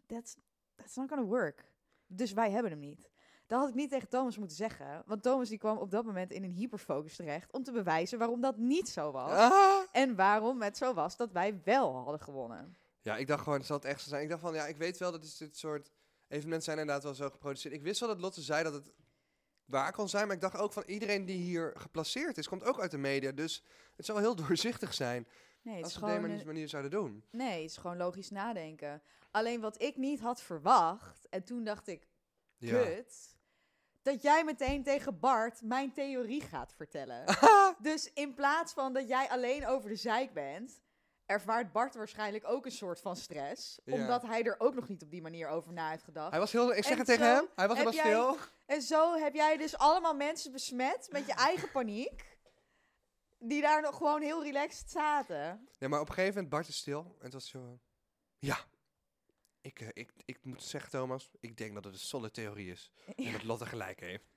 That's, 0.06 0.36
that's 0.76 0.96
not 0.96 1.10
gonna 1.10 1.24
work. 1.26 1.72
Dus 2.08 2.34
wij 2.34 2.52
hebben 2.52 2.72
hem 2.72 2.80
niet. 2.80 3.10
Dat 3.48 3.60
had 3.60 3.70
ik 3.70 3.76
niet 3.76 3.90
tegen 3.90 4.10
Thomas 4.10 4.38
moeten 4.38 4.58
zeggen. 4.58 5.04
Want 5.06 5.24
Thomas 5.24 5.50
die 5.50 5.58
kwam 5.58 5.78
op 5.78 5.92
dat 5.92 6.06
moment 6.06 6.32
in 6.32 6.44
een 6.44 6.52
hyperfocus 6.52 7.16
terecht 7.16 7.52
om 7.54 7.64
te 7.64 7.72
bewijzen 7.72 8.18
waarom 8.20 8.42
dat 8.42 8.58
niet 8.58 8.90
zo 8.90 9.12
was. 9.12 9.32
Ah! 9.32 9.84
En 9.92 10.16
waarom 10.16 10.62
het 10.62 10.78
zo 10.78 10.94
was 10.94 11.18
dat 11.18 11.32
wij 11.32 11.62
wel 11.64 11.96
hadden 11.96 12.20
gewonnen. 12.22 12.78
Ja, 13.02 13.18
ik 13.18 13.28
dacht 13.28 13.44
gewoon, 13.44 13.58
het 13.58 13.68
zal 13.68 13.76
het 13.76 13.86
echt 13.86 14.02
zo 14.02 14.10
zijn. 14.10 14.24
Ik 14.24 14.30
dacht 14.30 14.42
van, 14.42 14.54
ja, 14.54 14.66
ik 14.66 14.78
weet 14.78 14.98
wel 14.98 15.12
dat 15.12 15.24
is 15.24 15.38
dit 15.38 15.58
soort 15.58 15.92
evenementen 16.28 16.64
zijn 16.66 16.78
inderdaad 16.80 17.04
wel 17.04 17.14
zo 17.14 17.30
geproduceerd. 17.30 17.74
Ik 17.74 17.82
wist 17.82 18.00
wel 18.00 18.10
dat 18.10 18.20
Lotte 18.20 18.42
zei 18.42 18.64
dat 18.64 18.74
het 18.74 18.92
waar 19.66 19.92
kon 19.92 20.10
zijn, 20.10 20.26
maar 20.28 20.36
ik 20.36 20.42
dacht 20.42 20.58
ook 20.58 20.74
van 20.74 20.84
iedereen 20.86 21.26
die 21.26 21.38
hier 21.38 21.74
geplaceerd 21.78 22.38
is, 22.38 22.48
komt 22.48 22.64
ook 22.64 22.80
uit 22.80 22.92
de 22.92 22.98
media. 22.98 23.32
Dus 23.32 23.64
het 23.96 24.06
zou 24.06 24.20
heel 24.20 24.36
doorzichtig 24.46 24.94
zijn 24.94 25.28
Nee, 25.62 25.76
het 25.76 25.84
als 25.84 25.94
het 25.96 26.04
op 26.04 26.22
deze 26.24 26.46
manier 26.46 26.70
zouden 26.70 26.92
doen. 26.92 27.24
nee, 27.32 27.62
het 27.62 27.72
is 27.72 27.78
gewoon 27.78 27.98
logisch 27.98 28.30
nadenken. 28.30 29.02
Alleen 29.32 29.62
wat 29.62 29.82
ik 29.82 29.96
niet 29.98 30.20
had 30.20 30.42
verwacht, 30.42 31.30
en 31.30 31.44
toen 31.44 31.64
dacht 31.64 31.88
ik, 31.88 32.08
Ja. 32.58 32.84
kut, 32.84 33.36
dat 34.02 34.22
jij 34.22 34.44
meteen 34.44 34.84
tegen 34.84 35.20
Bart 35.20 35.62
mijn 35.62 35.92
theorie 35.92 36.42
gaat 36.42 36.74
vertellen. 36.74 37.24
dus 37.80 38.14
in 38.14 38.34
plaats 38.34 38.74
van 38.74 38.94
dat 38.94 39.08
jij 39.08 39.30
alleen 39.30 39.68
over 39.68 39.90
de 39.90 39.96
zeik 39.96 40.34
bent, 40.34 40.82
ervaart 41.26 41.72
Bart 41.72 41.96
waarschijnlijk 41.96 42.48
ook 42.48 42.66
een 42.66 42.72
soort 42.72 43.02
van 43.02 43.16
stress. 43.16 43.80
Ja. 43.84 43.94
Omdat 43.94 44.22
hij 44.22 44.44
er 44.44 44.56
ook 44.58 44.74
nog 44.74 44.88
niet 44.88 45.04
op 45.04 45.12
die 45.12 45.22
manier 45.22 45.48
over 45.48 45.74
na 45.74 45.90
heeft 45.90 46.04
gedacht. 46.04 46.30
Hij 46.32 46.40
was 46.40 46.52
heel, 46.52 46.76
ik 46.76 46.84
zeg 46.84 46.98
het 46.98 47.06
tegen 47.08 47.26
hem, 47.26 47.48
hij 47.56 47.68
was 47.68 47.78
helemaal 47.78 48.34
stil. 48.34 48.38
En 48.66 48.82
zo 48.82 49.14
heb 49.14 49.34
jij 49.34 49.58
dus 49.58 49.78
allemaal 49.78 50.16
mensen 50.16 50.52
besmet 50.52 51.08
met 51.12 51.26
je 51.26 51.34
eigen 51.50 51.72
paniek. 51.72 52.34
Die 53.40 53.62
daar 53.62 53.82
nog 53.82 53.98
gewoon 53.98 54.22
heel 54.22 54.44
relaxed 54.44 54.92
zaten. 54.92 55.68
Ja, 55.78 55.88
maar 55.88 56.00
op 56.00 56.08
een 56.08 56.14
gegeven 56.14 56.34
moment, 56.34 56.54
Bart 56.54 56.68
is 56.68 56.78
stil. 56.78 57.16
En 57.18 57.24
het 57.24 57.34
was 57.34 57.48
zo, 57.48 57.60
eh, 57.60 57.72
ja, 58.40 58.58
ik, 59.62 59.80
eh, 59.80 59.88
ik, 59.94 60.12
ik 60.26 60.40
moet 60.44 60.64
zeggen 60.64 60.92
Thomas, 60.92 61.30
ik 61.40 61.58
denk 61.58 61.74
dat 61.74 61.84
het 61.84 61.94
een 61.94 62.00
solide 62.00 62.32
theorie 62.32 62.72
is. 62.72 62.92
En 63.16 63.32
dat 63.32 63.44
Lotte 63.44 63.66
gelijk 63.66 64.00
heeft. 64.00 64.35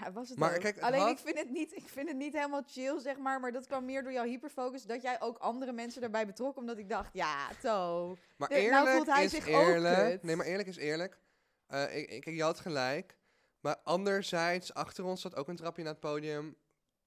Ja, 0.00 0.12
was 0.12 0.28
het 0.28 0.38
Maar 0.38 0.58
kijk, 0.58 0.74
het 0.74 0.84
Alleen 0.84 1.00
had- 1.00 1.10
ik, 1.10 1.18
vind 1.18 1.38
het 1.38 1.50
niet, 1.50 1.76
ik 1.76 1.88
vind 1.88 2.08
het 2.08 2.16
niet 2.16 2.32
helemaal 2.32 2.62
chill, 2.66 3.00
zeg 3.00 3.18
maar. 3.18 3.40
Maar 3.40 3.52
dat 3.52 3.66
kwam 3.66 3.84
meer 3.84 4.02
door 4.02 4.12
jouw 4.12 4.24
hyperfocus. 4.24 4.82
Dat 4.84 5.02
jij 5.02 5.20
ook 5.20 5.38
andere 5.38 5.72
mensen 5.72 6.00
daarbij 6.00 6.26
betrok. 6.26 6.56
Omdat 6.56 6.78
ik 6.78 6.88
dacht, 6.88 7.10
ja, 7.12 7.48
to. 7.60 8.16
Maar 8.36 8.48
De- 8.48 8.54
nou 8.54 8.66
eerlijk 8.66 8.88
voelt 8.94 9.06
hij 9.06 9.24
is 9.24 9.30
zich 9.30 9.48
ook 9.48 9.54
eerlijk. 9.54 10.10
kut. 10.10 10.22
Nee, 10.22 10.36
maar 10.36 10.46
eerlijk 10.46 10.68
is 10.68 10.76
eerlijk. 10.76 11.18
Eh, 11.66 11.96
ik, 11.96 12.10
ik, 12.10 12.24
je 12.24 12.42
had 12.42 12.60
gelijk. 12.60 13.18
Maar 13.60 13.76
anderzijds, 13.84 14.74
achter 14.74 15.04
ons 15.04 15.20
zat 15.20 15.36
ook 15.36 15.48
een 15.48 15.56
trapje 15.56 15.82
naar 15.82 15.92
het 15.92 16.00
podium. 16.00 16.56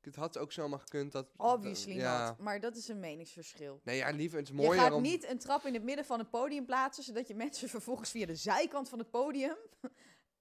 Het 0.02 0.16
had 0.16 0.38
ook 0.38 0.52
zomaar 0.52 0.80
gekund 0.80 1.12
dat... 1.12 1.28
Obviously 1.38 1.96
ja. 1.96 2.28
not. 2.28 2.38
Maar 2.40 2.60
dat 2.60 2.76
is 2.76 2.88
een 2.88 3.00
meningsverschil. 3.00 3.82
Nee, 3.84 3.98
ja, 3.98 4.10
liever. 4.10 4.38
Het 4.40 4.48
is 4.50 4.56
Je 4.56 4.62
mooier 4.62 4.82
gaat 4.82 4.92
om... 4.92 5.02
niet 5.02 5.30
een 5.30 5.38
trap 5.40 5.66
in 5.66 5.74
het 5.74 5.84
midden 5.84 6.06
van 6.06 6.20
het 6.20 6.30
podium 6.30 6.66
plaatsen. 6.66 7.04
Zodat 7.04 7.28
je 7.28 7.36
mensen 7.36 7.70
vervolgens 7.70 8.10
via 8.12 8.26
de 8.26 8.36
zijkant 8.36 8.90
van 8.90 9.00
het 9.00 9.10
podium 9.10 9.56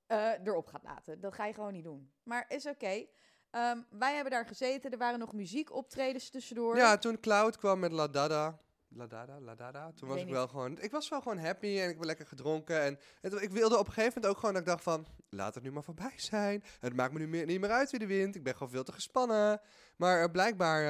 eh, 0.07 0.31
erop 0.45 0.67
gaat 0.67 0.83
laten. 0.83 1.21
Dat 1.21 1.35
ga 1.35 1.47
je 1.47 1.55
gewoon 1.55 1.73
niet 1.73 1.85
doen. 1.85 2.11
Maar 2.23 2.45
is 2.49 2.67
oké. 2.67 3.07
Ehm, 3.51 3.79
wij 3.91 4.15
hebben 4.15 4.33
daar 4.33 4.47
gezeten. 4.47 4.91
Er 4.91 4.99
waren 4.99 5.19
nog 5.19 5.33
muziekoptredens 5.33 6.31
tussendoor. 6.31 6.77
Ja, 6.77 6.97
toen 6.99 7.21
Cloud 7.21 7.57
kwam 7.57 7.79
met 7.79 7.93
La 7.93 8.09
Dada. 8.09 8.59
La 8.89 9.07
Dada, 9.07 9.41
La 9.41 9.55
Dada. 9.55 9.93
Toen 9.93 10.09
was 10.09 10.21
ik 10.21 10.29
wel 10.29 10.49
gewoon... 10.49 10.79
Ik 10.81 10.91
was 10.91 11.09
wel 11.09 11.21
gewoon 11.21 11.39
happy 11.39 11.67
en 11.67 11.89
ik 11.89 11.95
heb 11.97 12.05
lekker 12.05 12.27
gedronken. 12.27 12.81
En 12.83 12.99
het, 13.21 13.43
ik 13.43 13.51
wilde 13.51 13.79
op 13.79 13.87
een 13.87 13.93
gegeven 13.93 14.13
moment 14.15 14.33
ook 14.33 14.39
gewoon 14.39 14.55
dat 14.55 14.63
ik 14.63 14.69
dacht 14.69 14.83
van... 14.83 15.07
Laat 15.29 15.55
het 15.55 15.65
nu 15.65 15.73
maar 15.73 15.83
voorbij 15.85 16.13
zijn. 16.17 16.65
Het 16.81 16.97
maakt 16.97 17.13
me 17.13 17.19
nu 17.19 17.29
meer, 17.29 17.47
niet 17.47 17.61
meer 17.61 17.71
uit 17.71 17.91
wie 17.91 18.01
de 18.01 18.07
wint. 18.07 18.35
Ik 18.35 18.43
ben 18.43 18.53
gewoon 18.53 18.71
veel 18.71 18.85
te 18.85 18.93
gespannen. 18.93 19.61
Maar 19.97 20.23
eh, 20.23 20.31
blijkbaar... 20.31 20.83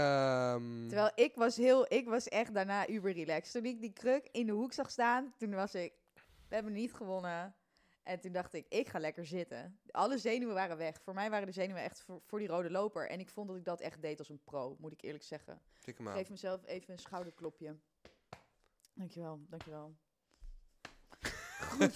ehm, 0.54 0.88
Terwijl 0.88 1.10
ik 1.14 1.34
was 1.34 1.56
heel, 1.56 1.86
ik 1.88 2.08
was 2.08 2.28
echt 2.28 2.54
daarna 2.54 2.88
uber 2.88 3.12
relaxed. 3.12 3.52
Toen 3.52 3.64
ik 3.70 3.80
die 3.80 3.92
kruk 3.92 4.28
in 4.32 4.46
de 4.46 4.52
hoek 4.52 4.72
zag 4.72 4.90
staan, 4.90 5.34
toen 5.36 5.54
was 5.54 5.74
ik, 5.74 5.92
we 6.48 6.54
hebben 6.54 6.72
niet 6.72 6.94
gewonnen. 6.94 7.54
En 8.04 8.20
toen 8.20 8.32
dacht 8.32 8.54
ik, 8.54 8.66
ik 8.68 8.88
ga 8.88 8.98
lekker 8.98 9.26
zitten. 9.26 9.78
Alle 9.90 10.18
zenuwen 10.18 10.54
waren 10.54 10.76
weg. 10.76 11.00
Voor 11.02 11.14
mij 11.14 11.30
waren 11.30 11.46
de 11.46 11.52
zenuwen 11.52 11.82
echt 11.82 12.02
voor, 12.02 12.20
voor 12.24 12.38
die 12.38 12.48
rode 12.48 12.70
loper. 12.70 13.08
En 13.08 13.20
ik 13.20 13.28
vond 13.28 13.48
dat 13.48 13.56
ik 13.56 13.64
dat 13.64 13.80
echt 13.80 14.02
deed 14.02 14.18
als 14.18 14.28
een 14.28 14.42
pro, 14.44 14.76
moet 14.78 14.92
ik 14.92 15.02
eerlijk 15.02 15.24
zeggen. 15.24 15.60
tik 15.80 15.96
hem 15.98 16.06
Ik 16.06 16.12
aan. 16.12 16.18
geef 16.18 16.30
mezelf 16.30 16.64
even 16.66 16.92
een 16.92 16.98
schouderklopje. 16.98 17.76
Dankjewel, 18.94 19.40
dankjewel. 19.48 19.94
Goed. 21.70 21.92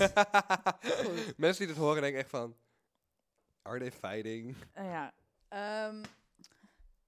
Goed. 0.83 1.37
Mensen 1.37 1.67
die 1.67 1.75
dit 1.75 1.83
horen 1.83 2.03
denken 2.03 2.21
echt 2.21 2.31
van... 2.31 2.57
Are 3.63 3.79
they 3.79 3.93
fighting? 3.93 4.57
Nou 4.75 4.89
ja, 4.89 5.15
ehm, 5.49 6.03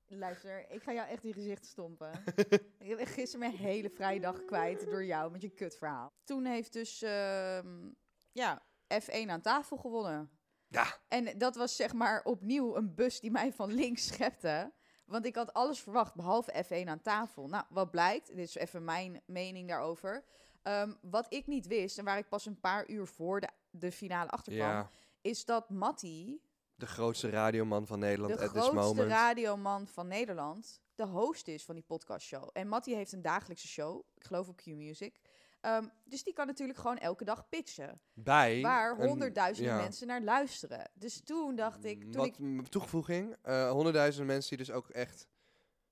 luister, 0.06 0.70
ik 0.70 0.82
ga 0.82 0.92
jou 0.92 1.08
echt 1.08 1.24
in 1.24 1.32
gezicht 1.32 1.64
stompen. 1.66 2.22
ik 2.78 2.98
heb 2.98 3.06
gisteren 3.06 3.38
mijn 3.38 3.56
hele 3.62 3.90
vrije 3.90 4.20
dag 4.20 4.44
kwijt 4.44 4.90
door 4.90 5.04
jou 5.04 5.30
met 5.30 5.42
je 5.42 5.48
kutverhaal. 5.50 6.12
Toen 6.24 6.44
heeft 6.44 6.72
dus, 6.72 7.02
ehm, 7.02 7.90
ja, 8.32 8.62
F1 9.02 9.28
aan 9.28 9.40
tafel 9.40 9.76
gewonnen. 9.76 10.30
Ja. 10.68 10.86
En 11.08 11.38
dat 11.38 11.56
was 11.56 11.76
zeg 11.76 11.92
maar 11.92 12.22
opnieuw 12.24 12.76
een 12.76 12.94
bus 12.94 13.20
die 13.20 13.30
mij 13.30 13.52
van 13.52 13.72
links 13.72 14.06
schepte. 14.06 14.72
Want 15.04 15.26
ik 15.26 15.34
had 15.34 15.52
alles 15.52 15.80
verwacht, 15.80 16.14
behalve 16.14 16.64
F1 16.68 16.88
aan 16.88 17.00
tafel. 17.00 17.48
Nou, 17.48 17.64
wat 17.68 17.90
blijkt, 17.90 18.26
dit 18.26 18.38
is 18.48 18.54
even 18.54 18.84
mijn 18.84 19.22
mening 19.26 19.68
daarover. 19.68 20.24
Ehm, 20.62 20.92
wat 21.02 21.32
ik 21.32 21.46
niet 21.46 21.66
wist, 21.66 21.98
en 21.98 22.04
waar 22.04 22.18
ik 22.18 22.28
pas 22.28 22.46
een 22.46 22.60
paar 22.60 22.88
uur 22.88 23.06
voor 23.06 23.40
de, 23.40 23.48
de 23.70 23.92
finale 23.92 24.30
achter 24.30 24.52
kwam, 24.52 24.68
Ja. 24.68 24.90
is 25.20 25.44
dat 25.44 25.70
Matti, 25.70 26.40
De 26.74 26.86
grootste 26.86 27.30
radioman 27.30 27.86
van 27.86 27.98
Nederland 27.98 28.38
de 28.38 28.44
at 28.44 28.52
this 28.52 28.62
grootste 28.62 28.86
moment. 28.86 29.10
radioman 29.10 29.86
van 29.86 30.06
Nederland, 30.06 30.80
de 30.94 31.06
host 31.06 31.48
is 31.48 31.64
van 31.64 31.74
die 31.74 31.84
podcastshow. 31.84 32.48
En 32.52 32.68
Matti 32.68 32.94
heeft 32.94 33.12
een 33.12 33.22
dagelijkse 33.22 33.68
show, 33.68 34.02
ik 34.14 34.24
geloof 34.24 34.48
op 34.48 34.56
Q-Music. 34.56 35.20
Ehm, 35.60 35.86
dus 36.04 36.22
die 36.22 36.32
kan 36.32 36.46
natuurlijk 36.46 36.78
gewoon 36.78 36.98
elke 36.98 37.24
dag 37.24 37.48
pitchen. 37.48 38.00
Bij 38.12 38.60
Waar 38.60 38.96
honderdduizenden 38.96 39.74
ja. 39.74 39.80
mensen 39.80 40.06
naar 40.06 40.22
luisteren. 40.22 40.90
Dus 40.94 41.20
toen 41.24 41.54
dacht 41.54 41.84
ik, 41.84 42.02
toen 42.02 42.12
Wat 42.12 42.26
ik 42.26 42.66
toegevoeging, 42.68 43.36
eh 43.42 43.70
honderdduizenden 43.70 44.26
mensen 44.26 44.56
die 44.56 44.66
dus 44.66 44.74
ook 44.74 44.88
echt 44.88 45.28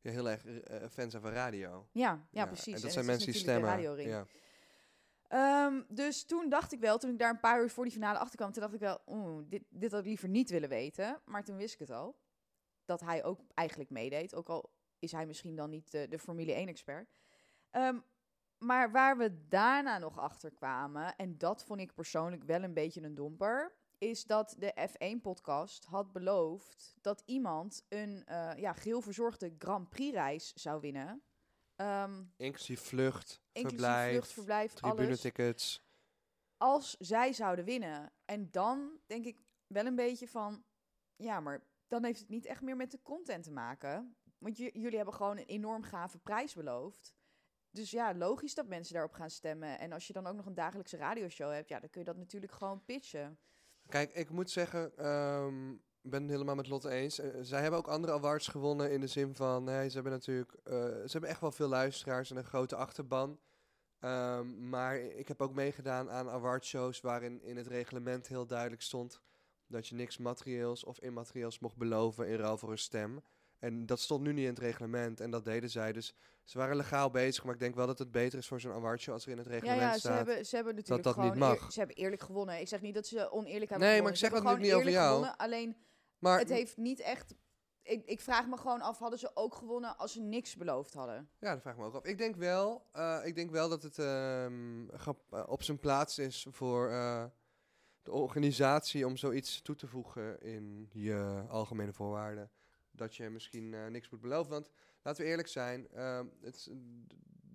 ja, 0.01 0.11
heel 0.11 0.31
erg 0.31 0.45
eh, 0.45 0.89
fan 0.91 1.11
zijn 1.11 1.23
van 1.23 1.33
radio. 1.33 1.89
Ja, 1.93 2.27
ja, 2.31 2.47
precies. 2.47 2.75
En 2.75 2.81
dat 2.81 2.93
zijn 2.93 3.07
mensen 3.07 3.31
die 3.33 3.41
stemmen. 3.41 3.99
Ja. 4.09 4.27
Ehm, 5.29 5.83
dus 5.89 6.25
toen 6.25 6.49
dacht 6.49 6.73
ik 6.73 6.81
wel, 6.81 6.99
toen 6.99 7.11
ik 7.11 7.19
daar 7.19 7.31
een 7.31 7.41
paar 7.41 7.63
uur 7.63 7.71
voor 7.71 7.85
die 7.85 7.93
finale 7.93 8.19
achter 8.19 8.37
kwam, 8.37 8.53
toen 8.53 8.63
dacht 8.63 8.75
ik 8.75 8.81
wel, 8.81 9.01
oeh, 9.07 9.43
dit, 9.49 9.63
dit 9.69 9.91
had 9.91 10.01
ik 10.01 10.07
liever 10.07 10.29
niet 10.29 10.51
willen 10.51 10.69
weten. 10.69 11.21
Maar 11.25 11.45
toen 11.45 11.57
wist 11.57 11.75
ik 11.75 11.81
het 11.81 11.91
al. 11.91 12.19
Dat 12.85 13.01
hij 13.01 13.25
ook 13.25 13.41
eigenlijk 13.55 13.91
meedeed. 13.91 14.35
Ook 14.35 14.49
al 14.49 14.71
is 14.99 15.13
hij 15.13 15.27
misschien 15.27 15.57
dan 15.57 15.71
niet 15.71 15.91
de, 15.91 16.09
de 16.09 16.19
Formule 16.19 16.67
1-expert. 16.67 17.11
Maar 18.59 18.91
waar 18.91 19.17
we 19.17 19.49
daarna 19.49 19.99
nog 19.99 20.19
achter 20.19 20.51
kwamen, 20.51 21.17
en 21.17 21.39
dat 21.39 21.65
vond 21.65 21.81
ik 21.81 21.95
persoonlijk 21.95 22.45
wel 22.45 22.63
een 22.63 22.75
beetje 22.75 23.03
een 23.03 23.15
domper, 23.15 23.77
is 23.99 24.25
dat 24.25 24.55
de 24.59 24.89
F1-podcast 24.91 25.85
had 25.85 26.13
beloofd 26.13 26.97
dat 27.01 27.23
iemand 27.27 27.85
een 27.89 28.25
eh, 28.25 28.51
ja, 28.57 28.73
geheel 28.73 29.01
verzorgde 29.01 29.55
Grand 29.59 29.89
Prix-reis 29.89 30.53
zou 30.55 30.81
winnen. 30.81 31.23
Ehm, 31.77 32.25
Inclusief 32.37 32.81
vlucht, 32.81 33.41
inclusief 33.53 33.79
verblijf, 33.79 34.11
vlucht, 34.11 34.33
verblijf, 34.33 34.73
tribunetickets. 34.73 35.87
Als 36.57 36.97
zij 36.99 37.33
zouden 37.33 37.65
winnen. 37.65 38.13
En 38.25 38.51
dan 38.51 39.01
denk 39.07 39.25
ik 39.25 39.41
wel 39.67 39.87
een 39.87 39.95
beetje 39.95 40.29
van... 40.29 40.65
Ja, 41.17 41.41
maar 41.41 41.63
dan 41.87 42.05
heeft 42.05 42.21
het 42.21 42.29
niet 42.29 42.47
echt 42.47 42.63
meer 42.63 42.77
met 42.77 42.91
de 42.91 43.03
content 43.03 43.45
te 43.45 43.53
maken. 43.53 44.17
Want 44.39 44.57
jullie 44.57 44.97
hebben 44.97 45.15
gewoon 45.15 45.37
een 45.37 45.45
enorm 45.47 45.83
gave 45.83 46.19
prijs 46.19 46.55
beloofd. 46.55 47.15
Dus 47.71 47.91
ja, 47.91 48.15
logisch 48.15 48.55
dat 48.55 48.67
mensen 48.67 48.95
daarop 48.95 49.13
gaan 49.13 49.31
stemmen. 49.31 49.79
En 49.79 49.93
als 49.93 50.07
je 50.07 50.13
dan 50.13 50.27
ook 50.27 50.37
nog 50.37 50.47
een 50.47 50.55
dagelijkse 50.55 50.97
radioshow 50.97 51.53
hebt... 51.53 51.69
Ja, 51.69 51.81
dan 51.81 51.91
kun 51.91 52.01
je 52.01 52.07
dat 52.07 52.17
natuurlijk 52.17 52.53
gewoon 52.53 52.85
pitchen. 52.85 53.39
Kijk, 53.89 54.13
ik 54.13 54.31
moet 54.31 54.51
zeggen, 54.51 54.93
ik 56.03 56.11
ben 56.11 56.23
het 56.23 56.31
helemaal 56.31 56.55
met 56.55 56.69
Lotte 56.69 56.91
eens. 56.91 57.19
Eh, 57.19 57.31
zij 57.41 57.61
hebben 57.61 57.79
ook 57.79 57.89
andere 57.89 58.13
awards 58.13 58.49
gewonnen 58.49 58.91
in 58.91 59.01
de 59.01 59.07
zin 59.07 59.35
van, 59.35 59.65
nee, 59.65 59.89
ze 59.89 59.95
hebben 59.95 60.13
natuurlijk, 60.13 60.53
eh, 60.53 60.73
ze 60.75 61.09
hebben 61.11 61.31
echt 61.31 61.41
wel 61.41 61.53
veel 61.53 61.69
luisteraars 61.69 62.31
en 62.31 62.37
een 62.37 62.45
grote 62.45 62.77
achterban. 62.77 63.41
Ehm, 63.99 64.69
maar 64.69 64.99
ik 64.99 65.29
heb 65.29 65.43
ook 65.43 65.55
meegedaan 65.55 66.11
aan 66.11 66.29
awardshows 66.29 67.01
waarin 67.01 67.43
in 67.43 67.57
het 67.57 67.67
reglement 67.67 68.27
heel 68.27 68.47
duidelijk 68.47 68.83
stond 68.83 69.21
dat 69.67 69.89
je 69.89 69.95
niks 69.95 70.19
materieels 70.19 70.85
of 70.85 70.99
immaterieels 71.01 71.59
mocht 71.59 71.77
beloven 71.77 72.29
in 72.29 72.37
ruil 72.37 72.59
voor 72.59 72.71
een 72.71 72.79
stem. 72.79 73.23
En 73.59 73.87
dat 73.87 74.01
stond 74.01 74.23
nu 74.23 74.33
niet 74.33 74.45
in 74.45 74.51
het 74.51 74.59
reglement 74.59 75.21
en 75.21 75.31
dat 75.31 75.45
deden 75.45 75.71
zij. 75.71 75.93
Dus 75.93 76.15
ze 76.45 76.59
waren 76.59 76.77
legaal 76.77 77.11
bezig, 77.11 77.45
maar 77.45 77.55
ik 77.55 77.61
denk 77.61 77.75
wel 77.75 77.87
dat 77.87 77.99
het 77.99 78.11
beter 78.11 78.39
is 78.39 78.47
voor 78.49 78.61
zo'n 78.61 78.73
awardshow 78.73 79.15
als 79.15 79.25
er 79.27 79.31
in 79.31 79.39
het 79.39 79.47
Ja, 79.47 79.53
reglement 79.53 79.81
ja 79.81 79.93
ze, 79.93 79.99
staat. 79.99 80.17
hebben, 80.17 80.47
ze 80.47 80.55
hebben 80.57 80.75
natuurlijk 80.75 81.03
dat 81.05 81.17
niet 81.17 81.25
gewoon... 81.33 81.39
mag. 81.49 81.63
eer- 81.65 81.71
ze 81.73 81.79
hebben 81.79 81.97
eerlijk 81.97 82.23
gewonnen. 82.23 82.61
Ik 82.61 82.69
zeg 82.69 82.81
niet 82.81 82.95
dat 82.95 83.07
ze 83.07 83.31
oneerlijk 83.33 83.71
hebben 83.71 83.89
Nee, 83.89 84.03
maar 84.03 84.13
gewonnen. 84.13 84.13
ik 84.13 84.17
Ze 84.19 84.25
zeg 84.25 84.31
dat 84.33 84.43
natuurlijk 84.43 84.67
niet 84.67 84.75
over 84.81 84.91
jou. 84.91 85.09
gewonnen, 85.09 85.37
Alleen... 85.37 85.77
maar 86.19 86.39
Het 86.39 86.49
heeft 86.49 86.77
niet 86.77 87.01
echt. 87.01 87.35
Ik, 87.83 88.05
ik 88.05 88.21
vraag 88.21 88.47
me 88.47 88.57
gewoon 88.57 88.81
af, 88.81 88.99
hadden 88.99 89.19
ze 89.19 89.31
ook 89.35 89.55
gewonnen 89.55 89.97
als 89.97 90.13
ze 90.13 90.21
niks 90.21 90.57
beloofd 90.57 90.95
hadden? 90.95 91.29
Ja, 91.39 91.53
dat 91.53 91.61
vraag 91.63 91.75
ik 91.75 91.81
me 91.81 91.87
ook 91.87 91.95
af. 91.95 92.05
Ik 92.05 92.19
denk 92.19 92.37
wel, 92.37 92.87
eh, 92.93 93.21
ik 93.25 93.35
denk 93.35 93.51
wel 93.51 93.69
dat 93.69 93.83
het 93.83 93.99
ehm, 93.99 94.89
eh, 94.89 95.43
op 95.47 95.63
zijn 95.63 95.79
plaats 95.79 96.19
is 96.19 96.47
voor 96.51 96.89
eh, 96.91 97.25
de 98.03 98.13
organisatie 98.13 99.07
om 99.07 99.17
zoiets 99.17 99.63
toe 99.63 99.75
te 99.75 99.87
voegen 99.87 100.41
in 100.41 100.89
je 100.93 101.45
algemene 101.49 101.93
voorwaarden. 101.93 102.51
Dat 102.99 103.17
je 103.17 103.31
misschien 103.31 103.75
eh, 103.75 103.87
niks 103.87 104.09
moet 104.11 104.21
beloven. 104.21 104.51
Want 104.53 104.71
laten 105.03 105.23
we 105.25 105.29
eerlijk 105.31 105.49
zijn, 105.49 105.89
ehm, 105.89 106.27
het 106.43 106.55
is, 106.57 106.71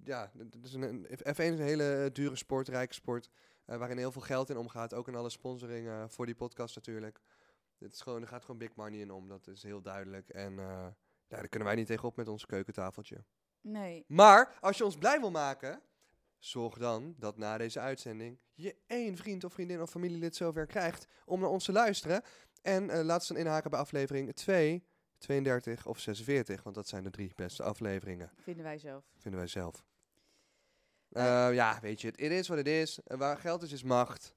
ja, 0.04 0.32
het 0.38 0.64
is 0.66 0.74
een, 0.74 0.82
een- 0.82 1.06
F1 1.36 1.54
is 1.54 1.60
een 1.60 1.66
hele 1.66 2.10
dure 2.14 2.36
sport, 2.36 2.68
rijke 2.68 2.94
sport, 2.94 3.30
eh, 3.66 3.78
waarin 3.78 3.98
heel 3.98 4.12
veel 4.12 4.22
geld 4.22 4.50
in 4.50 4.58
omgaat. 4.58 4.94
Ook 4.94 5.08
in 5.08 5.16
alle 5.16 5.30
sponsoring 5.30 5.88
eh, 5.88 6.04
voor 6.08 6.26
die 6.26 6.36
podcast 6.36 6.76
natuurlijk. 6.76 7.20
Het 7.78 7.94
is 7.94 8.02
gewoon, 8.02 8.22
er 8.22 8.28
gaat 8.28 8.42
gewoon 8.42 8.58
big 8.58 8.76
money 8.76 9.00
in 9.00 9.12
om, 9.12 9.28
dat 9.28 9.48
is 9.48 9.64
heel 9.64 9.82
duidelijk. 9.82 10.30
En 10.30 10.60
eh, 10.60 10.66
ja, 11.28 11.38
daar 11.40 11.48
kunnen 11.48 11.68
wij 11.68 11.78
niet 11.78 11.88
tegenop 11.88 12.16
met 12.16 12.28
ons 12.28 12.46
keukentafeltje. 12.46 13.24
Nee. 13.62 14.06
Maar 14.08 14.58
als 14.62 14.78
je 14.78 14.86
ons 14.86 14.98
blij 14.98 15.20
wil 15.20 15.32
maken, 15.32 15.82
zorg 16.40 16.78
dan 16.78 17.16
dat 17.18 17.38
na 17.38 17.58
deze 17.58 17.80
uitzending 17.80 18.40
je 18.54 18.76
één 18.88 19.18
vriend 19.18 19.44
of 19.44 19.54
vriendin 19.54 19.82
of 19.82 19.90
familielid 19.90 20.36
zover 20.36 20.66
krijgt 20.66 21.08
om 21.26 21.40
naar 21.40 21.50
ons 21.50 21.66
te 21.66 21.72
luisteren. 21.72 22.22
En 22.62 22.90
eh, 22.90 23.04
laat 23.04 23.26
ze 23.26 23.34
dan 23.34 23.42
inhaken 23.42 23.70
bij 23.70 23.80
aflevering 23.80 24.36
2, 24.36 24.84
32 25.24 25.86
of 25.86 26.00
46, 26.00 26.64
want 26.64 26.76
dat 26.76 26.88
zijn 26.88 27.04
de 27.04 27.10
drie 27.10 27.32
beste 27.36 27.64
afleveringen, 27.64 28.32
Vinden 28.42 28.64
wij 28.64 28.78
zelf. 28.80 29.04
vinden 29.18 29.40
wij 29.40 29.50
zelf. 29.50 29.84
Eh. 31.10 31.48
Eh, 31.48 31.54
ja, 31.54 31.80
weet 31.82 32.02
je, 32.02 32.08
het 32.08 32.20
is 32.20 32.48
wat 32.48 32.58
het 32.58 32.68
is. 32.68 33.00
En 33.04 33.18
waar 33.18 33.38
geld 33.38 33.62
is, 33.64 33.72
is 33.72 33.84
macht. 33.84 34.34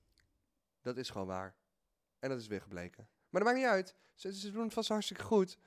Dat 0.80 0.96
is 0.96 1.10
gewoon 1.10 1.26
waar. 1.26 1.54
En 2.18 2.28
dat 2.28 2.40
is 2.40 2.46
weer 2.46 2.60
gebleken. 2.60 3.08
Maar 3.28 3.42
dat 3.42 3.52
maakt 3.52 3.56
niet 3.64 3.72
uit. 3.72 3.94
Ze, 4.14 4.34
ze 4.34 4.50
doen 4.50 4.64
het 4.64 4.72
vast 4.72 4.88
hartstikke 4.88 5.22
goed. 5.22 5.58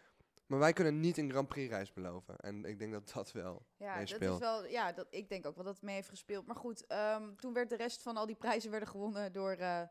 Maar 0.46 0.60
wij 0.60 0.74
kunnen 0.74 1.00
niet 1.00 1.18
een 1.18 1.30
Grand 1.30 1.48
Prix 1.48 1.70
reis 1.70 1.94
beloven. 1.94 2.36
En 2.38 2.66
ik 2.66 2.80
denk 2.80 2.92
dat 2.92 3.12
dat 3.14 3.32
wel 3.32 3.66
Ja, 3.78 4.00
dat 4.00 4.22
is 4.22 4.38
wel. 4.38 4.66
Ja, 4.66 4.92
dat, 4.92 5.08
ik 5.10 5.30
denk 5.30 5.46
ook 5.46 5.56
wel 5.56 5.64
dat 5.64 5.74
het 5.74 5.84
mee 5.84 5.96
heeft 5.96 6.10
gespeeld. 6.10 6.46
Maar 6.46 6.56
goed, 6.56 6.86
ehm, 6.88 7.36
toen 7.36 7.54
werd 7.54 7.70
de 7.70 7.76
rest 7.76 8.02
van 8.02 8.18
al 8.18 8.26
die 8.26 8.36
prijzen 8.36 8.72
werden 8.72 8.90
gewonnen 8.90 9.32
door. 9.34 9.52
eh, 9.52 9.82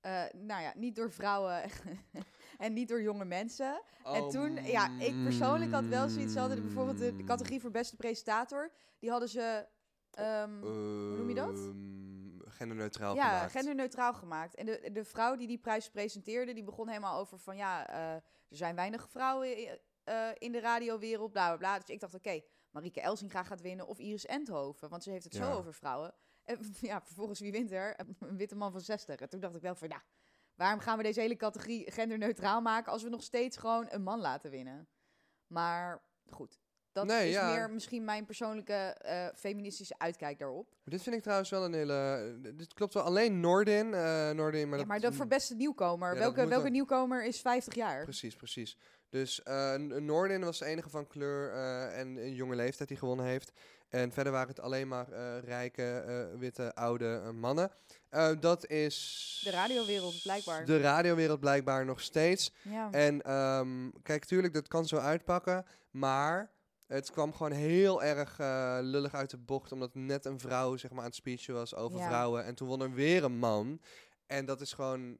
eh, 0.00 0.32
nou 0.32 0.62
ja, 0.62 0.72
niet 0.76 0.96
door 0.96 1.12
vrouwen 1.12 1.62
en 2.58 2.72
niet 2.72 2.88
door 2.88 3.02
jonge 3.02 3.24
mensen. 3.24 3.82
en 4.04 4.22
Oh, 4.22 4.28
toen, 4.28 4.64
ja, 4.64 4.98
ik 5.00 5.22
persoonlijk 5.22 5.72
had 5.72 5.84
wel 5.86 6.08
zoiets. 6.08 6.32
Ze 6.32 6.38
hadden 6.38 6.62
bijvoorbeeld 6.62 6.98
de, 6.98 7.16
de 7.16 7.24
categorie 7.24 7.60
voor 7.60 7.70
beste 7.70 7.96
presentator. 7.96 8.70
Die 8.98 9.10
hadden 9.10 9.28
ze. 9.28 9.66
ehm, 10.10 10.58
noem 11.16 11.28
je 11.28 11.34
dat? 11.34 11.58
Genderneutraal 12.46 13.14
ja, 13.14 13.28
gemaakt. 13.28 13.50
genderneutraal 13.52 14.14
gemaakt. 14.14 14.54
En 14.54 14.66
de, 14.66 14.88
de 14.92 15.04
vrouw 15.04 15.36
die 15.36 15.46
die 15.46 15.58
prijs 15.58 15.90
presenteerde, 15.90 16.52
die 16.54 16.64
begon 16.64 16.88
helemaal 16.88 17.18
over 17.20 17.38
van 17.38 17.56
ja, 17.56 17.88
eh, 17.88 18.12
er 18.14 18.22
zijn 18.56 18.74
weinig 18.74 19.08
vrouwen 19.10 19.58
i- 19.58 19.78
eh, 20.04 20.28
in 20.38 20.52
de 20.52 20.60
radiowereld, 20.60 21.32
bla 21.32 21.46
bla 21.48 21.56
bla. 21.56 21.78
Dus 21.78 21.88
ik 21.88 22.00
dacht, 22.00 22.14
oké, 22.14 22.40
Marieke 22.70 23.00
Elsinga 23.00 23.42
gaat 23.42 23.60
winnen 23.60 23.86
of 23.86 23.98
Iris 23.98 24.26
Endhoven, 24.26 24.88
want 24.88 25.02
ze 25.02 25.10
heeft 25.10 25.24
het 25.24 25.34
Ja. 25.34 25.44
zo 25.52 25.58
over 25.58 25.74
vrouwen. 25.74 26.14
En 26.44 26.58
ja, 26.80 27.00
vervolgens 27.04 27.40
wie 27.40 27.52
wint 27.52 27.70
er? 27.70 27.96
Een 28.18 28.36
witte 28.36 28.56
man 28.56 28.72
van 28.72 28.80
60. 28.80 29.20
En 29.20 29.28
toen 29.28 29.40
dacht 29.40 29.54
ik 29.56 29.62
wel 29.62 29.74
van 29.74 29.88
ja, 29.88 30.02
waarom 30.56 30.80
gaan 30.80 30.96
we 30.96 31.02
deze 31.02 31.20
hele 31.20 31.36
categorie 31.36 31.90
genderneutraal 31.90 32.60
maken 32.60 32.92
als 32.92 33.02
we 33.02 33.08
nog 33.08 33.22
steeds 33.22 33.56
gewoon 33.56 33.86
een 33.88 34.02
man 34.02 34.20
laten 34.20 34.50
winnen? 34.50 34.88
Maar 35.46 36.02
goed, 36.30 36.58
dat 36.92 37.06
Nee, 37.06 37.28
is 37.28 37.34
ja. 37.34 37.54
meer 37.54 37.70
misschien 37.70 38.04
mijn 38.04 38.24
persoonlijke 38.24 38.72
eh, 38.74 39.26
feministische 39.34 39.94
uitkijk 39.98 40.38
daarop. 40.38 40.74
Dit 40.84 41.02
vind 41.02 41.16
ik 41.16 41.22
trouwens 41.22 41.50
wel 41.50 41.64
een 41.64 41.74
hele... 41.74 42.34
eh, 42.44 42.54
Dit 42.56 42.74
klopt 42.74 42.94
wel. 42.94 43.02
Alleen 43.02 43.40
Noordin. 43.40 43.94
eh 43.94 44.30
Noordin 44.30 44.68
maar 44.68 44.72
ja, 44.78 44.84
dat, 44.84 44.86
maar 44.86 45.00
dat 45.00 45.14
voor 45.14 45.26
beste 45.26 45.54
nieuwkomer. 45.54 46.12
Ja, 46.12 46.18
welke 46.18 46.46
welke 46.46 46.62
dan- 46.62 46.72
nieuwkomer 46.72 47.24
is 47.24 47.40
50 47.40 47.74
jaar? 47.74 48.02
Precies, 48.04 48.36
precies. 48.36 48.78
Dus 49.08 49.42
eh, 49.42 49.74
N- 49.74 50.04
Noordin 50.04 50.44
was 50.44 50.58
de 50.58 50.64
enige 50.64 50.90
van 50.90 51.06
kleur 51.06 51.52
en 51.92 52.16
een 52.16 52.34
jonge 52.34 52.54
leeftijd 52.54 52.88
die 52.88 52.98
gewonnen 52.98 53.26
heeft. 53.26 53.52
En 53.94 54.12
verder 54.12 54.32
waren 54.32 54.48
het 54.48 54.60
alleen 54.60 54.88
maar 54.88 55.12
eh, 55.12 55.38
rijke, 55.44 55.98
eh, 55.98 56.38
witte, 56.38 56.74
oude 56.74 57.20
eh, 57.24 57.30
mannen. 57.30 57.70
Dat 58.40 58.66
is... 58.66 59.40
De 59.44 59.50
radiowereld, 59.50 60.22
blijkbaar. 60.22 60.64
De 60.64 60.80
radiowereld 60.80 61.40
blijkbaar 61.40 61.84
nog 61.84 62.00
steeds. 62.00 62.52
Ja. 62.62 62.90
En 62.90 63.22
ehm, 63.22 63.90
kijk, 64.02 64.24
tuurlijk, 64.24 64.54
dat 64.54 64.68
kan 64.68 64.86
zo 64.86 64.96
uitpakken. 64.96 65.66
Maar 65.90 66.50
het 66.86 67.10
kwam 67.10 67.32
gewoon 67.32 67.52
heel 67.52 68.02
erg 68.02 68.36
lullig 68.82 69.14
uit 69.14 69.30
de 69.30 69.38
bocht. 69.38 69.72
Omdat 69.72 69.94
net 69.94 70.24
een 70.24 70.40
vrouw 70.40 70.76
zeg 70.76 70.90
maar, 70.90 71.00
aan 71.00 71.06
het 71.06 71.14
speechen 71.14 71.54
was 71.54 71.74
over 71.74 71.98
Ja. 71.98 72.06
vrouwen. 72.06 72.44
En 72.44 72.54
toen 72.54 72.68
won 72.68 72.82
er 72.82 72.92
weer 72.92 73.24
een 73.24 73.38
man. 73.38 73.80
En 74.26 74.44
dat 74.44 74.60
is 74.60 74.72
gewoon. 74.72 75.18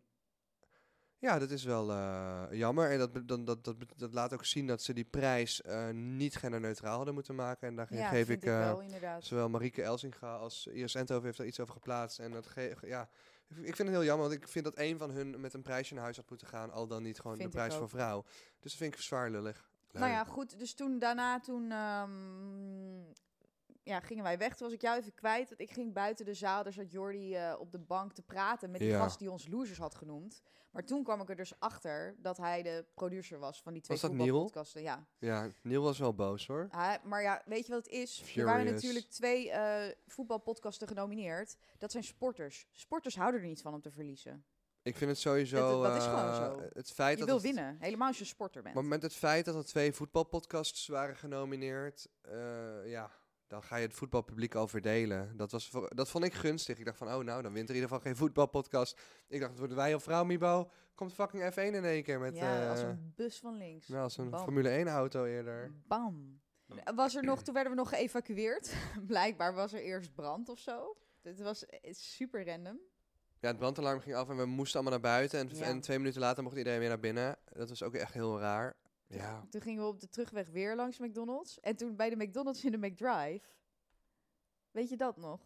Ja, 1.24 1.38
dat 1.38 1.50
is 1.50 1.64
wel 1.64 1.90
eh, 1.90 2.42
jammer. 2.50 2.90
En 2.90 2.98
dat, 2.98 3.28
dan- 3.28 3.44
dat, 3.44 3.64
dat, 3.64 3.76
dat, 3.96 4.12
laat 4.14 4.32
ook 4.32 4.44
zien 4.44 4.66
dat 4.66 4.82
ze 4.82 4.92
die 4.92 5.04
prijs 5.04 5.62
eh, 5.62 5.88
niet 5.90 6.36
genderneutraal 6.36 6.96
hadden 6.96 7.14
moeten 7.14 7.34
maken. 7.34 7.68
En 7.68 7.76
daar 7.76 7.94
ja, 7.94 8.08
geef 8.08 8.28
ik. 8.28 8.42
ik 8.42 8.48
eh, 8.48 8.58
wel. 8.58 8.82
Zowel 9.18 9.48
Marieke 9.48 9.82
Elsinga 9.82 10.34
als 10.36 10.66
Iris 10.66 10.94
Endhoven 10.94 11.24
heeft 11.24 11.38
er 11.38 11.46
iets 11.46 11.60
over 11.60 11.72
geplaatst. 11.74 12.18
En 12.18 12.30
dat 12.30 12.46
ge- 12.46 12.76
ja, 12.82 13.08
ik 13.48 13.76
vind 13.76 13.78
het 13.78 13.88
heel 13.88 14.04
jammer, 14.04 14.28
want 14.28 14.40
ik 14.42 14.48
vind 14.48 14.64
dat 14.64 14.78
een 14.78 14.98
van 14.98 15.10
hun 15.10 15.40
met 15.40 15.54
een 15.54 15.62
prijsje 15.62 15.94
naar 15.94 16.02
huis 16.02 16.16
had 16.16 16.28
moeten 16.28 16.46
gaan. 16.46 16.70
Al 16.70 16.86
dan 16.86 17.02
niet 17.02 17.20
gewoon 17.20 17.36
Vind 17.36 17.52
de 17.52 17.56
prijs 17.58 17.74
voor 17.74 17.88
vrouw. 17.88 18.22
Dus 18.60 18.70
dat 18.72 18.80
vind 18.80 18.94
ik 18.94 19.00
zwaar 19.00 19.30
lullig. 19.30 19.68
Nou 19.92 20.10
ja, 20.10 20.24
goed. 20.24 20.58
Dus 20.58 20.74
toen 20.74 20.98
daarna, 20.98 21.40
toen 21.40 21.70
ehm, 21.70 22.10
ja, 23.84 24.00
gingen 24.00 24.24
wij 24.24 24.38
weg. 24.38 24.56
Toen 24.56 24.66
was 24.66 24.76
ik 24.76 24.82
jou 24.82 24.98
even 24.98 25.14
kwijt. 25.14 25.48
Want 25.48 25.60
ik 25.60 25.70
ging 25.70 25.92
buiten 25.92 26.24
de 26.24 26.34
zaal. 26.34 26.62
Daar 26.62 26.72
zat 26.72 26.90
Jordi 26.90 27.34
eh, 27.34 27.54
op 27.58 27.72
de 27.72 27.78
bank 27.78 28.12
te 28.12 28.22
praten 28.22 28.70
met 28.70 28.80
die 28.80 28.88
Ja. 28.90 28.98
gast 28.98 29.18
die 29.18 29.30
ons 29.30 29.46
losers 29.48 29.78
had 29.78 29.94
genoemd. 29.94 30.42
Maar 30.70 30.84
toen 30.84 31.04
kwam 31.04 31.20
ik 31.20 31.28
er 31.28 31.36
dus 31.36 31.52
achter 31.58 32.16
dat 32.18 32.36
hij 32.36 32.62
de 32.62 32.84
producer 32.94 33.38
was 33.38 33.62
van 33.62 33.72
die 33.72 33.82
twee 33.82 33.98
Was 33.98 34.08
dat 34.08 34.16
Neil? 34.16 34.26
voetbalpodcasten. 34.28 34.82
Ja. 34.82 35.06
Ja, 35.18 35.48
Neil 35.62 35.82
was 35.82 35.98
wel 35.98 36.14
boos 36.14 36.46
hoor. 36.46 36.68
Maar 37.04 37.22
ja, 37.22 37.42
weet 37.46 37.66
je 37.66 37.72
wat 37.72 37.84
het 37.84 37.92
is? 37.92 38.36
Er 38.36 38.44
waren 38.44 38.64
natuurlijk 38.64 39.06
twee 39.10 39.50
eh, 39.50 39.94
voetbalpodcasten 40.06 40.88
genomineerd. 40.88 41.56
Dat 41.78 41.90
zijn 41.90 42.04
sporters. 42.04 42.66
Sporters 42.72 43.16
houden 43.16 43.40
er 43.40 43.46
niet 43.46 43.62
van 43.62 43.74
om 43.74 43.80
te 43.80 43.90
verliezen. 43.90 44.44
Ik 44.82 44.96
vind 44.96 45.10
het 45.10 45.18
sowieso... 45.20 45.82
Dat- 45.82 45.92
dat 45.92 45.96
is 46.02 46.04
gewoon 46.08 46.28
eh, 46.28 46.36
zo. 46.36 46.60
Het 46.72 46.90
feit 46.90 47.18
Je 47.18 47.24
dat 47.24 47.26
wil 47.26 47.34
het- 47.34 47.44
winnen. 47.44 47.76
Helemaal 47.80 48.08
als 48.08 48.18
je 48.18 48.24
sporter 48.24 48.62
bent. 48.62 48.74
Maar 48.74 48.84
met 48.84 49.02
het 49.02 49.14
feit 49.14 49.44
dat 49.44 49.54
er 49.54 49.64
twee 49.64 49.92
voetbalpodcasts 49.92 50.86
waren 50.86 51.16
genomineerd, 51.16 52.08
ja, 52.84 53.10
dan 53.46 53.62
ga 53.62 53.76
je 53.76 53.86
het 53.86 53.94
voetbalpubliek 53.94 54.54
al 54.54 54.68
verdelen. 54.68 55.36
Dat, 55.36 55.50
was 55.52 55.70
dat 55.88 56.08
vond 56.10 56.24
ik 56.24 56.34
gunstig. 56.34 56.78
Ik 56.78 56.84
dacht 56.84 56.98
van, 56.98 57.06
oh 57.14 57.24
nou, 57.24 57.42
dan 57.42 57.52
wint 57.52 57.68
er 57.68 57.74
in 57.74 57.80
ieder 57.80 57.88
geval 57.88 58.00
geen 58.00 58.16
voetbalpodcast. 58.16 59.00
Ik 59.28 59.38
dacht, 59.38 59.50
het 59.50 59.58
worden 59.58 59.76
wij 59.76 59.94
of 59.94 60.02
vrouw, 60.02 60.24
Mibo. 60.24 60.70
Komt 60.94 61.12
fucking 61.12 61.52
F1 61.52 61.56
in 61.56 61.84
één 61.84 62.02
keer 62.02 62.20
met... 62.20 62.36
ja, 62.36 62.62
eh, 62.62 62.70
als 62.70 62.80
een 62.80 63.12
bus 63.16 63.38
van 63.38 63.56
links. 63.56 63.88
nou, 63.88 64.02
als 64.02 64.16
een 64.18 64.30
Bam. 64.30 64.42
Formule 64.44 64.68
1 64.68 64.88
auto 64.88 65.24
eerder. 65.24 65.74
Bam. 65.86 66.40
Was 66.94 67.14
er 67.14 67.24
nog, 67.24 67.42
toen 67.42 67.54
werden 67.54 67.72
we 67.72 67.78
nog 67.78 67.88
geëvacueerd. 67.88 68.74
Blijkbaar 69.06 69.54
was 69.54 69.72
er 69.72 69.80
eerst 69.80 70.14
brand 70.14 70.48
of 70.48 70.58
zo. 70.58 70.96
Het 71.22 71.40
was 71.40 71.66
eh, 71.66 71.92
super 71.92 72.46
random. 72.46 72.78
Ja, 73.40 73.48
het 73.48 73.58
brandalarm 73.58 74.00
ging 74.00 74.14
af 74.16 74.28
en 74.28 74.36
we 74.36 74.44
moesten 74.46 74.80
allemaal 74.80 75.00
naar 75.00 75.10
buiten. 75.10 75.38
En, 75.38 75.56
Ja. 75.56 75.64
en 75.64 75.80
twee 75.80 75.98
minuten 75.98 76.20
later 76.20 76.42
mocht 76.42 76.56
iedereen 76.56 76.78
weer 76.78 76.88
naar 76.88 77.00
binnen. 77.00 77.36
Dat 77.44 77.68
was 77.68 77.82
ook 77.82 77.94
echt 77.94 78.12
heel 78.12 78.40
raar. 78.40 78.76
Ja. 79.06 79.46
Toen 79.50 79.60
gingen 79.60 79.82
we 79.82 79.88
op 79.88 80.00
de 80.00 80.08
terugweg 80.08 80.48
weer 80.48 80.76
langs 80.76 80.98
McDonald's. 80.98 81.60
En 81.60 81.76
toen 81.76 81.96
bij 81.96 82.10
de 82.10 82.16
McDonald's 82.16 82.64
in 82.64 82.70
de 82.70 82.78
McDrive. 82.86 83.46
Weet 84.70 84.88
je 84.88 84.96
dat 84.96 85.16
nog? 85.16 85.40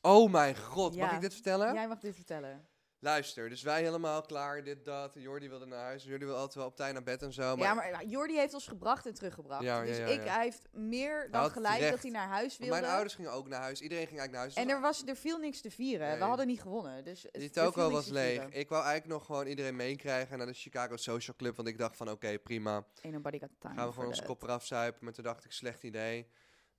Oh 0.00 0.30
mijn 0.30 0.56
god, 0.56 0.96
mag 0.96 1.10
Ja. 1.10 1.14
ik 1.14 1.20
dit 1.20 1.32
vertellen? 1.32 1.74
Jij 1.74 1.88
mag 1.88 1.98
dit 2.00 2.14
vertellen. 2.14 2.68
Luister, 3.02 3.48
dus 3.48 3.62
wij 3.62 3.82
helemaal 3.82 4.20
klaar, 4.22 4.64
dit, 4.64 4.84
dat. 4.84 5.12
Jordi 5.14 5.48
wilde 5.48 5.66
naar 5.66 5.78
huis. 5.78 6.04
Jordi 6.04 6.24
wil 6.24 6.34
altijd 6.34 6.54
wel 6.54 6.66
op 6.66 6.76
tijd 6.76 6.92
naar 6.92 7.02
bed 7.02 7.22
en 7.22 7.32
zo. 7.32 7.56
Maar, 7.56 7.66
ja, 7.66 7.74
maar 7.74 8.04
Jordi 8.04 8.36
heeft 8.36 8.54
ons 8.54 8.66
gebracht 8.66 9.06
en 9.06 9.14
teruggebracht. 9.14 9.62
Ja, 9.62 9.80
ja, 9.80 9.86
dus 9.86 9.96
ja, 9.96 10.06
ik, 10.06 10.20
hij 10.24 10.42
heeft 10.42 10.68
meer 10.72 11.28
dan 11.30 11.50
gelijk 11.50 11.78
recht. 11.78 11.90
dat 11.90 12.02
hij 12.02 12.10
naar 12.10 12.28
huis 12.28 12.58
maar 12.58 12.66
wilde. 12.68 12.80
mijn 12.82 12.92
ouders 12.92 13.14
gingen 13.14 13.32
ook 13.32 13.48
naar 13.48 13.60
huis. 13.60 13.80
Iedereen 13.80 14.06
ging 14.06 14.18
eigenlijk 14.18 14.32
naar 14.32 14.40
huis. 14.40 14.68
En 14.70 14.76
er, 14.76 14.80
was, 14.80 15.02
er 15.06 15.16
viel 15.16 15.38
niks 15.38 15.60
te 15.60 15.70
vieren. 15.70 16.08
Nee. 16.08 16.18
We 16.18 16.24
hadden 16.24 16.46
niet 16.46 16.60
gewonnen. 16.60 17.04
Dus 17.04 17.22
het- 17.22 17.34
Die 17.34 17.50
toko 17.50 17.90
was 17.90 18.06
leeg. 18.08 18.48
Ik 18.48 18.68
wou 18.68 18.84
eigenlijk 18.84 19.12
nog 19.12 19.26
gewoon 19.26 19.46
iedereen 19.46 19.76
meekrijgen 19.76 20.38
naar 20.38 20.46
de 20.46 20.52
Chicago 20.52 20.96
Social 20.96 21.36
Club. 21.36 21.56
Want 21.56 21.68
ik 21.68 21.78
dacht 21.78 21.96
van 21.96 22.10
oké, 22.10 22.38
prima. 22.38 22.74
Ain't 22.74 23.14
nobody 23.16 23.38
got 23.38 23.48
time 23.58 23.74
Gaan 23.74 23.86
we 23.86 23.92
gewoon 23.92 24.08
onze 24.08 24.20
that. 24.20 24.28
kop 24.28 24.42
eraf 24.42 24.66
zuipen. 24.66 25.04
Maar 25.04 25.12
toen 25.12 25.24
dacht 25.24 25.44
ik, 25.44 25.52
slecht 25.52 25.82
idee. 25.82 26.28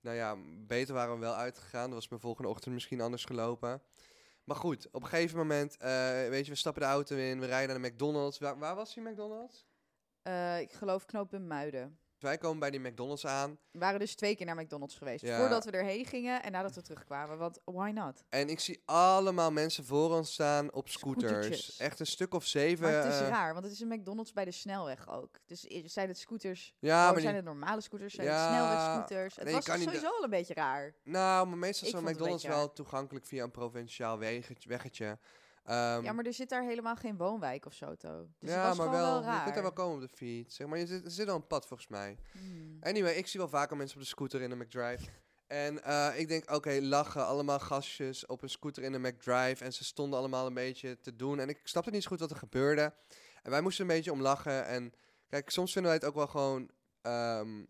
Nou 0.00 0.16
ja, 0.16 0.36
beter 0.66 0.94
waren 0.94 1.14
we 1.14 1.20
wel 1.20 1.34
uitgegaan. 1.34 1.84
Dat 1.84 1.94
was 1.94 2.08
mijn 2.08 2.20
volgende 2.20 2.48
ochtend 2.48 2.74
misschien 2.74 3.00
anders 3.00 3.24
gelopen. 3.24 3.82
Maar 4.44 4.56
goed, 4.56 4.88
op 4.90 5.02
een 5.02 5.08
gegeven 5.08 5.38
moment, 5.38 5.76
eh, 5.76 5.88
weet 6.28 6.44
je, 6.44 6.50
we 6.50 6.58
stappen 6.58 6.82
de 6.82 6.88
auto 6.88 7.16
in. 7.16 7.40
We 7.40 7.46
rijden 7.46 7.80
naar 7.80 7.82
de 7.82 7.94
McDonald's. 7.94 8.38
Waar, 8.38 8.74
was 8.74 8.94
die 8.94 9.02
McDonald's? 9.02 9.66
Eh, 10.22 10.60
ik 10.60 10.72
geloof 10.72 11.04
knooppunt 11.04 11.46
Muiden. 11.46 11.98
Wij 12.24 12.38
komen 12.38 12.58
bij 12.58 12.70
die 12.70 12.80
McDonald's 12.80 13.26
aan. 13.26 13.58
We 13.70 13.78
waren 13.78 14.00
dus 14.00 14.14
twee 14.14 14.36
keer 14.36 14.46
naar 14.46 14.56
McDonald's 14.56 14.94
geweest. 14.94 15.24
Ja. 15.24 15.38
Voordat 15.38 15.64
we 15.64 15.70
erheen 15.70 16.04
gingen 16.06 16.42
en 16.42 16.52
nadat 16.52 16.74
we 16.74 16.82
terugkwamen. 16.82 17.38
Want 17.38 17.58
why 17.64 17.90
not? 17.94 18.22
En 18.28 18.48
ik 18.48 18.60
zie 18.60 18.82
allemaal 18.84 19.52
mensen 19.52 19.84
voor 19.84 20.10
ons 20.14 20.32
staan 20.32 20.72
op 20.72 20.88
scooters. 20.88 21.76
Echt 21.78 22.00
een 22.00 22.06
stuk 22.06 22.34
of 22.34 22.44
zeven. 22.46 22.84
Maar 22.84 22.92
het 23.04 23.12
is 23.14 23.20
eh, 23.20 23.28
raar, 23.28 23.52
want 23.52 23.64
het 23.64 23.74
is 23.74 23.80
een 23.80 23.88
McDonald's 23.88 24.32
bij 24.32 24.44
de 24.44 24.50
snelweg 24.50 25.08
ook. 25.08 25.38
Dus 25.46 25.60
zijn 25.84 26.08
het 26.08 26.18
scooters? 26.18 26.74
Ja, 26.78 27.06
oh, 27.06 27.12
maar 27.12 27.20
zijn 27.20 27.34
die- 27.34 27.42
het 27.42 27.44
normale 27.44 27.80
scooters? 27.80 28.14
Zijn 28.14 28.26
Ja, 28.26 28.34
het 28.42 28.48
snelwegscooters? 28.54 29.36
Het 29.36 29.44
nee, 29.44 29.54
was 29.54 29.64
sowieso 29.64 30.06
al 30.06 30.24
een 30.24 30.30
beetje 30.30 30.54
raar. 30.54 30.94
Nou, 31.02 31.46
maar 31.46 31.58
meestal 31.58 31.88
zo'n 31.88 32.06
een 32.06 32.12
McDonald's 32.12 32.44
wel 32.44 32.72
toegankelijk 32.72 33.26
via 33.26 33.44
een 33.44 33.50
provinciaal 33.50 34.18
weggetje. 34.18 34.68
weggetje. 34.68 35.18
Ehm, 35.64 36.02
ja, 36.02 36.12
maar 36.12 36.24
er 36.24 36.32
zit 36.32 36.48
daar 36.48 36.62
helemaal 36.64 36.96
geen 36.96 37.16
woonwijk 37.16 37.66
of 37.66 37.74
zo, 37.74 37.94
To. 37.94 38.28
Dus 38.38 38.50
ja, 38.50 38.56
het 38.56 38.66
was 38.66 38.76
maar 38.76 38.86
gewoon 38.86 39.00
wel, 39.00 39.10
wel, 39.12 39.20
je 39.20 39.26
raar. 39.26 39.42
kunt 39.42 39.54
daar 39.54 39.62
wel 39.62 39.72
komen 39.72 39.94
op 39.94 40.10
de 40.10 40.16
fiets. 40.16 40.56
Zeg 40.56 40.66
maar, 40.66 40.78
je 40.78 40.86
zit, 40.86 41.04
er 41.04 41.10
zit 41.10 41.28
al 41.28 41.34
een 41.34 41.46
pad 41.46 41.66
volgens 41.66 41.88
mij. 41.88 42.18
Hmm. 42.32 42.76
Anyway, 42.80 43.14
ik 43.14 43.26
zie 43.26 43.40
wel 43.40 43.48
vaker 43.48 43.76
mensen 43.76 43.96
op 43.96 44.02
de 44.02 44.08
scooter 44.08 44.40
in 44.40 44.50
de 44.50 44.56
McDrive. 44.56 45.10
En 45.46 45.82
eh, 45.82 46.18
ik 46.18 46.28
denk, 46.28 46.50
oké, 46.50 46.78
lachen. 46.80 47.26
Allemaal 47.26 47.58
gastjes 47.58 48.26
op 48.26 48.42
een 48.42 48.48
scooter 48.48 48.82
in 48.82 48.92
de 48.92 48.98
McDrive. 48.98 49.64
En 49.64 49.72
ze 49.72 49.84
stonden 49.84 50.18
allemaal 50.18 50.46
een 50.46 50.54
beetje 50.54 51.00
te 51.00 51.16
doen. 51.16 51.38
En 51.38 51.48
ik 51.48 51.60
snapte 51.62 51.90
niet 51.90 52.02
zo 52.02 52.08
goed 52.08 52.20
wat 52.20 52.30
er 52.30 52.36
gebeurde. 52.36 52.94
En 53.42 53.50
wij 53.50 53.60
moesten 53.60 53.84
een 53.84 53.94
beetje 53.94 54.12
om 54.12 54.20
lachen. 54.20 54.66
En 54.66 54.92
kijk, 55.28 55.50
soms 55.50 55.72
vinden 55.72 55.90
wij 55.90 56.00
het 56.00 56.08
ook 56.08 56.16
wel 56.16 56.26
gewoon 56.26 56.70
ehm, 57.02 57.64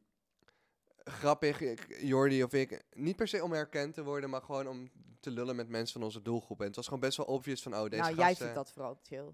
grappig. 1.05 1.61
Ik, 1.61 1.97
Jordi 2.01 2.43
of 2.43 2.53
ik. 2.53 2.83
Niet 2.93 3.17
per 3.17 3.29
se 3.29 3.43
om 3.43 3.53
herkend 3.53 3.95
te 3.95 4.05
worden, 4.05 4.31
maar 4.31 4.43
gewoon 4.43 4.69
om 4.69 4.91
te 5.25 5.31
lullen 5.31 5.57
met 5.57 5.69
mensen 5.69 5.93
van 5.93 6.03
onze 6.03 6.23
doelgroep. 6.23 6.61
En 6.61 6.67
het 6.67 6.77
was 6.77 6.85
gewoon 6.85 7.01
best 7.01 7.17
wel 7.17 7.27
obvious 7.27 7.63
van, 7.63 7.75
oh, 7.77 7.83
deze 7.89 8.03
nou, 8.03 8.15
jij 8.15 8.37
vindt 8.37 8.55
dat 8.55 8.71
vooral 8.73 8.99
chill. 9.03 9.25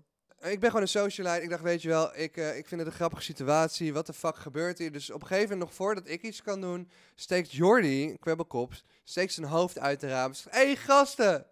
Ik 0.41 0.61
ben 0.61 0.69
gewoon 0.69 0.83
een 0.83 0.89
socialite. 0.89 1.43
Ik 1.43 1.51
dacht, 1.51 1.63
weet 1.63 1.83
je 1.83 1.89
wel, 1.89 2.17
ik, 2.17 2.37
eh, 2.37 2.57
ik 2.57 2.67
vind 2.69 2.81
het 2.81 2.91
een 2.91 2.97
grappige 2.97 3.23
situatie. 3.23 3.93
Wat 3.93 4.07
de 4.07 4.13
fuck 4.13 4.37
gebeurt 4.37 4.79
hier? 4.79 4.93
Dus 4.93 5.11
op 5.11 5.21
een 5.21 5.27
gegeven 5.27 5.49
moment, 5.51 5.69
nog 5.69 5.75
voordat 5.77 6.09
ik 6.09 6.23
iets 6.23 6.43
kan 6.43 6.61
doen, 6.61 6.91
steekt 7.15 7.53
Jordi, 7.53 8.17
kwebbelkop, 8.19 8.73
steekt 9.05 9.33
zijn 9.33 9.47
hoofd 9.47 9.79
uit 9.79 10.01
de 10.01 10.09
raam. 10.09 10.33
Zegt, 10.35 10.57
hé 10.57 10.65
hey, 10.65 10.77
gasten! 10.77 11.47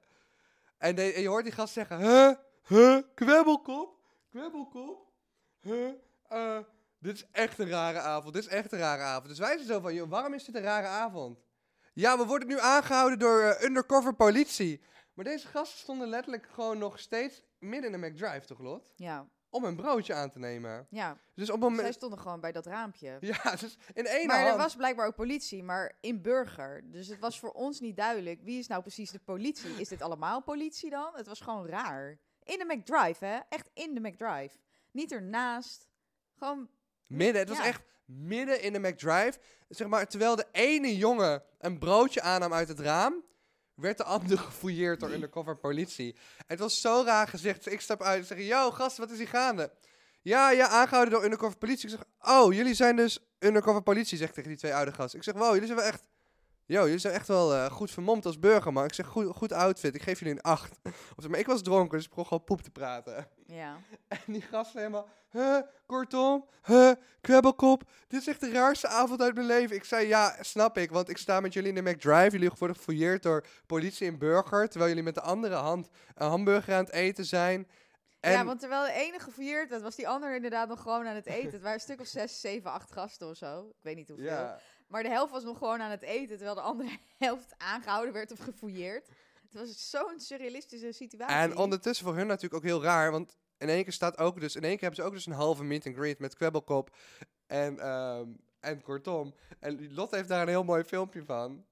En, 0.78 0.94
de- 0.94 1.12
en 1.12 1.22
je 1.22 1.28
hoort 1.28 1.44
die 1.44 1.52
gast 1.52 1.72
zeggen, 1.72 1.98
huh? 1.98 2.30
Huh? 2.66 2.98
Kwebbelkop? 3.14 3.96
Kwebbelkop? 4.30 5.06
Huh? 5.60 5.88
Eh, 6.28 6.58
dit 6.98 7.14
is 7.14 7.26
echt 7.32 7.58
een 7.58 7.68
rare 7.68 7.98
avond. 7.98 8.34
Dit 8.34 8.42
is 8.42 8.48
echt 8.48 8.72
een 8.72 8.78
rare 8.78 9.02
avond. 9.02 9.28
Dus 9.28 9.38
wij 9.38 9.54
zijn 9.56 9.66
zo 9.68 9.80
van, 9.80 9.94
joh, 9.94 10.10
waarom 10.10 10.34
is 10.34 10.44
dit 10.44 10.54
een 10.54 10.62
rare 10.62 10.86
avond? 10.86 11.38
Ja, 11.98 12.18
we 12.18 12.24
worden 12.26 12.48
nu 12.48 12.58
aangehouden 12.60 13.18
door 13.18 13.40
eh, 13.40 13.64
undercover 13.64 14.14
politie. 14.14 14.80
Maar 15.14 15.24
deze 15.24 15.46
gasten 15.46 15.78
stonden 15.78 16.08
letterlijk 16.08 16.46
gewoon 16.52 16.78
nog 16.78 16.98
steeds 16.98 17.42
midden 17.58 17.92
in 17.92 18.00
de 18.00 18.08
McDrive, 18.08 18.46
toch 18.46 18.58
Lot? 18.58 18.92
Ja, 18.96 19.28
Om 19.50 19.64
een 19.64 19.76
broodje 19.76 20.14
aan 20.14 20.30
te 20.30 20.38
nemen. 20.38 20.86
ja. 20.90 21.16
Dus 21.34 21.50
op 21.50 21.56
een 21.56 21.62
Zij 21.62 21.70
moment... 21.76 21.94
stonden 21.94 22.18
gewoon 22.18 22.40
bij 22.40 22.52
dat 22.52 22.66
raampje. 22.66 23.16
Ja, 23.32 23.56
dus 23.56 23.78
in 23.94 24.06
één 24.06 24.26
Maar 24.26 24.38
hand... 24.40 24.50
er 24.50 24.56
was 24.56 24.76
blijkbaar 24.76 25.06
ook 25.06 25.14
politie, 25.14 25.62
maar 25.62 25.96
in 26.00 26.22
burger. 26.22 26.90
Dus 26.90 27.08
het 27.08 27.18
was 27.18 27.38
voor 27.38 27.52
ons 27.52 27.80
niet 27.80 27.96
duidelijk. 27.96 28.42
Wie 28.42 28.58
is 28.58 28.66
nou 28.66 28.82
precies 28.82 29.10
de 29.10 29.20
politie? 29.24 29.80
Is 29.80 29.88
dit 29.88 30.02
allemaal 30.02 30.42
politie 30.42 30.90
dan? 30.90 31.10
Het 31.14 31.26
was 31.26 31.40
gewoon 31.40 31.66
raar. 31.66 32.18
In 32.42 32.58
de 32.58 32.74
McDrive, 32.74 33.24
hè? 33.24 33.38
Echt 33.48 33.70
in 33.74 33.94
de 33.94 34.00
McDrive. 34.00 34.56
Niet 34.90 35.12
ernaast. 35.12 35.88
Gewoon, 36.36 36.68
Midden, 37.08 37.40
het 37.40 37.48
was 37.48 37.58
Ja. 37.58 37.64
echt 37.66 37.82
midden 38.04 38.62
in 38.62 38.72
de 38.72 38.78
McDrive. 38.78 39.32
Zeg 39.68 39.88
maar, 39.88 40.06
terwijl 40.08 40.36
de 40.36 40.46
ene 40.52 40.96
jongen 40.96 41.42
een 41.58 41.78
broodje 41.78 42.20
aannam 42.22 42.52
uit 42.52 42.68
het 42.68 42.80
raam, 42.80 43.24
werd 43.74 43.96
de 43.96 44.04
andere 44.04 44.36
gefouilleerd 44.48 45.00
door 45.00 45.10
undercover 45.12 45.56
politie. 45.56 46.12
En 46.36 46.44
het 46.46 46.58
was 46.58 46.80
zo 46.80 47.02
raar 47.06 47.28
gezegd. 47.28 47.72
Ik 47.72 47.80
stap 47.80 48.02
uit 48.02 48.20
en 48.20 48.26
zeg, 48.26 48.46
yo 48.46 48.70
gast, 48.70 48.96
wat 48.96 49.10
is 49.10 49.18
hier 49.18 49.28
gaande? 49.28 49.70
Ja, 50.22 50.50
ja, 50.50 50.68
aangehouden 50.68 51.14
door 51.14 51.24
undercover 51.24 51.58
politie. 51.58 51.88
Ik 51.90 51.96
zeg, 51.96 52.32
oh, 52.34 52.52
jullie 52.52 52.74
zijn 52.74 52.96
dus 52.96 53.18
undercover 53.38 53.82
politie, 53.82 54.18
zegt 54.18 54.34
tegen 54.34 54.48
die 54.48 54.58
twee 54.58 54.74
oude 54.74 54.92
gasten. 54.92 55.18
Ik 55.18 55.24
zeg, 55.24 55.34
wow, 55.34 55.52
jullie 55.52 55.66
zijn 55.66 55.78
wel 55.78 55.86
echt... 55.88 56.02
Yo, 56.68 56.82
jullie 56.82 56.98
zijn 56.98 57.14
echt 57.14 57.28
wel 57.28 57.54
eh, 57.54 57.70
goed 57.70 57.90
vermomd 57.90 58.26
als 58.26 58.38
burger, 58.38 58.72
man. 58.72 58.84
Ik 58.84 58.94
zeg, 58.94 59.06
goed, 59.06 59.36
goed 59.36 59.52
outfit. 59.52 59.94
Ik 59.94 60.02
geef 60.02 60.18
jullie 60.18 60.34
een 60.34 60.40
acht. 60.40 60.78
Of, 60.84 60.92
zeg 61.16 61.30
maar 61.30 61.38
ik 61.38 61.46
was 61.46 61.62
dronken, 61.62 61.96
dus 61.96 62.04
ik 62.04 62.08
begon 62.08 62.26
gewoon 62.26 62.44
poep 62.44 62.62
te 62.62 62.70
praten. 62.70 63.28
ja. 63.46 63.76
En 64.08 64.18
die 64.26 64.42
gasten 64.42 64.78
helemaal, 64.78 65.08
huh, 65.30 65.58
kortom, 65.86 66.44
huh, 66.64 66.92
kwebbelkop. 67.20 67.82
Dit 68.08 68.20
is 68.20 68.26
echt 68.26 68.40
de 68.40 68.50
raarste 68.50 68.88
avond 68.88 69.20
uit 69.20 69.34
mijn 69.34 69.46
leven. 69.46 69.76
Ik 69.76 69.84
zei, 69.84 70.06
ja, 70.06 70.36
snap 70.40 70.78
ik, 70.78 70.90
want 70.90 71.08
ik 71.08 71.18
sta 71.18 71.40
met 71.40 71.52
jullie 71.52 71.68
in 71.72 71.84
de 71.84 71.90
McDrive. 71.90 72.30
Jullie 72.30 72.50
worden 72.58 72.76
gefouilleerd 72.76 73.22
door 73.22 73.44
politie 73.66 74.06
en 74.08 74.18
burger. 74.18 74.68
Terwijl 74.68 74.88
jullie 74.88 75.04
met 75.04 75.14
de 75.14 75.20
andere 75.20 75.54
hand 75.54 75.88
een 76.14 76.28
hamburger 76.28 76.74
aan 76.74 76.84
het 76.84 76.92
eten 76.92 77.24
zijn. 77.24 77.68
En 78.20 78.32
ja, 78.32 78.44
want 78.44 78.60
terwijl 78.60 78.84
de 78.84 78.92
ene 78.92 79.18
gefouilleerd 79.18 79.70
werd, 79.70 79.82
was 79.82 79.96
die 79.96 80.08
ander 80.08 80.34
inderdaad 80.34 80.68
nog 80.68 80.80
gewoon 80.80 81.06
aan 81.06 81.14
het 81.14 81.26
eten. 81.26 81.52
Het 81.52 81.60
waren 81.60 81.74
een 81.74 81.80
stuk 81.80 82.00
of 82.00 82.06
zes, 82.06 82.40
zeven, 82.40 82.70
acht 82.70 82.92
gasten 82.92 83.28
of 83.28 83.36
zo. 83.36 83.68
Ik 83.68 83.82
weet 83.82 83.96
niet 83.96 84.08
hoeveel. 84.08 84.26
ja, 84.26 84.58
Maar 84.88 85.02
de 85.02 85.08
helft 85.08 85.32
was 85.32 85.44
nog 85.44 85.58
gewoon 85.58 85.80
aan 85.80 85.90
het 85.90 86.02
eten, 86.02 86.36
terwijl 86.36 86.54
de 86.54 86.60
andere 86.60 86.98
helft 87.18 87.54
aangehouden 87.56 88.12
werd 88.12 88.32
of 88.32 88.38
gefouilleerd. 88.38 89.08
Het 89.42 89.54
was 89.54 89.90
zo'n 89.90 90.20
surrealistische 90.20 90.92
situatie. 90.92 91.36
en 91.36 91.56
ondertussen 91.56 92.06
voor 92.06 92.16
hun 92.16 92.26
natuurlijk 92.26 92.54
ook 92.54 92.70
heel 92.70 92.82
raar, 92.82 93.10
want 93.10 93.36
in 93.58 93.68
één 93.68 93.82
keer 93.82 93.92
staat 93.92 94.18
ook 94.18 94.40
dus, 94.40 94.56
in 94.56 94.62
één 94.62 94.72
keer 94.72 94.80
hebben 94.80 95.00
ze 95.00 95.06
ook 95.06 95.14
dus 95.14 95.26
een 95.26 95.32
halve 95.32 95.64
meet 95.64 95.86
and 95.86 95.96
greet 95.96 96.18
met 96.18 96.34
kwebbelkop 96.34 96.96
en, 97.46 97.78
ehm, 97.78 98.28
en 98.60 98.82
kortom. 98.82 99.34
En 99.58 99.94
Lotte 99.94 100.16
heeft 100.16 100.28
daar 100.28 100.42
een 100.42 100.48
heel 100.48 100.64
mooi 100.64 100.84
filmpje 100.84 101.24
van. 101.24 101.64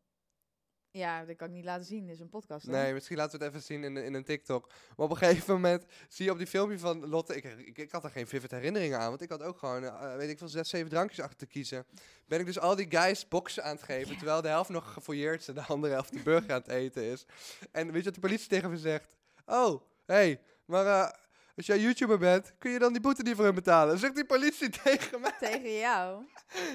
Ja, 0.97 1.25
dat 1.25 1.37
kan 1.37 1.47
ik 1.49 1.53
niet 1.55 1.65
laten 1.65 1.85
zien. 1.85 2.07
Dit 2.07 2.15
is 2.15 2.21
een 2.21 2.29
podcast. 2.29 2.67
hè? 2.67 2.73
Nee, 2.73 2.93
misschien 2.93 3.17
laten 3.17 3.39
we 3.39 3.45
het 3.45 3.55
even 3.55 3.67
zien 3.67 3.85
in, 3.85 3.97
in 3.97 4.15
een 4.15 4.25
TikTok. 4.25 4.67
Maar 4.69 5.07
op 5.07 5.11
een 5.11 5.17
gegeven 5.17 5.55
moment 5.55 5.85
zie 6.09 6.25
je 6.25 6.31
op 6.31 6.39
die 6.39 6.47
filmpje 6.47 6.79
van 6.79 7.09
Lotte... 7.09 7.37
Ik, 7.37 7.45
ik, 7.45 7.79
ik 7.79 7.93
had 7.93 8.05
er 8.05 8.11
geen 8.11 8.27
vivid 8.27 8.51
herinneringen 8.51 8.99
aan, 8.99 9.09
want 9.09 9.21
ik 9.23 9.31
had 9.31 9.43
ook 9.43 9.59
gewoon, 9.59 9.85
eh, 9.85 10.17
weet 10.17 10.31
ik 10.31 10.39
veel, 10.39 10.49
zes, 10.49 10.69
zeven 10.69 10.89
drankjes 10.91 11.21
achter 11.21 11.37
te 11.39 11.47
kiezen. 11.47 11.87
Ben 12.27 12.41
ik 12.41 12.47
dus 12.47 12.59
al 12.59 12.77
die 12.77 12.87
guys 12.91 13.29
boksen 13.29 13.65
aan 13.65 13.75
het 13.75 13.83
geven, 13.85 14.13
Ja. 14.13 14.17
terwijl 14.17 14.43
de 14.43 14.49
helft 14.49 14.71
nog 14.71 14.93
gefouilleerd 14.93 15.41
is 15.41 15.49
en 15.49 15.55
de 15.55 15.63
andere 15.63 15.93
helft 15.93 16.13
de 16.13 16.23
burger 16.23 16.53
aan 16.53 16.61
het 16.61 16.69
eten 16.71 17.03
is. 17.03 17.27
En 17.73 17.87
weet 17.87 17.99
je 17.99 18.05
wat 18.05 18.15
de 18.15 18.21
politie 18.21 18.49
tegen 18.49 18.71
me 18.71 18.79
zegt? 18.79 19.17
Oh, 19.47 19.83
hey, 20.07 20.41
maar 20.65 20.87
eh, 20.87 21.11
als 21.57 21.67
jij 21.67 21.79
YouTuber 21.79 22.19
bent, 22.19 22.53
kun 22.59 22.71
je 22.71 22.79
dan 22.79 22.93
die 22.93 23.03
boete 23.03 23.23
niet 23.23 23.35
voor 23.37 23.45
hem 23.45 23.55
betalen? 23.55 23.99
Zegt 23.99 24.15
die 24.15 24.25
politie 24.27 24.69
tegen 24.85 25.21
mij. 25.21 25.35
Tegen 25.41 25.77
jou. 25.79 26.25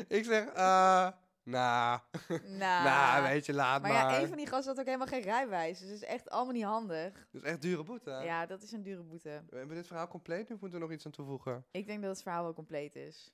Ik 0.07 0.23
zeg, 0.25 0.45
eh, 0.47 1.07
nou, 1.51 1.99
Nou, 2.57 2.83
nou, 2.83 3.23
weet 3.23 3.45
je, 3.45 3.53
laat 3.53 3.81
maar 3.81 3.91
maar. 3.91 4.11
ja, 4.11 4.21
een 4.21 4.27
van 4.27 4.37
die 4.37 4.47
gasten 4.47 4.69
had 4.69 4.79
ook 4.79 4.85
helemaal 4.85 5.07
geen 5.07 5.21
rijbewijs. 5.21 5.79
Dus 5.79 5.89
het 5.89 6.01
is 6.01 6.07
echt 6.07 6.29
allemaal 6.29 6.53
niet 6.53 6.63
handig. 6.63 7.27
Dat 7.31 7.41
is 7.43 7.49
echt 7.49 7.61
dure 7.61 7.83
boete. 7.83 8.11
Ja, 8.11 8.45
dat 8.45 8.61
is 8.61 8.71
een 8.71 8.83
dure 8.83 9.03
boete. 9.03 9.29
Hebben 9.29 9.67
we 9.67 9.73
dit 9.73 9.87
verhaal 9.87 10.07
compleet 10.07 10.49
nu 10.49 10.55
of 10.55 10.61
moeten 10.61 10.79
we 10.79 10.85
nog 10.85 10.93
iets 10.95 11.05
aan 11.05 11.11
toevoegen? 11.11 11.65
Ik 11.71 11.85
denk 11.87 12.01
dat 12.01 12.09
het 12.09 12.21
verhaal 12.21 12.43
wel 12.43 12.53
compleet 12.53 12.95
is. 12.95 13.33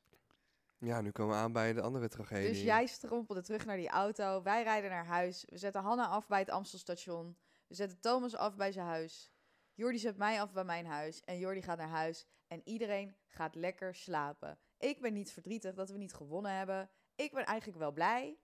Ja, 0.79 1.01
nu 1.01 1.11
komen 1.11 1.35
we 1.35 1.41
aan 1.41 1.51
bij 1.51 1.73
de 1.73 1.81
andere 1.81 2.07
tragedie. 2.07 2.47
Dus 2.47 2.61
jij 2.61 2.85
strompelde 2.85 3.41
terug 3.41 3.65
naar 3.65 3.77
die 3.77 3.89
auto. 3.89 4.41
Wij 4.43 4.63
rijden 4.63 4.89
naar 4.89 5.05
huis. 5.05 5.45
We 5.49 5.57
zetten 5.57 5.81
Hanna 5.81 6.07
af 6.07 6.27
bij 6.27 6.39
het 6.39 6.49
Amstelstation. 6.49 7.37
We 7.67 7.75
zetten 7.75 7.99
Thomas 7.99 8.35
af 8.35 8.55
bij 8.55 8.71
zijn 8.71 8.85
huis. 8.85 9.31
Jordi 9.73 9.97
zet 9.97 10.17
mij 10.17 10.41
af 10.41 10.51
bij 10.51 10.63
mijn 10.63 10.85
huis. 10.85 11.21
En 11.23 11.37
Jordi 11.37 11.61
gaat 11.61 11.77
naar 11.77 11.87
huis. 11.87 12.27
En 12.47 12.61
iedereen 12.63 13.15
gaat 13.27 13.55
lekker 13.55 13.95
slapen. 13.95 14.57
Ik 14.77 15.01
ben 15.01 15.13
niet 15.13 15.31
verdrietig 15.31 15.73
dat 15.73 15.89
we 15.89 15.97
niet 15.97 16.13
gewonnen 16.13 16.51
hebben. 16.57 16.89
Ik 17.17 17.33
ben 17.33 17.45
eigenlijk 17.45 17.79
wel 17.79 17.91
blij. 17.91 18.37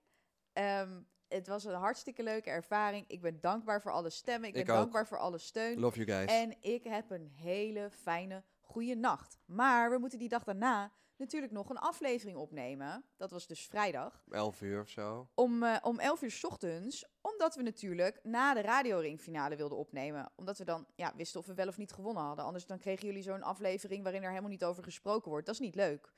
Ehm, 0.52 1.00
het 1.28 1.46
was 1.46 1.64
een 1.64 1.74
hartstikke 1.74 2.22
leuke 2.22 2.50
ervaring. 2.50 3.04
Ik 3.08 3.20
ben 3.20 3.40
dankbaar 3.40 3.82
voor 3.82 3.92
alle 3.92 4.10
stemmen. 4.10 4.48
Ik 4.48 4.54
ben 4.54 4.62
ook. 4.62 4.80
dankbaar 4.80 5.06
voor 5.06 5.18
alle 5.18 5.38
steun. 5.38 5.78
Love 5.78 6.04
you 6.04 6.18
guys. 6.18 6.40
En 6.40 6.56
ik 6.60 6.84
heb 6.84 7.10
een 7.10 7.32
hele 7.34 7.90
fijne, 7.90 8.42
goede 8.60 8.94
nacht. 8.94 9.38
Maar 9.44 9.90
we 9.90 9.98
moeten 9.98 10.18
die 10.18 10.28
dag 10.28 10.44
daarna 10.44 10.92
natuurlijk 11.16 11.52
nog 11.52 11.70
een 11.70 11.78
aflevering 11.78 12.36
opnemen. 12.36 13.04
Dat 13.16 13.30
was 13.30 13.46
dus 13.46 13.66
vrijdag. 13.66 14.24
11 14.30 14.60
uur 14.60 14.80
of 14.80 14.88
zo. 14.88 15.28
Om, 15.34 15.62
eh, 15.62 15.76
om 15.82 15.98
11 15.98 16.22
uur 16.22 16.30
's 16.30 16.44
ochtends. 16.44 17.06
Omdat 17.20 17.54
we 17.54 17.62
natuurlijk 17.62 18.20
na 18.22 18.54
de 18.54 18.60
radioringfinale 18.60 19.56
wilden 19.56 19.78
opnemen. 19.78 20.32
Omdat 20.36 20.58
we 20.58 20.64
dan 20.64 20.86
ja, 20.94 21.12
wisten 21.16 21.40
of 21.40 21.46
we 21.46 21.54
wel 21.54 21.68
of 21.68 21.76
niet 21.76 21.92
gewonnen 21.92 22.22
hadden. 22.22 22.44
Anders 22.44 22.66
dan 22.66 22.78
kregen 22.78 23.06
jullie 23.06 23.22
zo'n 23.22 23.42
aflevering 23.42 24.02
waarin 24.02 24.22
er 24.22 24.28
helemaal 24.28 24.50
niet 24.50 24.64
over 24.64 24.82
gesproken 24.82 25.30
wordt. 25.30 25.46
Dat 25.46 25.54
is 25.54 25.60
niet 25.60 25.74
leuk. 25.74 26.12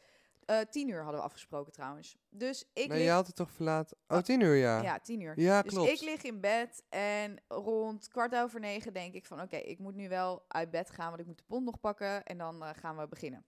Eh 0.46 0.60
10 0.60 0.88
uur 0.88 1.02
hadden 1.02 1.20
we 1.20 1.26
afgesproken 1.26 1.72
trouwens. 1.72 2.16
Dus 2.28 2.64
ik 2.72 2.88
nee, 2.88 2.98
lig... 2.98 3.06
je 3.06 3.12
had 3.12 3.26
het 3.26 3.36
toch 3.36 3.50
verlaten? 3.50 3.96
Oh, 4.08 4.18
10 4.18 4.40
uur, 4.40 4.54
ja. 4.54 4.82
Ja, 4.82 4.98
10 4.98 5.20
uur. 5.20 5.40
Ja, 5.40 5.62
Dus 5.62 5.72
klopt. 5.72 5.90
ik 5.90 6.00
lig 6.00 6.22
in 6.22 6.40
bed 6.40 6.82
en 6.88 7.40
rond 7.48 8.08
kwart 8.08 8.34
over 8.34 8.60
negen 8.60 8.92
denk 8.92 9.14
ik 9.14 9.26
van... 9.26 9.40
oké, 9.40 9.56
ik 9.56 9.78
moet 9.78 9.94
nu 9.94 10.08
wel 10.08 10.44
uit 10.48 10.70
bed 10.70 10.90
gaan, 10.90 11.08
want 11.08 11.20
ik 11.20 11.26
moet 11.26 11.38
de 11.38 11.44
pond 11.46 11.64
nog 11.64 11.80
pakken 11.80 12.24
en 12.24 12.38
dan 12.38 12.62
eh, 12.62 12.70
gaan 12.74 12.96
we 12.96 13.08
beginnen. 13.08 13.44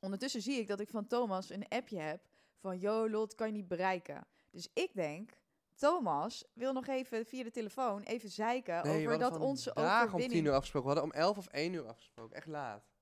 Ondertussen 0.00 0.42
zie 0.42 0.58
ik 0.58 0.68
dat 0.68 0.80
ik 0.80 0.88
van 0.88 1.06
Thomas 1.06 1.50
een 1.50 1.68
appje 1.68 1.98
heb 1.98 2.20
van... 2.56 2.78
yo, 2.78 3.10
Lot, 3.10 3.34
kan 3.34 3.46
je 3.46 3.52
niet 3.52 3.68
bereiken. 3.68 4.26
Dus 4.50 4.68
ik 4.72 4.90
denk, 4.94 5.30
Thomas 5.74 6.44
wil 6.52 6.72
nog 6.72 6.86
even 6.86 7.26
via 7.26 7.42
de 7.42 7.50
telefoon 7.50 8.02
even 8.02 8.30
zeiken 8.30 8.86
Nee, 8.86 9.06
over 9.06 9.18
dat 9.18 9.38
onze 9.38 9.70
vandaag 9.74 10.00
om 10.00 10.06
overwinning... 10.06 10.32
10 10.32 10.44
uur 10.44 10.52
afgesproken. 10.52 10.88
We 10.90 10.94
hadden 10.94 11.14
om 11.14 11.20
11 11.20 11.38
of 11.38 11.46
1 11.46 11.72
uur 11.72 11.86
afgesproken. 11.86 12.36
Echt 12.36 12.46
laat. 12.46 12.94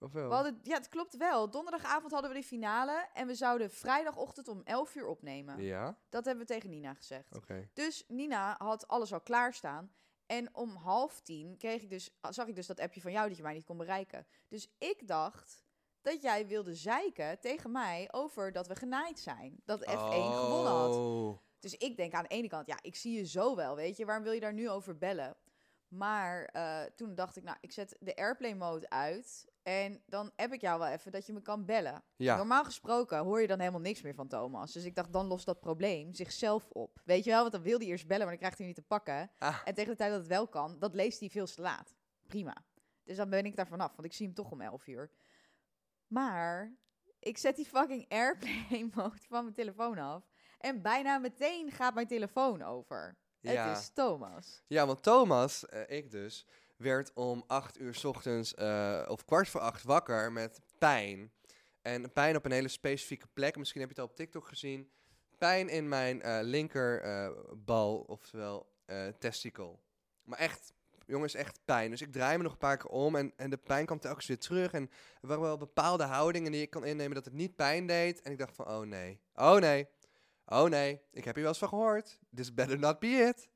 Of 0.00 0.12
wel? 0.12 0.28
We 0.28 0.34
hadden, 0.34 0.60
ja, 0.62 0.74
het 0.74 0.88
klopt 0.88 1.16
wel. 1.16 1.50
Donderdagavond 1.50 2.12
hadden 2.12 2.30
we 2.30 2.36
de 2.36 2.46
finale 2.46 3.08
en 3.14 3.26
we 3.26 3.34
zouden 3.34 3.70
vrijdagochtend 3.70 4.48
om 4.48 4.60
11 4.64 4.94
uur 4.94 5.06
opnemen. 5.06 5.62
Ja? 5.62 5.98
Dat 6.08 6.24
hebben 6.24 6.46
we 6.46 6.52
tegen 6.52 6.70
Nina 6.70 6.94
gezegd. 6.94 7.36
Oké. 7.36 7.68
Dus 7.72 8.04
Nina 8.08 8.54
had 8.58 8.88
alles 8.88 9.12
al 9.12 9.20
klaarstaan. 9.20 9.92
En 10.26 10.54
om 10.54 10.76
half 10.76 11.20
tien 11.20 11.56
kreeg 11.56 11.82
ik 11.82 11.90
dus, 11.90 12.18
zag 12.30 12.46
ik 12.46 12.54
dus 12.54 12.66
dat 12.66 12.80
appje 12.80 13.00
van 13.00 13.12
jou 13.12 13.28
dat 13.28 13.36
je 13.36 13.42
mij 13.42 13.54
niet 13.54 13.64
kon 13.64 13.76
bereiken. 13.76 14.26
Dus 14.48 14.74
ik 14.78 15.06
dacht 15.06 15.64
dat 16.02 16.22
jij 16.22 16.46
wilde 16.46 16.74
zeiken 16.74 17.40
tegen 17.40 17.72
mij 17.72 18.08
over 18.10 18.52
dat 18.52 18.66
we 18.66 18.76
genaaid 18.76 19.18
zijn. 19.18 19.60
Dat 19.64 19.80
F1 19.80 19.84
gewonnen 20.34 20.72
had. 20.72 20.94
Oh. 20.94 21.38
Dus 21.58 21.76
ik 21.76 21.96
denk 21.96 22.12
aan 22.12 22.22
de 22.22 22.28
ene 22.28 22.48
kant, 22.48 22.66
ja, 22.66 22.78
ik 22.80 22.96
zie 22.96 23.16
je 23.16 23.26
zo 23.26 23.56
wel, 23.56 23.76
weet 23.76 23.96
je. 23.96 24.04
Waarom 24.04 24.24
wil 24.24 24.32
je 24.32 24.40
daar 24.40 24.52
nu 24.52 24.70
over 24.70 24.98
bellen? 24.98 25.36
Maar 25.90 26.44
eh, 26.44 26.82
toen 26.94 27.14
dacht 27.14 27.36
ik, 27.36 27.42
nou, 27.42 27.56
ik 27.60 27.72
zet 27.72 27.96
de 28.00 28.16
airplane 28.16 28.54
mode 28.54 28.90
uit. 28.90 29.48
En 29.62 30.02
dan 30.06 30.32
heb 30.36 30.52
ik 30.52 30.60
jou 30.60 30.78
wel 30.78 30.88
even 30.88 31.12
dat 31.12 31.26
je 31.26 31.32
me 31.32 31.42
kan 31.42 31.64
bellen. 31.64 32.02
Ja. 32.16 32.36
Normaal 32.36 32.64
gesproken 32.64 33.18
hoor 33.18 33.40
je 33.40 33.46
dan 33.46 33.58
helemaal 33.58 33.80
niks 33.80 34.02
meer 34.02 34.14
van 34.14 34.28
Thomas. 34.28 34.72
Dus 34.72 34.84
ik 34.84 34.94
dacht, 34.94 35.12
dan 35.12 35.26
lost 35.26 35.46
dat 35.46 35.60
probleem 35.60 36.14
zichzelf 36.14 36.68
op. 36.68 37.00
Weet 37.04 37.24
je 37.24 37.30
wel, 37.30 37.40
want 37.40 37.52
dan 37.52 37.62
wil 37.62 37.78
hij 37.78 37.86
eerst 37.86 38.06
bellen, 38.06 38.20
maar 38.20 38.30
dan 38.30 38.38
krijgt 38.38 38.58
hij 38.58 38.66
niet 38.66 38.76
te 38.76 38.82
pakken. 38.82 39.30
Ah. 39.38 39.60
En 39.64 39.74
tegen 39.74 39.90
de 39.90 39.96
tijd 39.96 40.10
dat 40.10 40.18
het 40.18 40.28
wel 40.28 40.48
kan, 40.48 40.78
dat 40.78 40.94
leest 40.94 41.20
hij 41.20 41.28
veel 41.28 41.46
te 41.46 41.60
laat. 41.60 41.94
Prima. 42.26 42.64
Dus 43.04 43.16
dan 43.16 43.30
ben 43.30 43.44
ik 43.44 43.56
daar 43.56 43.66
vanaf, 43.66 43.90
want 43.90 44.04
ik 44.04 44.12
zie 44.12 44.26
hem 44.26 44.34
toch 44.34 44.50
om 44.50 44.60
11 44.60 44.86
uur. 44.86 45.10
Maar 46.06 46.76
ik 47.18 47.38
zet 47.38 47.56
die 47.56 47.64
fucking 47.64 48.08
airplane 48.08 48.90
mode 48.94 49.18
van 49.28 49.42
mijn 49.42 49.54
telefoon 49.54 49.98
af. 49.98 50.30
En 50.58 50.82
bijna 50.82 51.18
meteen 51.18 51.70
gaat 51.70 51.94
mijn 51.94 52.06
telefoon 52.06 52.62
over. 52.62 53.18
Ja. 53.40 53.68
Het 53.68 53.78
is 53.78 53.88
Thomas. 53.88 54.62
Ja, 54.66 54.86
want 54.86 55.02
Thomas, 55.02 55.66
eh, 55.66 55.96
ik 55.98 56.10
dus, 56.10 56.46
werd 56.76 57.12
om 57.14 57.44
8 57.46 57.78
uur 57.78 57.94
's 57.94 58.04
ochtends 58.04 58.54
eh, 58.54 59.06
of 59.08 59.24
kwart 59.24 59.48
voor 59.48 59.60
acht 59.60 59.82
wakker 59.82 60.32
met 60.32 60.60
pijn. 60.78 61.32
En 61.82 62.12
pijn 62.12 62.36
op 62.36 62.44
een 62.44 62.52
hele 62.52 62.68
specifieke 62.68 63.26
plek. 63.32 63.56
Misschien 63.56 63.80
heb 63.80 63.90
je 63.90 63.94
het 63.94 64.04
al 64.04 64.10
op 64.10 64.16
TikTok 64.16 64.48
gezien. 64.48 64.90
Pijn 65.38 65.68
in 65.68 65.88
mijn 65.88 66.22
eh, 66.22 66.38
linkerbal, 66.42 67.96
oftewel 67.98 68.68
testicle. 69.18 69.78
Maar 70.22 70.38
echt, 70.38 70.72
jongens, 71.06 71.34
echt 71.34 71.60
pijn. 71.64 71.90
Dus 71.90 72.00
ik 72.00 72.12
draai 72.12 72.36
me 72.36 72.42
nog 72.42 72.52
een 72.52 72.58
paar 72.58 72.76
keer 72.76 72.90
om 72.90 73.16
en, 73.16 73.32
en 73.36 73.50
de 73.50 73.56
pijn 73.56 73.86
kwam 73.86 73.98
telkens 73.98 74.26
weer 74.26 74.38
terug. 74.38 74.72
En 74.72 74.90
er 75.20 75.28
waren 75.28 75.42
wel 75.42 75.56
bepaalde 75.56 76.04
houdingen 76.04 76.52
die 76.52 76.62
ik 76.62 76.70
kon 76.70 76.84
innemen 76.84 77.14
dat 77.14 77.24
het 77.24 77.34
niet 77.34 77.56
pijn 77.56 77.86
deed. 77.86 78.22
En 78.22 78.32
ik 78.32 78.38
dacht 78.38 78.54
van, 78.54 78.68
oh 78.68 78.86
nee, 78.86 79.20
oh 79.34 79.56
nee, 79.56 79.88
oh 80.50 80.68
nee. 80.68 81.00
Ik 81.12 81.24
heb 81.24 81.34
hier 81.34 81.42
wel 81.44 81.52
eens 81.52 81.58
van 81.60 81.68
gehoord. 81.68 82.18
This 82.34 82.54
better 82.54 82.78
not 82.78 82.98
be 82.98 83.06
it. 83.06 83.48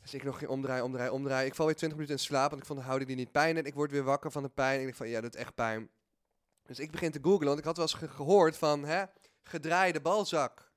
Dus 0.00 0.14
ik 0.14 0.22
nog 0.22 0.38
ging 0.38 0.50
omdraaien, 0.50 0.84
omdraaien, 0.84 1.12
omdraaien. 1.12 1.46
Ik 1.46 1.54
val 1.54 1.66
weer 1.66 1.74
20 1.76 1.98
minuten 1.98 2.18
in 2.20 2.24
slaap, 2.26 2.48
want 2.50 2.60
ik 2.60 2.66
vond 2.66 2.78
de 2.78 2.84
houding 2.84 3.08
die 3.10 3.18
niet 3.18 3.32
pijn 3.32 3.54
deed. 3.54 3.66
Ik 3.66 3.74
word 3.74 3.90
weer 3.90 4.02
wakker 4.04 4.30
van 4.32 4.42
de 4.42 4.48
pijn. 4.48 4.72
En 4.74 4.78
ik 4.78 4.84
denk 4.84 4.96
van, 4.96 5.08
ja, 5.08 5.20
dat 5.20 5.32
doet 5.32 5.40
echt 5.40 5.54
pijn. 5.54 5.90
Dus 6.62 6.78
ik 6.78 6.90
begin 6.90 7.10
te 7.10 7.18
googlen, 7.22 7.46
want 7.46 7.58
ik 7.58 7.64
had 7.64 7.76
wel 7.76 7.86
eens 7.86 7.94
ge- 7.94 8.08
gehoord 8.08 8.56
van, 8.56 8.84
hè, 8.84 9.04
gedraaide 9.42 10.00
balzak. 10.00 10.72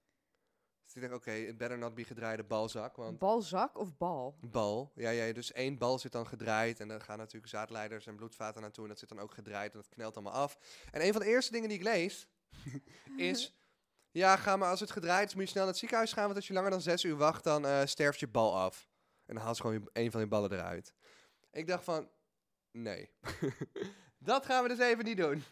Dus 0.85 0.93
ik 0.93 1.01
denk, 1.01 1.13
oké, 1.13 1.31
it 1.31 1.57
better 1.57 1.77
not 1.77 1.93
be 1.93 2.03
gedraaide 2.03 2.43
balzak, 2.43 2.95
want 2.95 3.19
Balzak 3.19 3.77
of 3.77 3.97
bal? 3.97 4.37
bal, 4.41 4.91
ja, 4.95 5.09
ja, 5.09 5.33
dus 5.33 5.51
één 5.51 5.77
bal 5.77 5.99
zit 5.99 6.11
dan 6.11 6.27
gedraaid 6.27 6.79
en 6.79 6.87
dan 6.87 7.01
gaan 7.01 7.17
natuurlijk 7.17 7.51
zaadleiders 7.51 8.07
en 8.07 8.15
bloedvaten 8.15 8.61
naartoe 8.61 8.83
en 8.83 8.89
dat 8.89 8.99
zit 8.99 9.09
dan 9.09 9.19
ook 9.19 9.33
gedraaid 9.33 9.73
en 9.73 9.79
dat 9.79 9.89
knelt 9.89 10.15
allemaal 10.15 10.33
af. 10.33 10.57
En 10.91 11.05
een 11.05 11.11
van 11.11 11.21
de 11.21 11.27
eerste 11.27 11.51
dingen 11.51 11.69
die 11.69 11.77
ik 11.77 11.83
lees 11.83 12.27
is, 13.17 13.53
ja, 14.11 14.35
ga 14.35 14.57
maar 14.57 14.69
als 14.69 14.79
het 14.79 14.91
gedraaid 14.91 15.27
is, 15.27 15.33
moet 15.33 15.43
je 15.43 15.49
snel 15.49 15.61
naar 15.61 15.71
het 15.71 15.79
ziekenhuis 15.79 16.13
gaan, 16.13 16.23
want 16.23 16.35
als 16.35 16.47
je 16.47 16.53
langer 16.53 16.69
dan 16.69 16.81
zes 16.81 17.03
uur 17.03 17.17
wacht, 17.17 17.43
dan 17.43 17.65
eh, 17.65 17.85
sterft 17.85 18.19
je 18.19 18.27
bal 18.27 18.57
af. 18.57 18.89
En 19.25 19.35
dan 19.35 19.43
haal 19.43 19.53
je 19.55 19.61
gewoon 19.61 19.89
een 19.93 20.11
van 20.11 20.19
die 20.19 20.29
ballen 20.29 20.51
eruit. 20.51 20.93
Ik 21.51 21.67
dacht 21.67 21.83
van, 21.83 22.09
nee, 22.71 23.09
dat 24.19 24.45
gaan 24.45 24.63
we 24.63 24.69
dus 24.69 24.79
even 24.79 25.05
niet 25.05 25.17
doen. 25.17 25.43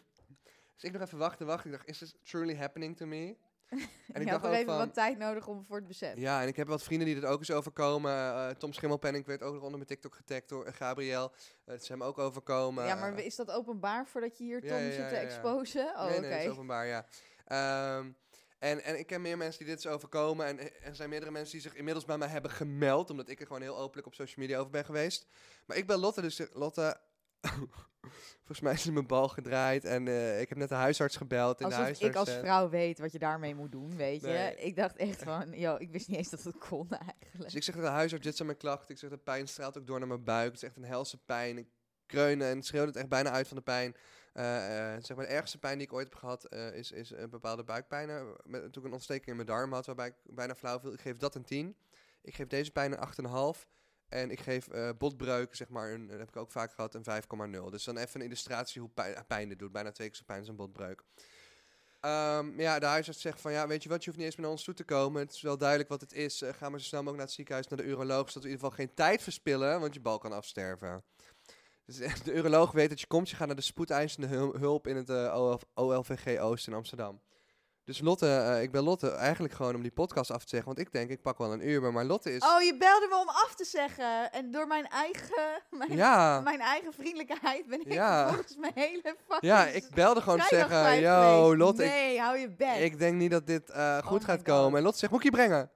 Dus 0.74 0.84
ik 0.84 0.92
nog 0.92 1.02
even 1.02 1.18
wachten, 1.18 1.46
wachten. 1.46 1.70
Ik 1.70 1.76
dacht, 1.76 1.88
is 1.88 1.98
this 1.98 2.14
truly 2.22 2.56
happening 2.56 2.96
to 2.96 3.06
me? 3.06 3.36
En 4.12 4.20
ik 4.20 4.28
had 4.28 4.42
dacht 4.42 4.54
ook 4.54 4.60
even 4.60 4.72
van, 4.72 4.78
wat 4.78 4.94
tijd 4.94 5.18
nodig 5.18 5.46
om 5.46 5.64
voor 5.64 5.76
het 5.76 5.86
besef. 5.86 6.16
ja, 6.16 6.42
en 6.42 6.48
ik 6.48 6.56
heb 6.56 6.68
wat 6.68 6.82
vrienden 6.82 7.06
die 7.06 7.14
dit 7.20 7.24
ook 7.24 7.38
eens 7.38 7.50
overkomen. 7.50 8.12
Eh, 8.12 8.48
Tom 8.48 8.72
Schimmelpenning 8.72 9.26
werd 9.26 9.42
ook 9.42 9.52
nog 9.52 9.62
onder 9.62 9.76
mijn 9.76 9.86
TikTok 9.86 10.14
getagd 10.14 10.48
door 10.48 10.64
eh, 10.64 10.74
Gabriel. 10.74 11.32
Het 11.64 11.82
is 11.82 11.88
hem 11.88 12.02
ook 12.02 12.18
overkomen. 12.18 12.86
ja, 12.86 12.94
maar 12.94 13.18
is 13.18 13.36
dat 13.36 13.50
openbaar 13.50 14.06
voordat 14.06 14.38
je 14.38 14.44
hier 14.44 14.64
Ja, 14.64 14.68
Tom 14.68 14.78
ja, 14.78 14.84
ja, 14.84 14.92
zit 14.92 15.08
te 15.08 15.14
ja, 15.14 15.20
ja. 15.20 15.26
exposen? 15.26 15.86
Oh, 15.96 16.04
nee, 16.04 16.20
nee, 16.20 16.30
dat 16.30 16.40
is 16.40 16.48
openbaar, 16.48 16.86
ja. 16.86 17.06
Ehm, 17.44 18.10
en, 18.60 18.84
en 18.84 18.98
ik 18.98 19.06
ken 19.06 19.20
meer 19.20 19.36
mensen 19.36 19.58
die 19.58 19.74
dit 19.74 19.84
is 19.84 19.90
overkomen. 19.90 20.46
En 20.46 20.82
er 20.82 20.94
zijn 20.94 21.08
meerdere 21.08 21.30
mensen 21.30 21.52
die 21.52 21.60
zich 21.60 21.74
inmiddels 21.74 22.04
bij 22.04 22.18
mij 22.18 22.28
hebben 22.28 22.50
gemeld. 22.50 23.10
Omdat 23.10 23.28
ik 23.28 23.40
er 23.40 23.46
gewoon 23.46 23.62
heel 23.62 23.78
openlijk 23.78 24.06
op 24.06 24.14
social 24.14 24.46
media 24.46 24.58
over 24.58 24.70
ben 24.70 24.84
geweest. 24.84 25.26
Maar 25.66 25.76
ik 25.76 25.86
ben 25.86 25.98
Lotte, 25.98 26.20
dus 26.20 26.40
Lotte... 26.52 27.00
Volgens 28.36 28.60
mij 28.60 28.72
is 28.72 28.84
mijn 28.84 29.06
bal 29.06 29.28
gedraaid. 29.28 29.84
En 29.84 30.08
eh, 30.08 30.40
ik 30.40 30.48
heb 30.48 30.58
net 30.58 30.68
de 30.68 30.74
huisarts 30.74 31.16
gebeld. 31.16 31.60
En 31.60 31.68
de 31.68 31.74
Alsof 31.74 31.80
huisarts 31.80 32.10
ik 32.10 32.16
als 32.16 32.30
vrouw 32.30 32.68
weet 32.68 32.98
wat 32.98 33.12
je 33.12 33.18
daarmee 33.18 33.54
moet 33.54 33.72
doen, 33.72 33.96
weet 33.96 34.20
je. 34.20 34.26
Nee. 34.26 34.56
Ik 34.56 34.76
dacht 34.76 34.96
echt 34.96 35.22
van, 35.22 35.52
joh, 35.52 35.80
ik 35.80 35.90
wist 35.90 36.08
niet 36.08 36.16
eens 36.16 36.30
dat 36.30 36.42
het 36.42 36.58
kon 36.58 36.88
eigenlijk. 36.90 37.42
Dus 37.42 37.54
ik 37.54 37.62
zeg 37.62 37.74
tegen 37.74 37.88
de 37.88 37.94
huisarts, 37.94 38.24
dit 38.24 38.36
zijn 38.36 38.48
mijn 38.48 38.60
klachten. 38.60 38.94
Ik 38.94 38.98
zeg, 38.98 39.10
de 39.10 39.16
pijn 39.16 39.48
straalt 39.48 39.78
ook 39.78 39.86
door 39.86 39.98
naar 39.98 40.08
mijn 40.08 40.24
buik. 40.24 40.52
Het 40.52 40.62
is 40.62 40.68
echt 40.68 40.76
een 40.76 40.84
helse 40.84 41.18
pijn. 41.24 41.58
Ik 41.58 41.66
kreunde 42.06 42.44
en 42.44 42.62
schreeuwde 42.62 42.88
het 42.88 42.96
echt 42.96 43.08
bijna 43.08 43.30
uit 43.30 43.48
van 43.48 43.56
de 43.56 43.62
pijn. 43.62 43.96
Eh, 44.32 44.94
eh, 44.94 45.02
zeg 45.02 45.16
maar, 45.16 45.26
de 45.26 45.32
ergste 45.32 45.58
pijn 45.58 45.78
die 45.78 45.86
ik 45.86 45.92
ooit 45.92 46.08
heb 46.08 46.14
gehad 46.14 46.44
eh, 46.44 46.74
is, 46.74 46.92
is 46.92 47.10
een 47.10 47.30
bepaalde 47.30 47.64
buikpijn. 47.64 48.36
Met, 48.44 48.72
toen 48.72 48.82
ik 48.82 48.88
een 48.88 48.92
ontsteking 48.92 49.26
in 49.26 49.34
mijn 49.34 49.46
darm 49.46 49.72
had, 49.72 49.86
waarbij 49.86 50.06
ik 50.06 50.14
bijna 50.24 50.54
flauw 50.54 50.80
viel. 50.80 50.92
Ik 50.92 51.00
geef 51.00 51.16
dat 51.16 51.34
een 51.34 51.44
10. 51.44 51.76
Ik 52.22 52.34
geef 52.34 52.46
deze 52.46 52.70
pijn 52.70 52.92
een 52.92 53.54
8,5. 53.54 53.66
En 54.08 54.30
ik 54.30 54.40
geef 54.40 54.68
botbreuk, 54.98 55.54
zeg 55.54 55.68
maar, 55.68 55.92
een, 55.92 56.06
dat 56.06 56.18
heb 56.18 56.28
ik 56.28 56.36
ook 56.36 56.50
vaak 56.50 56.72
gehad, 56.72 56.94
een 56.94 57.04
5,0. 57.62 57.70
Dus 57.70 57.84
dan 57.84 57.96
even 57.96 58.20
een 58.20 58.26
illustratie 58.26 58.80
hoe 58.80 58.90
pijn, 58.90 59.24
pijn 59.26 59.56
doet. 59.56 59.72
Bijna 59.72 59.90
twee 59.90 60.08
keer 60.08 60.16
zo 60.16 60.24
pijn 60.26 60.38
als 60.38 60.48
een 60.48 60.56
botbreuk. 60.56 61.02
Ehm, 62.00 62.60
ja, 62.60 62.78
de 62.78 62.86
huisarts 62.86 63.20
zegt 63.20 63.40
van, 63.40 63.52
ja, 63.52 63.66
weet 63.66 63.82
je 63.82 63.88
wat, 63.88 63.98
je 63.98 64.04
hoeft 64.04 64.16
niet 64.16 64.26
eens 64.26 64.36
meer 64.36 64.46
naar 64.46 64.54
ons 64.54 64.64
toe 64.64 64.74
te 64.74 64.84
komen. 64.84 65.20
Het 65.20 65.32
is 65.32 65.40
wel 65.40 65.58
duidelijk 65.58 65.88
wat 65.88 66.00
het 66.00 66.12
is. 66.12 66.42
Ga 66.46 66.68
maar 66.68 66.80
zo 66.80 66.86
snel 66.86 67.02
mogelijk 67.02 67.16
naar 67.16 67.26
het 67.26 67.34
ziekenhuis, 67.34 67.68
naar 67.68 67.78
de 67.78 67.84
uroloog, 67.84 68.28
zodat 68.28 68.42
we 68.42 68.48
in 68.48 68.54
ieder 68.54 68.64
geval 68.64 68.84
geen 68.84 68.94
tijd 68.94 69.22
verspillen, 69.22 69.80
want 69.80 69.94
je 69.94 70.00
bal 70.00 70.18
kan 70.18 70.32
afsterven. 70.32 71.04
Dus 71.90 72.00
eh, 72.00 72.12
de 72.24 72.32
uroloog 72.32 72.72
weet 72.72 72.88
dat 72.88 73.00
je 73.00 73.06
komt, 73.06 73.30
je 73.30 73.36
gaat 73.36 73.46
naar 73.46 73.56
de 73.56 73.62
spoedeisende 73.62 74.26
hul- 74.26 74.54
hulp 74.58 74.86
in 74.86 74.96
het 74.96 75.08
eh, 75.10 75.34
OL 75.36 75.58
OLVG 75.74 76.40
Oost 76.40 76.66
in 76.66 76.72
Amsterdam. 76.74 77.20
Dus 77.84 78.00
Lotte, 78.00 78.26
eh, 78.36 78.62
ik 78.62 78.70
ben 78.72 78.82
Lotte 78.82 79.10
eigenlijk 79.10 79.54
gewoon 79.54 79.74
om 79.74 79.82
die 79.82 79.90
podcast 79.90 80.30
af 80.30 80.42
te 80.42 80.48
zeggen, 80.48 80.68
want 80.74 80.78
ik 80.86 80.92
denk, 80.92 81.10
ik 81.10 81.22
pak 81.22 81.38
wel 81.38 81.52
een 81.52 81.68
uur, 81.68 81.92
maar 81.92 82.04
Lotte 82.04 82.34
is... 82.34 82.42
Oh, 82.42 82.62
je 82.62 82.76
belde 82.76 83.06
me 83.10 83.16
om 83.16 83.28
af 83.28 83.54
te 83.54 83.64
zeggen. 83.64 84.32
En 84.32 84.50
door 84.50 84.66
mijn 84.66 84.86
eigen, 84.88 85.62
mijn, 85.78 85.96
ja, 85.96 86.40
mijn 86.40 86.60
eigen 86.60 86.92
vriendelijkheid 86.92 87.66
ben 87.66 87.80
ik 87.80 87.92
Ja. 87.92 88.28
volgens 88.28 88.56
mijn 88.56 88.72
hele 88.74 89.02
fucking 89.02 89.40
ja, 89.52 89.66
ik 89.66 89.84
belde 89.94 90.20
gewoon 90.20 90.38
te 90.38 90.46
zeggen, 90.48 91.00
yo. 91.00 91.56
Lotte, 91.56 91.84
ik, 91.84 91.90
Nee, 91.90 92.20
hou 92.20 92.38
je 92.38 92.50
bek. 92.50 92.76
Ik 92.76 92.98
denk 92.98 93.16
niet 93.16 93.30
dat 93.30 93.46
dit 93.46 93.72
goed 94.04 94.18
my 94.20 94.24
gaat 94.24 94.42
komen. 94.42 94.76
En 94.78 94.82
Lotte 94.84 94.98
zegt, 94.98 95.12
moet 95.12 95.24
ik 95.24 95.30
je 95.30 95.36
brengen? 95.36 95.70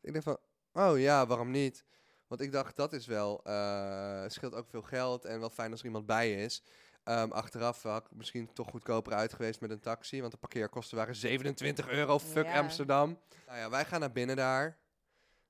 Ik 0.00 0.12
denk 0.12 0.24
van, 0.24 0.38
oh 0.72 0.98
ja, 0.98 1.26
waarom 1.26 1.50
niet? 1.50 1.84
Want 2.32 2.44
ik 2.44 2.52
dacht, 2.52 2.76
dat 2.76 2.92
is 2.92 3.06
wel, 3.06 3.40
eh, 3.44 4.24
scheelt 4.26 4.54
ook 4.54 4.68
veel 4.68 4.82
geld 4.82 5.24
en 5.24 5.40
wel 5.40 5.50
fijn 5.50 5.70
als 5.70 5.80
er 5.80 5.86
iemand 5.86 6.06
bij 6.06 6.42
is. 6.44 6.62
Ehm, 7.04 7.30
achteraf 7.30 7.82
had 7.82 8.04
ik 8.04 8.10
misschien 8.16 8.52
toch 8.52 8.70
goedkoper 8.70 9.12
uit 9.12 9.32
geweest 9.32 9.60
met 9.60 9.70
een 9.70 9.80
taxi, 9.80 10.20
want 10.20 10.32
de 10.32 10.38
parkeerkosten 10.38 10.96
waren 10.96 11.14
27 11.16 11.88
euro, 11.88 12.18
fuck 12.18 12.44
Ja. 12.46 12.58
Amsterdam. 12.58 13.18
Nou 13.46 13.58
ja, 13.58 13.70
wij 13.70 13.84
gaan 13.84 14.00
naar 14.00 14.12
binnen 14.12 14.36
daar. 14.36 14.78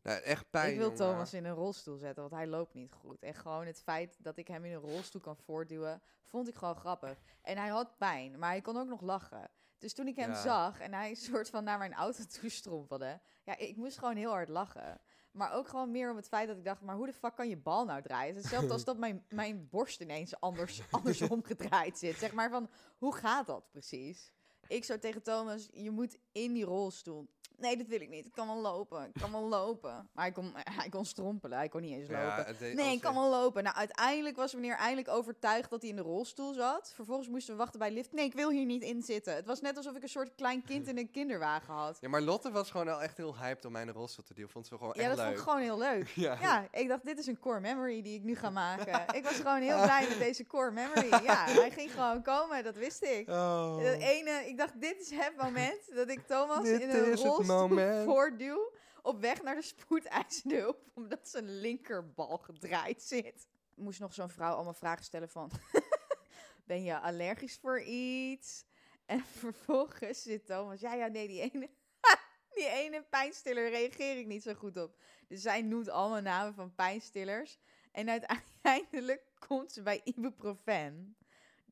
Nou, 0.02 0.20
echt 0.20 0.50
pijn, 0.50 0.70
ik 0.70 0.76
wil 0.76 0.82
jongen. 0.90 0.98
Thomas 0.98 1.34
in 1.34 1.44
een 1.44 1.54
rolstoel 1.54 1.96
zetten, 1.96 2.22
want 2.22 2.34
hij 2.34 2.46
loopt 2.46 2.74
niet 2.74 2.92
goed. 2.92 3.22
En 3.22 3.34
gewoon 3.34 3.66
het 3.66 3.82
feit 3.82 4.16
dat 4.18 4.36
ik 4.36 4.48
hem 4.48 4.64
in 4.64 4.72
een 4.72 4.80
rolstoel 4.80 5.20
kan 5.20 5.36
voortduwen, 5.36 6.02
vond 6.22 6.48
ik 6.48 6.54
gewoon 6.54 6.76
grappig. 6.76 7.18
En 7.42 7.56
hij 7.56 7.68
had 7.68 7.98
pijn, 7.98 8.38
maar 8.38 8.50
hij 8.50 8.60
kon 8.60 8.76
ook 8.76 8.88
nog 8.88 9.00
lachen. 9.00 9.50
Dus 9.78 9.94
toen 9.94 10.06
ik 10.06 10.16
hem 10.16 10.30
Ja. 10.30 10.42
zag 10.42 10.80
en 10.80 10.94
hij 10.94 11.14
soort 11.14 11.50
van 11.50 11.64
naar 11.64 11.78
mijn 11.78 11.94
auto 11.94 12.24
toe 12.40 12.50
strompelde. 12.50 13.20
Ja, 13.44 13.56
ik 13.56 13.76
moest 13.76 13.98
gewoon 13.98 14.16
heel 14.16 14.30
hard 14.30 14.48
lachen. 14.48 15.00
Maar 15.32 15.52
ook 15.52 15.68
gewoon 15.68 15.90
meer 15.90 16.10
om 16.10 16.16
het 16.16 16.28
feit 16.28 16.48
dat 16.48 16.56
ik 16.56 16.64
dacht, 16.64 16.82
maar 16.82 16.96
hoe 16.96 17.06
de 17.06 17.12
fuck 17.12 17.34
kan 17.34 17.48
je 17.48 17.56
bal 17.56 17.84
nou 17.84 18.02
draaien? 18.02 18.28
Het 18.34 18.36
is 18.36 18.42
hetzelfde 18.42 18.72
als 18.72 18.84
dat 18.92 18.98
mijn, 18.98 19.24
mijn 19.28 19.68
borst 19.70 20.00
ineens 20.00 20.40
anders, 20.40 20.82
andersom 20.90 21.44
gedraaid 21.52 21.98
zit. 21.98 22.16
Zeg 22.16 22.32
maar 22.32 22.50
van, 22.50 22.68
hoe 22.98 23.14
gaat 23.14 23.46
dat 23.46 23.70
precies? 23.70 24.32
Ik 24.66 24.84
zou 24.84 24.98
tegen 24.98 25.22
Thomas, 25.22 25.68
je 25.72 25.90
moet 25.90 26.18
in 26.32 26.52
die 26.52 26.64
rolstoel. 26.64 27.28
Nee, 27.58 27.76
dat 27.76 27.86
wil 27.86 28.00
ik 28.00 28.08
niet. 28.08 28.26
Ik 28.26 28.32
kan 28.32 28.46
wel 28.46 28.60
lopen. 28.60 29.04
Ik 29.14 29.20
kan 29.20 29.30
wel 29.32 29.48
lopen. 29.48 29.90
Maar 30.12 30.24
hij 30.24 30.32
kon, 30.32 30.52
hij 30.54 30.88
kon 30.88 31.04
strompelen. 31.04 31.58
Hij 31.58 31.68
kon 31.68 31.80
niet 31.80 31.92
eens 31.98 32.08
lopen. 32.08 32.56
Ja, 32.68 32.74
Nee, 32.74 32.92
ik 32.94 33.00
kan 33.00 33.14
wel 33.14 33.30
lopen. 33.30 33.62
Nou, 33.62 33.76
uiteindelijk 33.76 34.36
was 34.36 34.54
meneer 34.54 34.76
eindelijk 34.76 35.08
overtuigd 35.08 35.70
dat 35.70 35.80
hij 35.80 35.90
in 35.90 35.96
de 35.96 36.02
rolstoel 36.02 36.52
zat. 36.52 36.92
Vervolgens 36.94 37.28
moesten 37.28 37.52
we 37.52 37.58
wachten 37.58 37.78
bij 37.78 37.90
lift. 37.92 38.12
Nee, 38.12 38.24
ik 38.24 38.32
wil 38.34 38.50
hier 38.50 38.64
niet 38.66 38.82
in 38.82 39.02
zitten. 39.02 39.34
Het 39.34 39.46
was 39.46 39.60
net 39.60 39.76
alsof 39.76 39.96
ik 39.96 40.02
een 40.02 40.08
soort 40.08 40.34
klein 40.34 40.64
kind 40.64 40.88
in 40.88 40.98
een 40.98 41.10
kinderwagen 41.18 41.74
had. 41.74 41.98
Ja, 42.00 42.08
maar 42.08 42.20
Lotte 42.22 42.50
was 42.50 42.70
gewoon 42.70 42.86
wel 42.86 43.02
echt 43.02 43.16
heel 43.16 43.36
hyped 43.38 43.64
om 43.64 43.72
mij 43.72 43.80
in 43.80 43.86
de 43.86 43.92
rolstoel 43.92 44.24
te 44.24 44.34
duwen. 44.34 44.50
Vond 44.50 44.66
ze 44.66 44.76
gewoon 44.76 44.92
Ja, 44.96 45.00
echt 45.00 45.08
dat 45.08 45.18
leuk. 45.18 45.26
vond 45.26 45.38
ik 45.38 45.44
gewoon 45.44 45.60
heel 45.62 45.78
leuk. 45.78 46.08
Ja. 46.22 46.36
Ja, 46.40 46.66
ik 46.70 46.88
dacht, 46.88 47.04
dit 47.04 47.18
is 47.18 47.26
een 47.26 47.38
core 47.38 47.60
memory 47.60 48.02
die 48.02 48.14
ik 48.14 48.22
nu 48.22 48.34
ga 48.36 48.50
maken. 48.50 49.04
ik 49.18 49.22
was 49.24 49.32
gewoon 49.34 49.60
heel 49.60 49.82
blij 49.82 50.06
met 50.08 50.18
deze 50.18 50.46
core 50.46 50.70
memory. 50.70 51.08
Ja, 51.24 51.44
hij 51.44 51.70
ging 51.70 51.92
gewoon 51.92 52.22
komen, 52.22 52.64
dat 52.64 52.76
wist 52.76 53.02
ik. 53.02 53.28
Oh. 53.28 53.76
Dat 53.76 53.94
ene, 54.00 54.30
ik 54.46 54.58
dacht, 54.58 54.80
dit 54.80 55.00
is 55.00 55.10
het 55.10 55.32
moment 55.36 55.94
dat 55.94 56.08
ik 56.08 56.26
Thomas 56.26 56.62
Dit 56.62 56.80
in 56.80 56.90
een 56.90 57.04
rolstoel 57.14 57.51
moment. 57.60 58.04
voortduw. 58.10 58.72
Op 59.02 59.20
weg 59.20 59.42
naar 59.42 59.54
de 59.54 59.62
spoedeisende 59.62 60.56
hulp, 60.56 60.80
omdat 60.94 61.28
zijn 61.28 61.60
linkerbal 61.60 62.38
gedraaid 62.38 63.02
zit. 63.02 63.46
Moest 63.74 64.00
nog 64.00 64.14
zo'n 64.14 64.30
vrouw 64.30 64.54
allemaal 64.54 64.74
vragen 64.74 65.04
stellen 65.04 65.28
van... 65.28 65.50
ben 66.66 66.82
je 66.82 66.98
allergisch 66.98 67.58
voor 67.60 67.80
iets? 67.80 68.64
En 69.06 69.24
vervolgens 69.24 70.22
zit 70.22 70.46
Thomas... 70.46 70.80
Ja, 70.80 70.94
ja, 70.94 71.06
nee, 71.06 71.28
die 71.28 71.40
ene... 71.40 71.70
die 72.54 72.68
ene 72.68 73.02
pijnstiller 73.02 73.70
reageer 73.70 74.18
ik 74.18 74.26
niet 74.26 74.42
zo 74.42 74.54
goed 74.54 74.76
op. 74.76 74.96
Dus 75.28 75.42
zij 75.42 75.62
noemt 75.62 75.88
allemaal 75.88 76.20
namen 76.20 76.54
van 76.54 76.74
pijnstillers. 76.74 77.58
En 77.92 78.08
uiteindelijk 78.08 79.22
komt 79.48 79.72
ze 79.72 79.82
bij 79.82 80.00
ibuprofen. 80.04 81.16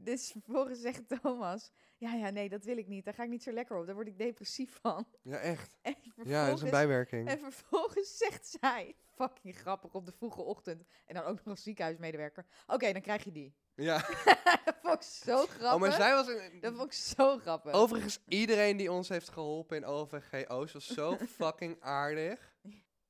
Dus 0.05 0.31
vervolgens 0.31 0.81
zegt 0.81 1.03
Thomas... 1.23 1.73
Ja, 1.97 2.15
ja, 2.15 2.31
nee, 2.31 2.49
dat 2.49 2.65
wil 2.65 2.77
ik 2.77 2.87
niet. 2.87 3.05
Daar 3.05 3.15
ga 3.15 3.23
ik 3.23 3.29
niet 3.29 3.43
zo 3.43 3.53
lekker 3.53 3.77
op. 3.79 3.87
Daar 3.87 3.95
word 3.95 4.07
ik 4.07 4.19
depressief 4.19 4.79
van. 4.81 5.07
Ja, 5.23 5.37
echt. 5.37 5.79
Ja, 6.25 6.47
dat 6.47 6.57
is 6.57 6.63
een 6.63 6.71
bijwerking. 6.71 7.29
en 7.29 7.39
vervolgens 7.39 8.17
zegt 8.17 8.57
zij... 8.61 8.97
Fucking 9.15 9.57
grappig 9.57 9.95
op 9.95 10.07
de 10.07 10.13
vroege 10.13 10.43
ochtend. 10.43 10.85
En 11.07 11.15
dan 11.15 11.25
ook 11.25 11.37
nog 11.37 11.47
als 11.47 11.63
ziekenhuismedewerker. 11.63 12.47
Oké, 12.67 12.93
dan 12.93 13.03
krijg 13.03 13.25
je 13.25 13.33
die. 13.33 13.55
Ja. 13.75 13.99
dat 14.65 14.77
vond 14.83 14.95
ik 14.95 15.03
zo 15.03 15.37
grappig. 15.37 15.73
Oh, 15.73 15.81
maar 15.81 15.93
zij 15.93 16.13
was... 16.13 16.29
Een, 16.29 16.61
Dat 16.61 16.75
vond 16.75 16.87
ik 16.87 16.93
zo 16.93 17.39
grappig. 17.39 17.73
Overigens, 17.73 18.19
iedereen 18.29 18.77
die 18.77 18.93
ons 18.93 19.09
heeft 19.09 19.29
geholpen 19.29 19.77
in 19.77 19.85
OVGO's 19.85 20.73
was 20.73 20.87
zo 20.87 21.17
fucking 21.39 21.81
aardig. 21.81 22.55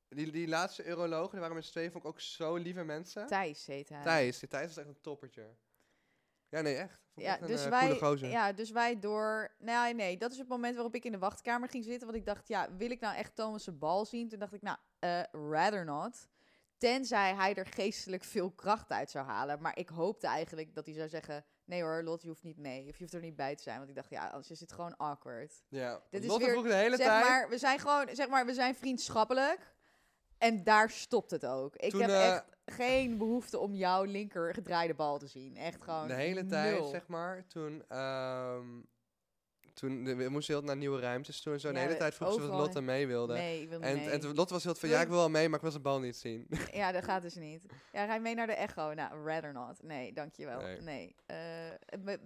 Die, 0.09 0.31
die 0.31 0.49
laatste 0.49 0.85
urologen, 0.85 1.31
die 1.31 1.41
waren 1.41 1.55
met 1.55 1.65
z'n 1.65 1.71
tweeën, 1.71 1.91
vond 1.91 2.05
ik 2.05 2.11
ook 2.11 2.21
zo 2.21 2.57
lieve 2.57 2.85
mensen. 2.85 3.27
Thijs 3.27 3.67
heet 3.67 3.89
hij. 3.89 4.03
Thijs, 4.03 4.39
die 4.39 4.49
Thijs 4.49 4.67
was 4.67 4.77
echt 4.77 4.89
een 4.89 5.01
toppertje. 5.01 5.57
Ja, 6.51 6.61
nee, 6.61 6.77
echt. 6.77 6.99
Vond 7.13 7.27
Ja 7.27 7.39
echt 7.39 7.47
dus, 7.47 7.65
eh, 7.65 7.71
wij, 7.71 7.99
gozer. 7.99 8.29
ja, 8.29 8.53
dus 8.53 8.71
wij 8.71 8.99
door... 8.99 9.55
Nee, 9.59 9.95
nee, 9.95 10.17
dat 10.17 10.33
is 10.33 10.39
het 10.39 10.49
moment 10.49 10.75
waarop 10.75 10.95
ik 10.95 11.05
in 11.05 11.13
de 11.13 11.19
wachtkamer 11.19 11.69
ging 11.69 11.85
zitten. 11.85 12.07
Want 12.07 12.19
ik 12.19 12.27
dacht, 12.27 12.49
ja, 12.49 12.69
wil 12.77 12.91
ik 12.91 13.01
nou 13.01 13.17
echt 13.17 13.37
Thomas' 13.37 13.79
bal 13.79 14.05
zien? 14.05 14.29
Toen 14.29 14.39
dacht 14.39 14.53
ik, 14.53 14.63
nou, 14.63 14.77
eh, 14.99 15.23
rather 15.33 15.85
not. 15.85 16.29
Tenzij 16.79 17.35
hij 17.35 17.55
er 17.55 17.67
geestelijk 17.67 18.25
veel 18.25 18.51
kracht 18.51 18.91
uit 18.91 19.11
zou 19.11 19.27
halen. 19.27 19.61
Maar 19.61 19.79
ik 19.79 19.89
hoopte 19.89 20.27
eigenlijk 20.27 20.75
dat 20.75 20.87
hij 20.87 20.95
zou 20.95 21.09
zeggen... 21.09 21.45
Nee 21.65 21.83
hoor, 21.83 22.03
Lot, 22.03 22.23
je 22.23 22.29
hoeft 22.29 22.43
niet 22.43 22.59
mee. 22.59 22.89
Of 22.89 22.97
je 22.97 23.03
hoeft 23.03 23.15
er 23.15 23.21
niet 23.21 23.37
bij 23.37 23.57
te 23.57 23.63
zijn. 23.63 23.77
Want 23.77 23.89
ik 23.89 23.95
dacht, 23.95 24.11
ja, 24.11 24.29
anders 24.29 24.51
is 24.51 24.61
het 24.61 24.73
gewoon 24.73 24.97
awkward. 24.97 25.63
Ja. 25.69 26.03
Dit 26.11 26.25
is 26.25 26.37
weer- 26.37 26.51
vroeg 26.51 26.67
de 26.67 26.75
hele 26.75 26.97
zeg 26.97 27.07
tijd. 27.07 27.25
maar, 27.25 27.49
we 27.49 27.59
zijn 27.59 27.79
gewoon, 27.79 28.09
zeg 28.13 28.29
maar, 28.29 28.47
we 28.47 28.55
zijn 28.55 28.75
vriendschappelijk. 28.75 29.75
En 30.39 30.65
daar 30.65 30.91
stopt 30.91 31.31
het 31.31 31.47
ook. 31.47 31.77
Ik 31.77 31.91
Toen, 31.91 32.01
heb 32.01 32.11
eh, 32.11 32.29
echt 32.29 32.45
geen 32.71 33.19
behoefte 33.19 33.59
om 33.59 33.75
jouw 33.75 34.05
linker 34.05 34.55
gedraaide 34.55 34.95
bal 34.95 35.19
te 35.19 35.27
zien. 35.27 35.57
Echt 35.57 35.85
gewoon 35.85 36.09
de 36.09 36.15
hele 36.15 36.47
tijd, 36.47 36.79
nul. 36.79 36.89
zeg 36.89 37.07
maar, 37.07 37.47
toen... 37.47 37.85
ehm, 37.89 38.67
toen 39.75 40.17
we 40.17 40.29
moesten 40.29 40.55
heel 40.55 40.63
naar 40.65 40.77
nieuwe 40.77 41.01
ruimtes 41.01 41.43
toe 41.43 41.53
en 41.53 41.61
zo. 41.61 41.69
Ja, 41.69 41.75
de 41.75 41.81
hele 41.81 41.97
tijd 41.97 42.15
vroeg 42.15 42.29
ze 42.33 42.35
overal 42.41 42.59
Lotte 42.59 42.81
mee 42.81 43.07
wilde. 43.07 43.33
Nee, 43.35 43.63
ik 43.63 43.69
wil 43.69 43.79
niet 43.79 43.89
en, 43.89 43.97
mee. 43.97 44.09
en 44.11 44.21
toen- 44.21 44.35
Lotte 44.35 44.53
was 44.55 44.65
heel 44.65 44.75
van, 44.75 44.89
ja, 44.89 45.01
ik 45.01 45.09
wil 45.09 45.17
wel 45.17 45.31
mee, 45.31 45.47
maar 45.47 45.55
ik 45.57 45.61
wil 45.63 45.71
zijn 45.71 45.83
bal 45.83 46.01
niet 46.01 46.17
zien. 46.17 46.47
Ja, 46.73 46.93
dat 46.93 47.05
gaat 47.05 47.23
dus 47.23 47.35
niet. 47.35 47.65
Ja, 47.93 48.07
ga 48.07 48.15
je 48.15 48.21
mee 48.21 48.35
naar 48.35 48.47
de 48.47 48.53
echo? 48.53 48.95
Nou, 48.95 49.25
rather 49.27 49.53
not. 49.53 49.83
Nee, 49.83 50.13
dankjewel. 50.13 50.61
Nee. 50.61 50.81
Nee. 50.81 51.15
Eh, 51.27 51.37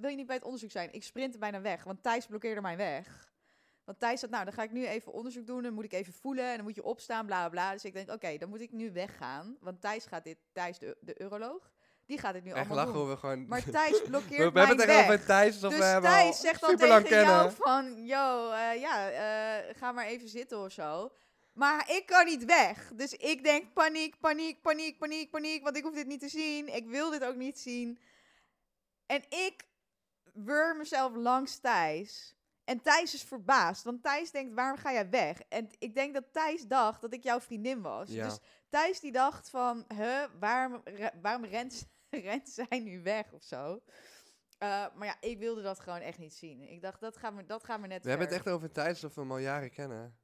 wil 0.01 0.11
je 0.11 0.17
niet 0.17 0.27
bij 0.27 0.37
het 0.37 0.45
onderzoek 0.45 0.71
zijn? 0.71 0.93
Ik 0.93 1.03
sprintte 1.03 1.39
bijna 1.39 1.61
weg, 1.61 1.85
want 1.85 2.03
Thijs 2.03 2.27
blokkeerde 2.27 2.61
mij 2.61 2.77
weg. 2.77 3.33
Want 3.85 4.01
Thijs 4.01 4.21
had, 4.21 4.31
nou, 4.31 4.45
dan 4.45 4.53
ga 4.53 4.63
ik 4.63 4.73
nu 4.73 4.87
even 4.87 5.13
onderzoek 5.13 5.47
doen. 5.47 5.63
Dan 5.63 5.75
moet 5.75 5.85
ik 5.85 5.93
even 5.93 6.13
voelen 6.13 6.45
en 6.45 6.55
dan 6.55 6.65
moet 6.65 6.75
je 6.75 6.85
opstaan, 6.85 7.27
bla 7.27 7.39
bla, 7.39 7.49
bla. 7.49 7.73
Dus 7.73 7.85
ik 7.85 7.93
denk, 7.93 8.11
oké, 8.11 8.37
dan 8.39 8.49
moet 8.49 8.61
ik 8.61 8.73
nu 8.73 8.93
weggaan. 8.93 9.57
Want 9.61 9.81
Thijs 9.81 10.07
gaat 10.07 10.25
dit, 10.25 10.39
Thijs 10.53 10.79
de, 10.79 10.97
de 11.01 11.15
uroloog, 11.19 11.73
die 12.07 12.19
gaat 12.19 12.33
dit 12.33 12.45
nu 12.45 12.51
Echt 12.51 12.59
allemaal 12.59 12.77
lachen 12.77 12.93
doen. 12.93 13.09
we 13.09 13.17
gewoon... 13.17 13.49
Maar 13.49 13.63
Thijs 13.63 14.03
we, 14.03 14.09
blokkeert 14.11 14.53
we 14.53 14.59
hebben 14.59 14.63
mij 14.63 14.71
het 14.71 14.81
echt 14.81 14.89
weg. 14.89 15.05
over 15.05 15.27
Thijs, 15.27 15.61
dus 15.61 15.77
we 15.77 15.85
hebben 15.85 16.11
Thijs 16.11 16.41
zegt 16.41 16.61
dan 16.61 16.77
tegen 16.77 16.89
jou 16.89 17.03
kennen. 17.03 17.53
van, 17.53 18.07
yo, 18.07 18.51
eh, 18.51 18.81
ja, 18.81 19.11
eh, 19.11 19.77
ga 19.77 19.93
maar 19.93 20.07
even 20.07 20.29
zitten 20.29 20.59
of 20.59 20.73
zo. 20.73 21.13
Maar 21.53 21.91
ik 21.91 22.07
kan 22.07 22.25
niet 22.25 22.45
weg. 22.45 22.91
Dus 22.95 23.13
ik 23.13 23.45
denk 23.45 23.73
paniek, 23.73 24.19
paniek, 24.19 24.63
paniek, 24.63 24.99
paniek, 24.99 25.31
paniek. 25.31 25.63
Want 25.63 25.77
ik 25.77 25.83
hoef 25.83 25.95
dit 25.95 26.07
niet 26.07 26.21
te 26.21 26.29
zien. 26.29 26.75
Ik 26.75 26.87
wil 26.87 27.11
dit 27.11 27.25
ook 27.25 27.37
niet 27.37 27.59
zien. 27.59 27.99
En 29.07 29.23
ik 29.29 29.65
wurm 30.33 30.79
mezelf 30.79 31.15
langs 31.15 31.59
Thijs. 31.59 32.35
En 32.65 32.83
Thijs 32.83 33.15
is 33.15 33.23
verbaasd. 33.23 33.85
Want 33.85 34.03
Thijs 34.03 34.31
denkt, 34.31 34.55
waarom 34.55 34.79
ga 34.79 34.93
jij 34.93 35.11
weg? 35.11 35.41
En 35.49 35.69
ik 35.79 35.95
denk 35.95 36.15
dat 36.15 36.25
Thijs 36.33 36.67
dacht 36.67 37.01
dat 37.01 37.13
ik 37.13 37.23
jouw 37.23 37.41
vriendin 37.41 37.83
was. 37.83 38.09
Ja. 38.09 38.25
Dus 38.25 38.39
Thijs 38.69 39.01
die 39.01 39.13
dacht 39.13 39.51
van, 39.51 39.85
huh, 39.95 40.25
waarom, 40.41 40.83
waarom 41.23 41.45
rent, 41.45 41.87
rent 42.11 42.49
zij 42.49 42.81
nu 42.81 43.03
weg 43.03 43.33
of 43.33 43.43
zo? 43.43 43.83
Eh, 44.59 44.87
maar 44.95 45.07
ja, 45.07 45.17
ik 45.21 45.39
wilde 45.39 45.63
dat 45.63 45.81
gewoon 45.81 46.01
echt 46.01 46.19
niet 46.19 46.35
zien. 46.35 46.71
Ik 46.71 46.83
dacht, 46.83 47.01
dat 47.01 47.17
gaat 47.17 47.35
me, 47.35 47.45
dat 47.45 47.65
gaat 47.65 47.81
me 47.81 47.87
net 47.87 48.03
We 48.03 48.09
hebben 48.09 48.27
het 48.27 48.37
echt 48.37 48.49
over 48.49 48.73
Thijs 48.73 48.89
alsof 48.89 49.15
we 49.15 49.21
hem 49.21 49.31
al 49.31 49.39
jaren 49.39 49.71
kennen. 49.71 50.19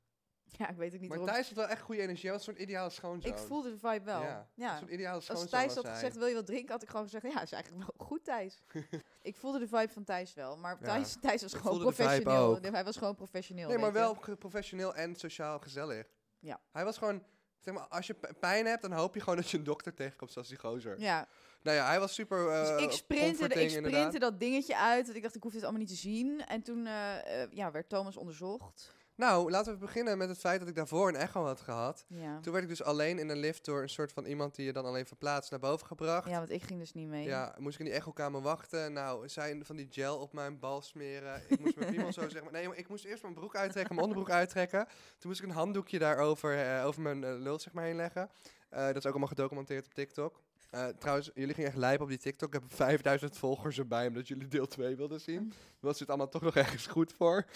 Ja, 0.58 0.68
ik 0.68 0.76
weet 0.76 0.94
ook 0.94 1.00
niet 1.00 1.08
Maar 1.08 1.18
waarom. 1.18 1.34
Thijs 1.34 1.46
had 1.48 1.56
wel 1.56 1.66
echt 1.66 1.80
goede 1.82 2.00
energie. 2.02 2.22
Hij 2.28 2.32
was 2.38 2.46
een 2.46 2.52
soort 2.54 2.64
ideale 2.66 2.90
schoonzoon. 2.90 3.32
Ik 3.32 3.38
voelde 3.38 3.70
de 3.70 3.78
vibe 3.78 4.04
wel. 4.04 4.22
Ja, 4.22 4.48
Ja. 4.54 4.72
Een 4.72 4.78
soort 4.78 4.90
ideale 4.90 5.20
schoonzoon 5.20 5.46
Als 5.46 5.54
Thijs 5.60 5.74
had 5.74 5.84
hij. 5.84 5.92
gezegd, 5.94 6.16
wil 6.16 6.26
je 6.26 6.34
wat 6.34 6.46
drinken? 6.46 6.70
Had 6.72 6.82
ik 6.82 6.88
gewoon 6.88 7.04
gezegd, 7.04 7.24
ja, 7.34 7.42
is 7.42 7.52
eigenlijk 7.52 7.84
wel 7.96 8.06
goed, 8.06 8.24
Thijs. 8.24 8.58
ik 9.22 9.36
voelde 9.36 9.58
de 9.58 9.68
vibe 9.68 9.88
van 9.92 10.04
Thijs 10.04 10.34
wel. 10.34 10.56
Maar 10.56 10.76
Ja, 10.80 10.86
Thijs, 10.86 11.16
Thijs 11.20 11.42
was 11.42 11.52
ik 11.52 11.58
gewoon 11.60 11.76
voelde 11.76 11.90
de 11.90 11.94
vibe 11.96 12.08
professioneel. 12.22 12.56
ook. 12.56 12.72
Hij 12.74 12.84
was 12.84 12.96
gewoon 12.96 13.14
professioneel. 13.14 13.68
Nee, 13.68 13.78
maar 13.78 13.92
weet 13.92 14.02
je. 14.02 14.08
wel 14.08 14.14
ge- 14.22 14.36
professioneel 14.36 14.94
en 14.94 15.14
sociaal 15.16 15.58
gezellig. 15.58 16.06
Ja. 16.38 16.60
Hij 16.72 16.84
was 16.84 16.98
gewoon... 16.98 17.22
Zeg 17.60 17.74
maar, 17.74 17.86
als 17.88 18.06
je 18.06 18.12
p- 18.14 18.32
pijn 18.40 18.66
hebt, 18.66 18.82
dan 18.82 18.92
hoop 18.92 19.14
je 19.14 19.20
gewoon 19.20 19.36
dat 19.36 19.50
je 19.50 19.56
een 19.58 19.64
dokter 19.64 19.94
tegenkomt 19.94 20.32
zoals 20.32 20.48
die 20.48 20.58
gozer. 20.58 21.00
Ja, 21.00 21.26
Nou 21.62 21.76
ja, 21.76 21.86
hij 21.86 22.00
was 22.00 22.14
super 22.14 22.46
uh, 22.46 22.60
dus 22.76 22.82
ik 22.84 22.90
sprintte, 22.90 23.26
comforting, 23.28 23.70
ik 23.70 23.76
inderdaad. 23.76 24.00
sprintte 24.00 24.18
dat 24.30 24.40
dingetje 24.40 24.76
uit. 24.76 25.04
Want 25.04 25.16
ik 25.16 25.22
dacht, 25.22 25.34
ik 25.34 25.42
hoef 25.42 25.52
dit 25.52 25.62
allemaal 25.62 25.80
niet 25.80 25.88
te 25.90 25.94
zien. 25.94 26.44
En 26.46 26.62
toen 26.62 26.86
eh, 26.86 27.42
eh, 27.42 27.50
ja, 27.52 27.70
werd 27.70 27.88
Thomas 27.88 28.16
onderzocht. 28.16 28.94
Nou, 29.20 29.50
laten 29.50 29.72
we 29.72 29.78
beginnen 29.78 30.18
met 30.18 30.28
het 30.28 30.38
feit 30.38 30.60
dat 30.60 30.68
ik 30.68 30.74
daarvoor 30.74 31.08
een 31.08 31.16
echo 31.16 31.44
had 31.44 31.60
gehad. 31.60 32.04
Ja. 32.08 32.40
Toen 32.40 32.52
werd 32.52 32.64
ik 32.64 32.70
dus 32.70 32.82
alleen 32.82 33.18
in 33.18 33.28
een 33.28 33.38
lift 33.38 33.64
door 33.64 33.82
een 33.82 33.88
soort 33.88 34.12
van 34.12 34.24
iemand 34.24 34.54
die 34.54 34.66
je 34.66 34.72
dan 34.72 34.84
alleen 34.84 35.06
verplaatst 35.06 35.50
naar 35.50 35.60
boven 35.60 35.86
gebracht. 35.86 36.28
ja, 36.28 36.38
want 36.38 36.50
ik 36.50 36.62
ging 36.62 36.80
dus 36.80 36.92
niet 36.92 37.08
mee. 37.08 37.24
Ja, 37.24 37.54
moest 37.58 37.74
ik 37.74 37.80
in 37.80 37.86
die 37.86 37.94
echokamer 37.94 38.40
wachten. 38.40 38.92
Nou, 38.92 39.28
zij 39.28 39.60
van 39.62 39.76
die 39.76 39.86
gel 39.90 40.18
op 40.18 40.32
mijn 40.32 40.58
bal 40.58 40.82
smeren. 40.82 41.42
Ik 41.48 41.60
moest 41.60 41.76
mijn 41.76 41.90
piemel 41.90 42.12
zo 42.18 42.28
zeg 42.28 42.42
maar... 42.42 42.52
Nee, 42.52 42.68
maar 42.68 42.76
ik 42.76 42.88
moest 42.88 43.04
eerst 43.04 43.22
mijn 43.22 43.34
broek 43.34 43.56
uittrekken, 43.56 43.94
mijn 43.94 44.06
onderbroek 44.06 44.34
uittrekken. 44.34 44.86
Toen 45.18 45.30
moest 45.30 45.42
ik 45.42 45.48
een 45.48 45.54
handdoekje 45.54 45.98
daarover 45.98 46.58
eh, 46.58 46.86
over 46.86 47.02
mijn 47.02 47.24
eh, 47.24 47.34
lul 47.38 47.58
zeg 47.58 47.72
maar 47.72 47.84
heen 47.84 47.96
leggen. 47.96 48.30
Eh, 48.68 48.86
dat 48.86 48.96
is 48.96 49.06
ook 49.06 49.10
allemaal 49.10 49.28
gedocumenteerd 49.28 49.86
op 49.86 49.94
TikTok. 49.94 50.40
Eh, 50.70 50.88
trouwens, 50.88 51.30
jullie 51.34 51.54
gingen 51.54 51.70
echt 51.70 51.78
lijpen 51.78 52.02
op 52.02 52.08
die 52.08 52.18
TikTok. 52.18 52.54
Ik 52.54 52.60
heb 52.60 52.72
5000 52.74 53.36
volgers 53.36 53.78
erbij, 53.78 54.06
omdat 54.06 54.28
jullie 54.28 54.48
deel 54.48 54.66
2 54.66 54.96
wilden 54.96 55.20
zien. 55.20 55.42
Mm. 55.42 55.52
Was 55.80 55.98
dit 55.98 56.08
allemaal 56.08 56.28
toch 56.28 56.42
nog 56.42 56.56
ergens 56.56 56.86
goed 56.86 57.12
voor? 57.12 57.46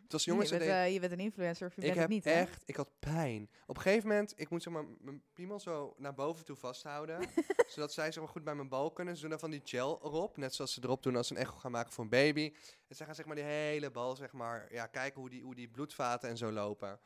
het 0.04 0.12
was 0.12 0.24
jongens, 0.24 0.50
je, 0.50 0.58
bent, 0.58 0.70
eh, 0.70 0.94
je 0.94 1.00
bent 1.00 1.12
een 1.12 1.20
influencer, 1.20 1.68
of 1.68 1.76
je 1.76 1.82
ik 1.82 1.88
bent 1.88 2.00
heb 2.00 2.10
het 2.10 2.16
niet, 2.16 2.34
hè? 2.34 2.42
echt, 2.42 2.64
ik 2.66 2.76
had 2.76 2.90
pijn. 3.00 3.50
Op 3.66 3.76
een 3.76 3.82
gegeven 3.82 4.08
moment, 4.08 4.34
ik 4.36 4.50
moet 4.50 4.64
zeg 4.64 4.74
maar 4.74 4.86
mijn 5.00 5.24
piemel 5.34 5.60
zo 5.60 5.94
naar 5.98 6.14
boven 6.14 6.46
toe 6.46 6.56
vasthouden. 6.56 7.20
zodat 7.74 7.94
zij 7.94 8.12
zeg 8.12 8.24
maar 8.24 8.32
goed 8.32 8.44
bij 8.44 8.56
mijn 8.56 8.70
bal 8.70 8.92
kunnen. 8.92 9.16
Ze 9.16 9.22
doen 9.22 9.30
dan 9.30 9.40
van 9.40 9.52
die 9.52 9.62
gel 9.64 10.00
erop, 10.04 10.38
net 10.38 10.54
zoals 10.54 10.74
ze 10.74 10.80
erop 10.84 11.04
doen 11.04 11.16
als 11.16 11.28
ze 11.28 11.34
een 11.34 11.42
echo 11.42 11.58
gaan 11.58 11.72
maken 11.72 11.94
voor 11.94 12.04
een 12.04 12.10
baby. 12.10 12.54
En 12.88 12.96
zij 12.96 13.06
gaan 13.06 13.16
zeg 13.16 13.26
maar 13.26 13.36
die 13.36 13.46
hele 13.46 13.92
bal 13.92 14.16
zeg 14.16 14.32
maar, 14.32 14.68
ja, 14.74 14.86
kijken 14.86 15.22
hoe 15.22 15.30
die, 15.30 15.44
hoe 15.44 15.56
die 15.56 15.68
bloedvaten 15.68 16.30
en 16.30 16.38
zo 16.38 16.52
lopen. 16.52 17.00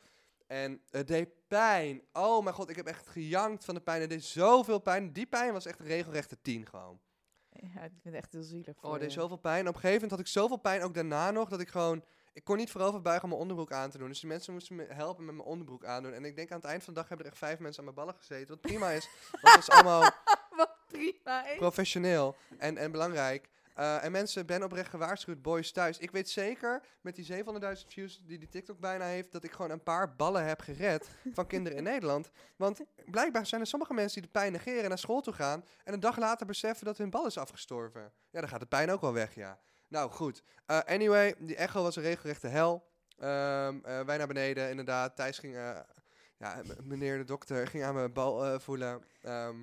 En 0.50 0.82
het 0.90 1.08
deed 1.08 1.28
pijn. 1.48 2.02
Oh 2.12 2.42
mijn 2.42 2.54
god, 2.54 2.70
ik 2.70 2.76
heb 2.76 2.86
echt 2.86 3.08
gejankt 3.08 3.64
van 3.64 3.74
de 3.74 3.80
pijn. 3.80 4.00
Het 4.00 4.10
deed 4.10 4.24
zoveel 4.24 4.78
pijn. 4.78 5.12
Die 5.12 5.26
pijn 5.26 5.52
was 5.52 5.66
echt 5.66 5.78
een 5.78 5.86
regelrechte 5.86 6.40
10 6.42 6.66
gewoon. 6.66 7.00
Ja, 7.50 7.82
ik 7.82 7.90
vind 7.90 8.04
het 8.04 8.14
echt 8.14 8.32
heel 8.32 8.42
zielig 8.42 8.74
Oh, 8.74 8.80
voor 8.80 8.92
het 8.92 9.00
deed 9.00 9.12
zoveel 9.12 9.36
pijn. 9.36 9.60
Op 9.68 9.74
een 9.74 9.80
gegeven 9.80 9.92
moment 9.92 10.10
had 10.10 10.20
ik 10.20 10.26
zoveel 10.26 10.56
pijn, 10.56 10.82
ook 10.82 10.94
daarna 10.94 11.30
nog, 11.30 11.48
dat 11.48 11.60
ik 11.60 11.68
gewoon... 11.68 12.04
Ik 12.32 12.44
kon 12.44 12.56
niet 12.56 12.70
voorover 12.70 13.00
buigen 13.00 13.22
om 13.24 13.28
mijn 13.28 13.40
onderbroek 13.40 13.72
aan 13.72 13.90
te 13.90 13.98
doen. 13.98 14.08
Dus 14.08 14.20
die 14.20 14.28
mensen 14.28 14.52
moesten 14.52 14.76
me 14.76 14.86
helpen 14.88 15.24
met 15.24 15.34
mijn 15.34 15.46
onderbroek 15.46 15.84
aandoen. 15.84 16.12
En 16.12 16.24
ik 16.24 16.36
denk 16.36 16.50
aan 16.50 16.56
het 16.60 16.66
eind 16.66 16.84
van 16.84 16.94
de 16.94 17.00
dag 17.00 17.08
hebben 17.08 17.26
er 17.26 17.32
echt 17.32 17.42
vijf 17.42 17.58
mensen 17.58 17.78
aan 17.78 17.94
mijn 17.94 18.06
ballen 18.06 18.20
gezeten. 18.20 18.48
Wat 18.48 18.60
prima 18.60 18.90
is, 18.90 19.08
want 19.42 19.58
is 19.58 19.70
allemaal 19.70 20.10
Wat 20.56 20.76
prima 20.86 21.46
is. 21.46 21.56
professioneel 21.56 22.36
en, 22.58 22.76
en 22.76 22.90
belangrijk. 22.92 23.48
Eh, 23.74 24.04
en 24.04 24.12
mensen, 24.12 24.46
ben 24.46 24.62
oprecht 24.62 24.90
gewaarschuwd, 24.90 25.42
boys 25.42 25.72
thuis. 25.72 25.98
Ik 25.98 26.10
weet 26.10 26.28
zeker, 26.28 26.82
met 27.00 27.14
die 27.14 27.24
700.000 27.24 27.88
views 27.88 28.22
die 28.26 28.38
die 28.38 28.48
TikTok 28.48 28.80
bijna 28.80 29.04
heeft, 29.04 29.32
dat 29.32 29.44
ik 29.44 29.52
gewoon 29.52 29.70
een 29.70 29.82
paar 29.82 30.16
ballen 30.16 30.46
heb 30.46 30.60
gered 30.60 31.08
van 31.32 31.46
kinderen 31.46 31.78
in 31.78 31.84
Nederland. 31.84 32.30
Want 32.56 32.80
blijkbaar 33.06 33.46
zijn 33.46 33.60
er 33.60 33.66
sommige 33.66 33.94
mensen 33.94 34.20
die 34.20 34.30
de 34.32 34.38
pijn 34.38 34.52
negeren 34.52 34.82
en 34.82 34.88
naar 34.88 34.98
school 34.98 35.20
toe 35.20 35.32
gaan 35.32 35.64
en 35.84 35.92
een 35.92 36.00
dag 36.00 36.18
later 36.18 36.46
beseffen 36.46 36.86
dat 36.86 36.98
hun 36.98 37.10
bal 37.10 37.26
is 37.26 37.38
afgestorven. 37.38 38.12
Ja, 38.30 38.40
dan 38.40 38.48
gaat 38.48 38.60
de 38.60 38.66
pijn 38.66 38.90
ook 38.90 39.00
wel 39.00 39.12
weg, 39.12 39.34
ja. 39.34 39.58
Nou, 39.88 40.10
goed. 40.10 40.42
Eh, 40.66 40.78
anyway, 40.78 41.34
die 41.38 41.56
echo 41.56 41.82
was 41.82 41.96
een 41.96 42.02
regelrechte 42.02 42.48
hel. 42.48 42.88
Eh, 43.18 43.68
wij 43.82 44.16
naar 44.16 44.26
beneden, 44.26 44.70
inderdaad. 44.70 45.16
Thijs 45.16 45.38
ging, 45.38 45.54
ja, 46.38 46.62
meneer 46.82 47.18
de 47.18 47.24
dokter 47.24 47.66
ging 47.66 47.84
aan 47.84 47.94
mijn 47.94 48.12
bal 48.12 48.60
voelen. 48.60 49.04
Ehm, 49.22 49.56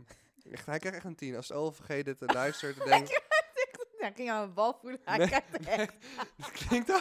echt, 0.52 0.66
hij 0.66 0.80
kreeg 0.80 0.94
echt 0.94 1.06
een 1.06 1.16
tien. 1.16 1.36
Als 1.36 1.48
de 1.48 1.72
vergeet 1.74 2.18
te 2.18 2.26
luisteren, 2.26 2.76
te 2.76 3.26
Ja, 4.00 4.08
ik 4.08 4.16
ging 4.16 4.30
aan 4.30 4.40
mijn 4.40 4.54
bal 4.54 4.78
voelen. 4.82 5.00
Hij 5.06 5.18
Nee, 5.18 5.28
krijgt 5.28 5.68
echt, 5.68 5.94
Dat 6.38 6.52
klinkt 6.52 6.90
al... 6.90 7.00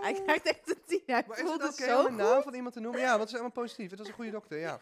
hij 0.00 0.12
krijgt 0.24 0.46
echt 0.46 0.70
een 0.70 0.82
tien. 0.86 1.02
Hij 1.06 1.24
Maar 1.28 1.38
is 1.38 1.50
het 1.50 1.80
oké 1.80 1.96
om 1.96 2.06
een 2.06 2.14
naam 2.14 2.42
van 2.42 2.54
iemand 2.54 2.74
te 2.74 2.80
noemen? 2.80 3.00
Ja, 3.00 3.06
want 3.06 3.20
het 3.20 3.28
is 3.28 3.34
helemaal 3.34 3.62
positief. 3.62 3.90
Het 3.90 3.98
was 3.98 4.08
een 4.08 4.14
goede 4.14 4.30
dokter, 4.30 4.58
ja. 4.58 4.80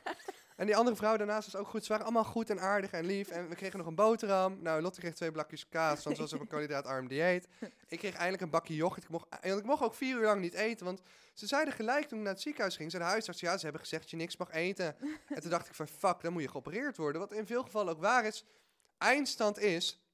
En 0.57 0.67
die 0.67 0.77
andere 0.77 0.97
vrouw 0.97 1.17
daarnaast 1.17 1.53
was 1.53 1.61
ook 1.61 1.69
goed. 1.69 1.83
Ze 1.83 1.89
waren 1.89 2.05
allemaal 2.05 2.25
goed 2.25 2.51
en 2.51 2.61
aardig 2.61 2.91
en 2.91 3.05
lief. 3.05 3.29
En 3.29 3.49
we 3.49 3.55
kregen 3.55 3.79
nog 3.79 3.87
een 3.87 3.95
boterham. 3.95 4.59
Nou, 4.63 4.83
Lotte 4.83 5.01
kreeg 5.01 5.15
twee 5.15 5.31
blakjes 5.33 5.69
kaas, 5.69 6.05
want 6.05 6.17
ze 6.17 6.23
was 6.23 6.33
op 6.33 6.41
een 6.41 6.47
koolhydraatarm 6.47 7.09
dieet. 7.09 7.49
Ik 7.89 7.99
kreeg 7.99 8.15
eindelijk 8.15 8.43
een 8.43 8.51
bakje 8.51 8.75
yoghurt. 8.75 9.03
Ik 9.05 9.09
mocht, 9.11 9.27
en 9.41 9.59
ik 9.59 9.65
mocht 9.65 9.83
ook 9.83 9.95
vier 9.95 10.17
uur 10.17 10.25
lang 10.25 10.41
niet 10.41 10.55
eten, 10.55 10.87
want 10.87 11.01
ze 11.33 11.47
zeiden 11.47 11.75
gelijk 11.75 12.09
toen 12.09 12.19
ik 12.19 12.25
naar 12.25 12.33
het 12.33 12.43
ziekenhuis 12.43 12.77
ging, 12.77 12.91
zei 12.91 13.03
de 13.03 13.09
huisarts, 13.09 13.41
ja, 13.41 13.57
ze 13.57 13.63
hebben 13.63 13.81
gezegd 13.81 14.03
dat 14.03 14.11
je 14.11 14.17
niks 14.17 14.37
mag 14.37 14.51
eten. 14.51 14.97
En 15.29 15.41
toen 15.41 15.51
dacht 15.51 15.69
ik 15.69 15.75
van, 15.75 15.89
fuck, 15.89 16.21
dan 16.23 16.33
moet 16.33 16.43
je 16.43 16.49
geopereerd 16.49 16.97
worden. 16.97 17.21
Wat 17.21 17.33
in 17.33 17.47
veel 17.47 17.63
gevallen 17.63 17.93
ook 17.93 18.01
waar 18.01 18.25
is. 18.25 18.45
Eindstand 18.99 19.59
is, 19.59 20.09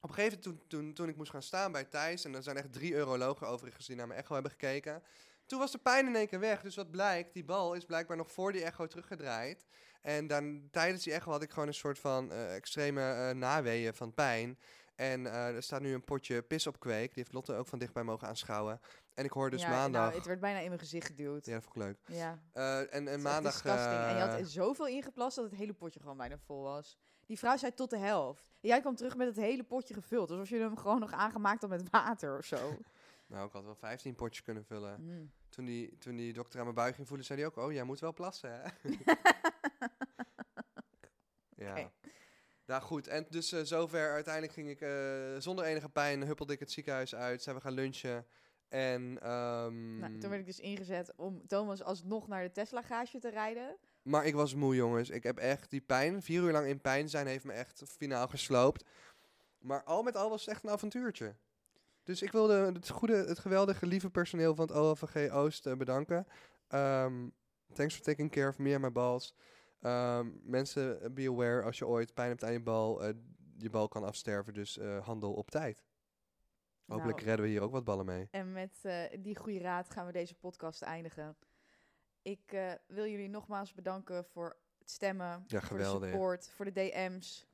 op 0.00 0.08
een 0.08 0.14
gegeven 0.14 0.38
moment 0.44 0.68
toen, 0.68 0.80
toen, 0.80 0.94
toen 0.94 1.08
ik 1.08 1.16
moest 1.16 1.30
gaan 1.30 1.42
staan 1.42 1.72
bij 1.72 1.84
Thijs, 1.84 2.24
en 2.24 2.34
er 2.34 2.42
zijn 2.42 2.56
echt 2.56 2.72
drie 2.72 2.92
urologen 2.92 3.48
overigens 3.48 3.86
die 3.86 3.96
naar 3.96 4.06
mijn 4.06 4.20
echo 4.20 4.34
hebben 4.34 4.50
gekeken, 4.50 5.02
toen 5.46 5.58
was 5.58 5.72
de 5.72 5.78
pijn 5.78 6.06
in 6.06 6.16
één 6.16 6.28
keer 6.28 6.40
weg. 6.40 6.62
Dus 6.62 6.76
wat 6.76 6.90
blijkt, 6.90 7.32
die 7.32 7.44
bal 7.44 7.74
is 7.74 7.84
blijkbaar 7.84 8.16
nog 8.16 8.32
voor 8.32 8.52
die 8.52 8.64
echo 8.64 8.86
teruggedraaid. 8.86 9.66
En 10.02 10.26
dan, 10.26 10.68
tijdens 10.70 11.02
die 11.02 11.12
echo 11.12 11.30
had 11.30 11.42
ik 11.42 11.50
gewoon 11.50 11.68
een 11.68 11.74
soort 11.74 11.98
van 11.98 12.32
eh, 12.32 12.54
extreme 12.54 13.00
eh 13.00 13.34
naweeën 13.34 13.94
van 13.94 14.14
pijn. 14.14 14.58
En 14.94 15.26
eh, 15.26 15.54
er 15.54 15.62
staat 15.62 15.80
nu 15.80 15.94
een 15.94 16.04
potje 16.04 16.42
pis 16.42 16.66
op 16.66 16.80
kweek. 16.80 17.14
Die 17.14 17.22
heeft 17.22 17.32
Lotte 17.32 17.54
ook 17.54 17.66
van 17.66 17.78
dichtbij 17.78 18.02
mogen 18.02 18.28
aanschouwen. 18.28 18.80
En 19.14 19.24
ik 19.24 19.30
hoor 19.30 19.50
dus 19.50 19.62
ja, 19.62 19.70
maandag... 19.70 20.02
Nou, 20.02 20.14
het 20.14 20.26
werd 20.26 20.40
bijna 20.40 20.58
in 20.58 20.68
mijn 20.68 20.80
gezicht 20.80 21.06
geduwd. 21.06 21.46
Ja, 21.46 21.52
dat 21.52 21.62
vond 21.62 21.76
ik 21.76 21.82
leuk. 21.82 21.98
Ja. 22.18 22.42
En, 22.90 23.08
en 23.08 23.22
maandag... 23.22 23.64
en 23.64 24.14
je 24.14 24.20
had 24.20 24.38
er 24.38 24.46
zoveel 24.46 24.86
ingeplast 24.86 25.36
dat 25.36 25.44
het 25.44 25.54
hele 25.54 25.72
potje 25.72 26.00
gewoon 26.00 26.16
bijna 26.16 26.38
vol 26.38 26.62
was. 26.62 26.98
Die 27.30 27.38
vrouw 27.38 27.56
zei 27.56 27.74
tot 27.74 27.90
de 27.90 27.98
helft. 27.98 28.50
En 28.60 28.68
jij 28.68 28.80
kwam 28.80 28.94
terug 28.94 29.16
met 29.16 29.26
het 29.26 29.36
hele 29.36 29.62
potje 29.62 29.94
gevuld. 29.94 30.30
Alsof 30.30 30.48
je 30.48 30.56
hem 30.56 30.76
gewoon 30.76 31.00
nog 31.00 31.12
aangemaakt 31.12 31.60
had 31.60 31.70
met 31.70 31.90
water 31.90 32.38
of 32.38 32.44
zo. 32.44 32.56
nou, 33.26 33.46
ik 33.46 33.52
had 33.52 33.64
wel 33.64 33.74
15 33.74 34.14
potjes 34.14 34.42
kunnen 34.42 34.64
vullen. 34.64 34.96
Mm. 35.00 35.30
Toen 35.48 35.64
die, 35.64 35.98
toen 35.98 36.16
die 36.16 36.32
dokter 36.32 36.58
aan 36.58 36.64
mijn 36.64 36.76
buik 36.76 36.94
ging 36.94 37.06
voelen, 37.06 37.26
zei 37.26 37.38
hij 37.38 37.48
ook... 37.48 37.56
Oh, 37.56 37.72
jij 37.72 37.84
moet 37.84 38.00
wel 38.00 38.12
plassen, 38.12 38.52
hè? 38.52 38.62
ja. 41.64 41.70
Oké. 41.70 41.90
Nou 42.66 42.82
goed, 42.82 43.06
en 43.06 43.26
dus 43.28 43.52
eh, 43.52 43.60
zover. 43.62 44.12
Uiteindelijk 44.12 44.52
ging 44.52 44.68
ik 44.68 44.80
eh, 44.80 45.36
zonder 45.38 45.64
enige 45.64 45.88
pijn, 45.88 46.22
huppelde 46.22 46.52
ik 46.52 46.60
het 46.60 46.70
ziekenhuis 46.70 47.14
uit. 47.14 47.42
Zijn 47.42 47.56
we 47.56 47.62
gaan 47.62 47.72
lunchen. 47.72 48.26
En, 48.68 49.18
ehm, 49.22 49.98
Nou, 49.98 50.18
toen 50.18 50.30
werd 50.30 50.40
ik 50.40 50.46
dus 50.46 50.60
ingezet 50.60 51.12
om 51.16 51.46
Thomas 51.46 51.82
alsnog 51.82 52.28
naar 52.28 52.42
de 52.42 52.52
Tesla-garage 52.52 53.18
te 53.18 53.30
rijden. 53.30 53.76
Maar 54.02 54.26
ik 54.26 54.34
was 54.34 54.54
moe, 54.54 54.74
jongens. 54.74 55.10
Ik 55.10 55.22
heb 55.22 55.38
echt 55.38 55.70
die 55.70 55.80
pijn, 55.80 56.22
vier 56.22 56.42
uur 56.42 56.52
lang 56.52 56.66
in 56.66 56.80
pijn 56.80 57.08
zijn, 57.08 57.26
heeft 57.26 57.44
me 57.44 57.52
echt 57.52 57.82
finaal 57.86 58.28
gesloopt. 58.28 58.84
Maar 59.58 59.82
al 59.84 60.02
met 60.02 60.16
al 60.16 60.30
was 60.30 60.40
het 60.40 60.50
echt 60.54 60.64
een 60.64 60.70
avontuurtje. 60.70 61.34
Dus 62.02 62.22
ik 62.22 62.32
wilde 62.32 62.54
het, 62.54 62.88
goede, 62.88 63.16
het 63.16 63.38
geweldige, 63.38 63.86
lieve 63.86 64.10
personeel 64.10 64.54
van 64.54 64.66
het 64.66 64.76
OLVG 64.76 65.32
Oost 65.32 65.66
eh, 65.66 65.76
bedanken. 65.76 66.26
Ehm, 66.68 67.28
thanks 67.72 67.94
for 67.94 68.04
taking 68.04 68.30
care 68.30 68.48
of 68.48 68.58
me 68.58 68.72
and 68.74 68.82
my 68.82 68.92
balls. 68.92 69.34
Ehm, 69.80 70.28
mensen, 70.42 71.02
eh, 71.02 71.10
be 71.10 71.28
aware 71.28 71.62
als 71.62 71.78
je 71.78 71.86
ooit 71.86 72.14
pijn 72.14 72.28
hebt 72.28 72.44
aan 72.44 72.52
je 72.52 72.60
bal. 72.62 73.02
eh, 73.04 73.14
je 73.56 73.70
bal 73.70 73.88
kan 73.88 74.04
afsterven, 74.04 74.54
dus 74.54 74.78
handel 75.02 75.32
op 75.32 75.50
tijd. 75.50 75.84
Hopelijk 76.86 77.16
Nou. 77.16 77.28
redden 77.28 77.44
we 77.44 77.50
hier 77.50 77.62
ook 77.62 77.72
wat 77.72 77.84
ballen 77.84 78.06
mee. 78.06 78.28
En 78.30 78.52
met 78.52 78.80
die 79.20 79.36
goede 79.36 79.58
raad 79.58 79.90
gaan 79.90 80.06
we 80.06 80.12
deze 80.12 80.34
podcast 80.34 80.82
eindigen. 80.82 81.36
Ik 82.22 82.52
eh, 82.52 82.72
wil 82.86 83.06
jullie 83.06 83.28
nogmaals 83.28 83.74
bedanken 83.74 84.24
voor 84.24 84.56
het 84.78 84.90
stemmen. 84.90 85.44
Ja, 85.46 85.60
Voor 85.60 85.78
de 85.78 85.84
support, 85.84 86.50
voor 86.54 86.64
de 86.64 86.72
DM's. 86.72 87.46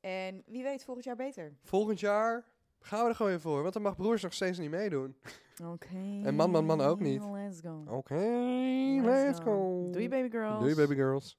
En 0.00 0.42
wie 0.46 0.62
weet 0.62 0.84
volgend 0.84 1.04
jaar 1.04 1.16
beter. 1.16 1.56
Volgend 1.62 2.00
jaar 2.00 2.44
gaan 2.80 3.02
we 3.02 3.08
er 3.08 3.14
gewoon 3.14 3.32
weer 3.32 3.40
voor, 3.40 3.62
want 3.62 3.72
dan 3.72 3.82
mag 3.82 3.96
broers 3.96 4.22
nog 4.22 4.32
steeds 4.32 4.58
niet 4.58 4.70
meedoen. 4.70 5.16
Oké. 5.64 6.20
En 6.24 6.34
man, 6.34 6.50
man, 6.50 6.64
man 6.64 6.80
ook 6.80 7.00
niet. 7.00 7.22
Let's 7.22 7.60
go. 7.60 7.84
Oké, 7.88 8.24
let's 9.02 9.40
go. 9.40 9.88
Doei 9.90 10.08
baby 10.08 10.30
girls. 10.30 10.60
Doei 10.60 10.74
baby 10.74 10.94
girls. 10.94 11.38